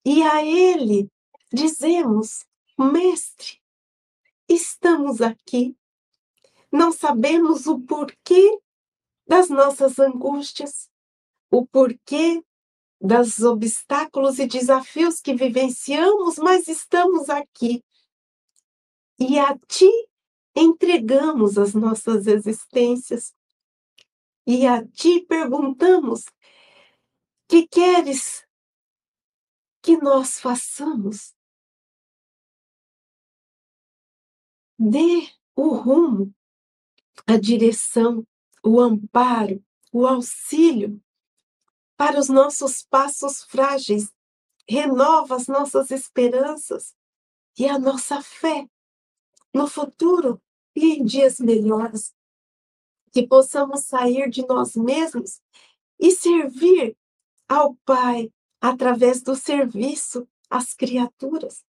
e 0.05 0.23
a 0.23 0.45
Ele 0.45 1.11
dizemos: 1.53 2.47
Mestre, 2.79 3.61
estamos 4.49 5.21
aqui, 5.21 5.77
não 6.73 6.91
sabemos 6.91 7.67
o 7.67 7.79
porquê 7.81 8.59
das 9.27 9.49
nossas 9.49 9.99
angústias, 9.99 10.91
o 11.53 11.67
porquê 11.67 12.43
dos 12.99 13.41
obstáculos 13.41 14.39
e 14.39 14.47
desafios 14.47 15.21
que 15.21 15.35
vivenciamos, 15.35 16.37
mas 16.39 16.67
estamos 16.67 17.29
aqui. 17.29 17.85
E 19.19 19.39
a 19.39 19.59
Ti 19.59 19.91
entregamos 20.57 21.59
as 21.59 21.75
nossas 21.75 22.27
existências. 22.27 23.35
E 24.47 24.67
a 24.67 24.83
Ti 24.87 25.27
perguntamos: 25.29 26.25
que 27.47 27.69
queres 27.69 28.47
que 29.83 29.99
nós 29.99 30.41
façamos? 30.41 31.35
Dê 34.79 35.29
o 35.55 35.75
rumo, 35.75 36.35
a 37.27 37.37
direção, 37.37 38.27
o 38.65 38.81
amparo, 38.81 39.63
o 39.93 40.07
auxílio 40.07 41.01
para 42.03 42.19
os 42.19 42.29
nossos 42.29 42.83
passos 42.83 43.45
frágeis, 43.45 44.13
renova 44.69 45.37
as 45.37 45.47
nossas 45.47 45.93
esperanças 45.93 46.97
e 47.57 47.69
a 47.69 47.79
nossa 47.79 48.21
fé 48.21 48.69
no 49.55 49.69
futuro 49.69 50.43
e 50.75 50.95
em 50.95 51.05
dias 51.05 51.39
melhores. 51.39 52.13
Que 53.13 53.25
possamos 53.25 53.85
sair 53.85 54.29
de 54.29 54.45
nós 54.49 54.75
mesmos 54.75 55.41
e 55.97 56.11
servir 56.11 56.97
ao 57.49 57.77
Pai 57.85 58.33
através 58.61 59.23
do 59.23 59.37
serviço 59.37 60.27
às 60.51 60.75
criaturas. 60.75 61.65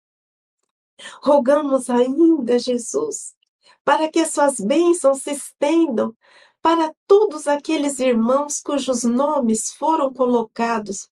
Rogamos 1.21 1.91
ainda, 1.91 2.59
Jesus, 2.59 3.37
para 3.85 4.11
que 4.11 4.21
as 4.21 4.33
suas 4.33 4.59
bênçãos 4.59 5.21
se 5.21 5.33
estendam 5.33 6.17
para 6.63 6.95
todos 7.09 7.49
aqueles 7.49 7.99
irmãos 7.99 8.61
cujos 8.61 9.03
nomes 9.03 9.73
foram 9.73 10.15
colocados 10.15 11.11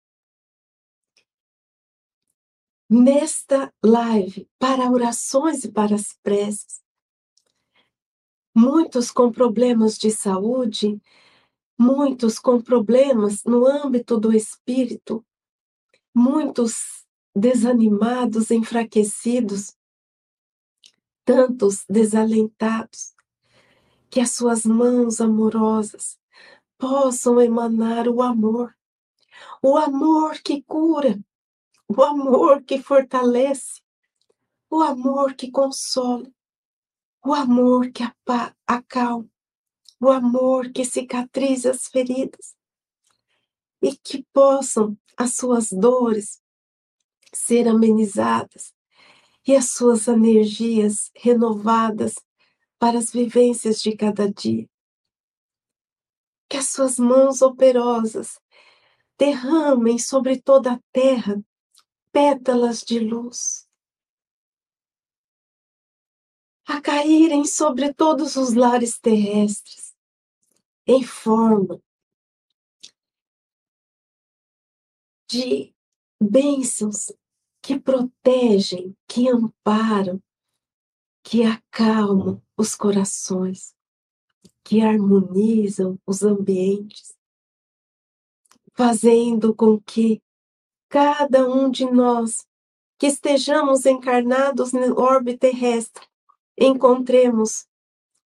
nesta 2.88 3.74
live 3.84 4.48
para 4.59 4.88
orações 4.88 5.64
e 5.64 5.72
para 5.72 5.96
as 5.96 6.16
preces. 6.22 6.80
Muitos 8.55 9.11
com 9.11 9.30
problemas 9.32 9.98
de 9.98 10.11
saúde, 10.12 11.01
muitos 11.78 12.38
com 12.38 12.61
problemas 12.61 13.42
no 13.44 13.66
âmbito 13.66 14.18
do 14.18 14.32
espírito, 14.32 15.24
muitos 16.14 17.05
desanimados, 17.34 18.51
enfraquecidos, 18.51 19.76
tantos 21.24 21.84
desalentados 21.88 23.14
que 24.11 24.21
as 24.21 24.33
suas 24.33 24.65
mãos 24.67 25.21
amorosas 25.21 26.19
possam 26.77 27.41
emanar 27.41 28.09
o 28.09 28.21
amor, 28.21 28.77
o 29.63 29.79
amor 29.79 30.41
que 30.43 30.63
cura, 30.63 31.19
o 31.89 32.03
amor 32.03 32.63
que 32.63 32.83
fortalece, 32.83 33.81
o 34.69 34.83
amor 34.83 35.35
que 35.35 35.51
consola, 35.51 36.31
o 37.25 37.33
amor 37.33 37.91
que 37.93 38.03
acalma, 38.67 39.31
o 40.01 40.11
amor 40.11 40.73
que 40.73 40.85
cicatriza 40.85 41.71
as 41.71 41.87
feridas 41.87 42.57
e 43.83 43.95
que 43.97 44.27
possam 44.33 44.99
as 45.17 45.37
suas 45.37 45.71
dores 45.71 46.41
ser 47.33 47.69
amenizadas 47.69 48.75
e 49.47 49.55
as 49.55 49.73
suas 49.73 50.09
energias 50.09 51.11
renovadas 51.15 52.15
para 52.81 52.99
as 52.99 53.12
vivências 53.12 53.83
de 53.83 53.95
cada 53.95 54.33
dia. 54.33 54.66
Que 56.49 56.57
as 56.57 56.70
suas 56.70 56.99
mãos 56.99 57.43
operosas 57.43 58.41
derramem 59.18 59.99
sobre 59.99 60.41
toda 60.41 60.72
a 60.72 60.81
terra 60.91 61.37
pétalas 62.11 62.81
de 62.81 62.99
luz, 62.99 63.68
a 66.66 66.81
caírem 66.81 67.45
sobre 67.45 67.93
todos 67.93 68.37
os 68.37 68.55
lares 68.55 68.99
terrestres, 68.99 69.95
em 70.87 71.05
forma 71.05 71.81
de 75.31 75.72
bênçãos 76.20 77.12
que 77.62 77.78
protegem, 77.78 78.97
que 79.07 79.28
amparam, 79.28 80.20
que 81.31 81.45
acalmam 81.45 82.43
os 82.57 82.74
corações, 82.74 83.72
que 84.64 84.81
harmonizam 84.81 85.97
os 86.05 86.24
ambientes, 86.24 87.16
fazendo 88.72 89.55
com 89.55 89.81
que 89.81 90.20
cada 90.89 91.49
um 91.49 91.70
de 91.70 91.89
nós 91.89 92.45
que 92.99 93.07
estejamos 93.07 93.87
encarnados 93.87 94.72
no 94.72 94.99
orbe 94.99 95.39
terrestre 95.39 96.05
encontremos 96.59 97.64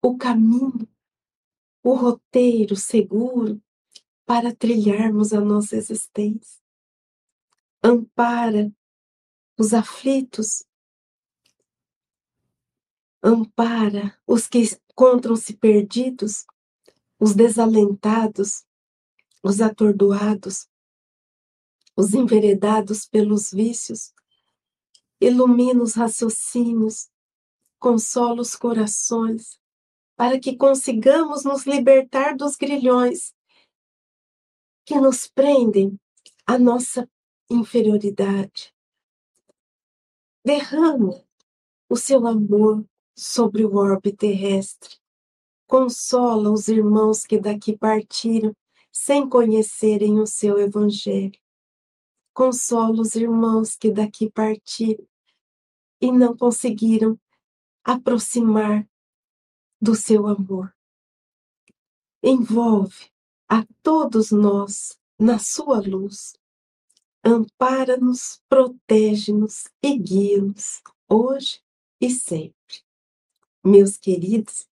o 0.02 0.18
caminho, 0.18 0.86
o 1.82 1.94
roteiro 1.94 2.76
seguro 2.76 3.62
para 4.26 4.54
trilharmos 4.54 5.32
a 5.32 5.40
nossa 5.40 5.74
existência. 5.74 6.60
Ampara 7.82 8.70
os 9.58 9.72
aflitos 9.72 10.66
ampara 13.22 14.16
os 14.26 14.46
que 14.46 14.62
encontram-se 14.90 15.54
perdidos, 15.56 16.44
os 17.18 17.34
desalentados, 17.34 18.64
os 19.42 19.60
atordoados, 19.60 20.68
os 21.96 22.14
enveredados 22.14 23.06
pelos 23.06 23.50
vícios, 23.50 24.12
ilumina 25.20 25.82
os 25.82 25.94
raciocínios, 25.94 27.10
consola 27.78 28.40
os 28.40 28.56
corações, 28.56 29.58
para 30.16 30.38
que 30.38 30.56
consigamos 30.56 31.44
nos 31.44 31.64
libertar 31.66 32.36
dos 32.36 32.56
grilhões 32.56 33.34
que 34.84 35.00
nos 35.00 35.26
prendem 35.26 35.98
à 36.46 36.58
nossa 36.58 37.08
inferioridade. 37.50 38.74
Derrama 40.44 41.24
o 41.88 41.96
seu 41.96 42.26
amor, 42.26 42.84
sobre 43.20 43.66
o 43.66 43.76
orbe 43.76 44.16
terrestre. 44.16 44.96
Consola 45.66 46.50
os 46.50 46.68
irmãos 46.68 47.24
que 47.24 47.38
daqui 47.38 47.76
partiram 47.76 48.56
sem 48.90 49.28
conhecerem 49.28 50.18
o 50.18 50.26
seu 50.26 50.58
evangelho. 50.58 51.38
Consola 52.32 53.02
os 53.02 53.14
irmãos 53.14 53.76
que 53.76 53.90
daqui 53.90 54.30
partiram 54.30 55.06
e 56.00 56.10
não 56.10 56.34
conseguiram 56.34 57.20
aproximar 57.84 58.88
do 59.78 59.94
seu 59.94 60.26
amor. 60.26 60.74
Envolve 62.22 63.10
a 63.46 63.66
todos 63.82 64.30
nós 64.30 64.98
na 65.18 65.38
sua 65.38 65.78
luz. 65.80 66.32
Ampara-nos, 67.22 68.40
protege-nos 68.48 69.64
e 69.82 69.98
guia-nos 69.98 70.80
hoje 71.06 71.60
e 72.00 72.08
sempre 72.08 72.59
meus 73.64 73.96
queridos, 73.96 74.66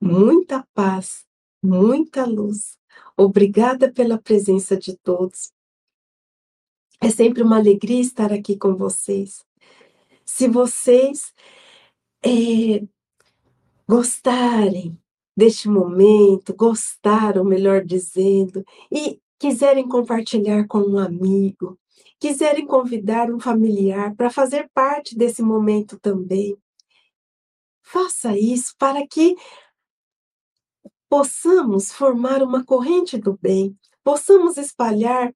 muita 0.00 0.66
paz, 0.74 1.24
muita 1.62 2.24
luz. 2.24 2.78
Obrigada 3.16 3.92
pela 3.92 4.18
presença 4.18 4.76
de 4.76 4.96
todos. 4.96 5.52
É 7.00 7.10
sempre 7.10 7.42
uma 7.42 7.56
alegria 7.56 8.00
estar 8.00 8.32
aqui 8.32 8.56
com 8.56 8.74
vocês. 8.74 9.44
Se 10.24 10.48
vocês 10.48 11.32
é, 12.24 12.82
gostarem 13.88 14.98
deste 15.36 15.68
momento, 15.68 16.54
gostaram, 16.54 17.44
melhor 17.44 17.84
dizendo, 17.84 18.64
e 18.90 19.20
quiserem 19.38 19.86
compartilhar 19.86 20.66
com 20.66 20.78
um 20.80 20.98
amigo, 20.98 21.78
quiserem 22.18 22.66
convidar 22.66 23.30
um 23.30 23.38
familiar 23.38 24.14
para 24.16 24.30
fazer 24.30 24.70
parte 24.72 25.16
desse 25.16 25.42
momento 25.42 25.98
também, 25.98 26.56
Faça 27.88 28.36
isso 28.36 28.74
para 28.76 29.06
que 29.06 29.36
possamos 31.08 31.92
formar 31.92 32.42
uma 32.42 32.64
corrente 32.64 33.16
do 33.16 33.38
bem, 33.40 33.78
possamos 34.02 34.56
espalhar 34.56 35.32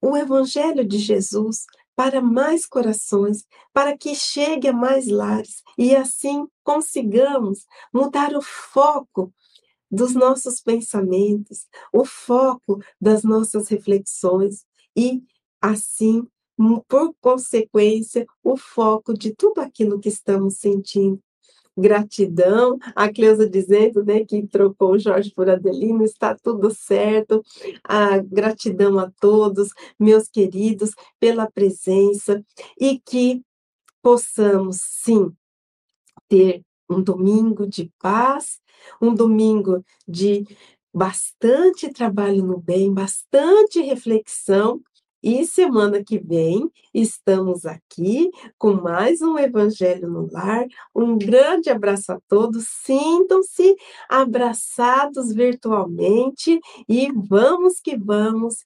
o 0.00 0.16
Evangelho 0.16 0.86
de 0.86 0.96
Jesus 0.96 1.66
para 1.94 2.22
mais 2.22 2.64
corações, 2.64 3.44
para 3.74 3.96
que 3.96 4.14
chegue 4.14 4.68
a 4.68 4.72
mais 4.72 5.06
lares 5.06 5.62
e 5.76 5.94
assim 5.94 6.46
consigamos 6.64 7.66
mudar 7.92 8.34
o 8.34 8.40
foco 8.40 9.30
dos 9.90 10.14
nossos 10.14 10.62
pensamentos, 10.62 11.66
o 11.92 12.06
foco 12.06 12.82
das 12.98 13.22
nossas 13.22 13.68
reflexões 13.68 14.64
e 14.96 15.22
assim, 15.60 16.26
por 16.88 17.14
consequência, 17.20 18.26
o 18.42 18.56
foco 18.56 19.12
de 19.12 19.34
tudo 19.34 19.60
aquilo 19.60 20.00
que 20.00 20.08
estamos 20.08 20.56
sentindo 20.56 21.22
gratidão. 21.76 22.78
A 22.94 23.12
Cleusa 23.12 23.48
dizendo 23.48 24.04
né, 24.04 24.24
que 24.24 24.46
trocou 24.46 24.92
o 24.92 24.98
Jorge 24.98 25.32
por 25.34 25.48
Adelino, 25.48 26.04
está 26.04 26.34
tudo 26.34 26.70
certo. 26.70 27.42
A 27.84 28.18
gratidão 28.18 28.98
a 28.98 29.10
todos, 29.20 29.70
meus 29.98 30.28
queridos, 30.28 30.92
pela 31.20 31.50
presença 31.50 32.42
e 32.80 32.98
que 32.98 33.42
possamos, 34.02 34.80
sim, 34.80 35.32
ter 36.28 36.62
um 36.88 37.02
domingo 37.02 37.66
de 37.66 37.90
paz, 37.98 38.60
um 39.00 39.12
domingo 39.12 39.84
de 40.06 40.46
bastante 40.94 41.92
trabalho 41.92 42.44
no 42.44 42.58
bem, 42.58 42.92
bastante 42.92 43.80
reflexão 43.82 44.80
e 45.22 45.44
semana 45.46 46.04
que 46.04 46.18
vem 46.18 46.70
estamos 46.92 47.64
aqui 47.64 48.30
com 48.58 48.74
mais 48.74 49.20
um 49.22 49.38
Evangelho 49.38 50.08
no 50.08 50.30
Lar. 50.30 50.66
Um 50.94 51.16
grande 51.16 51.70
abraço 51.70 52.12
a 52.12 52.20
todos. 52.28 52.66
Sintam-se 52.84 53.76
abraçados 54.08 55.32
virtualmente 55.32 56.60
e 56.88 57.10
vamos 57.12 57.80
que 57.80 57.96
vamos. 57.96 58.64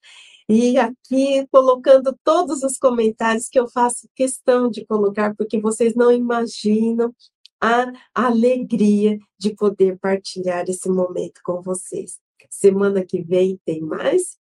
E 0.49 0.77
aqui 0.79 1.47
colocando 1.51 2.15
todos 2.25 2.63
os 2.63 2.77
comentários 2.77 3.49
que 3.49 3.59
eu 3.59 3.69
faço 3.69 4.09
questão 4.15 4.69
de 4.69 4.85
colocar, 4.85 5.35
porque 5.37 5.61
vocês 5.61 5.95
não 5.95 6.11
imaginam 6.11 7.15
a 7.61 7.93
alegria 8.15 9.19
de 9.39 9.55
poder 9.55 9.99
partilhar 9.99 10.65
esse 10.69 10.89
momento 10.89 11.41
com 11.45 11.63
vocês. 11.63 12.19
Semana 12.51 13.05
que 13.05 13.23
vem 13.23 13.61
tem 13.65 13.81
mais. 13.81 14.39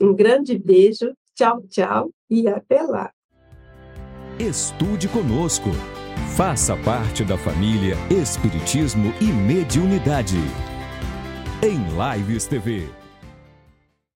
Um 0.00 0.14
grande 0.14 0.58
beijo 0.58 1.12
Tchau, 1.34 1.62
tchau 1.68 2.10
e 2.28 2.48
até 2.48 2.82
lá. 2.82 3.10
Estude 4.38 5.08
conosco. 5.08 5.70
Faça 6.36 6.76
parte 6.76 7.24
da 7.24 7.36
família 7.36 7.96
Espiritismo 8.10 9.12
e 9.20 9.26
Mediunidade. 9.26 10.38
Em 11.62 11.78
Lives 12.18 12.46
TV. 12.46 13.01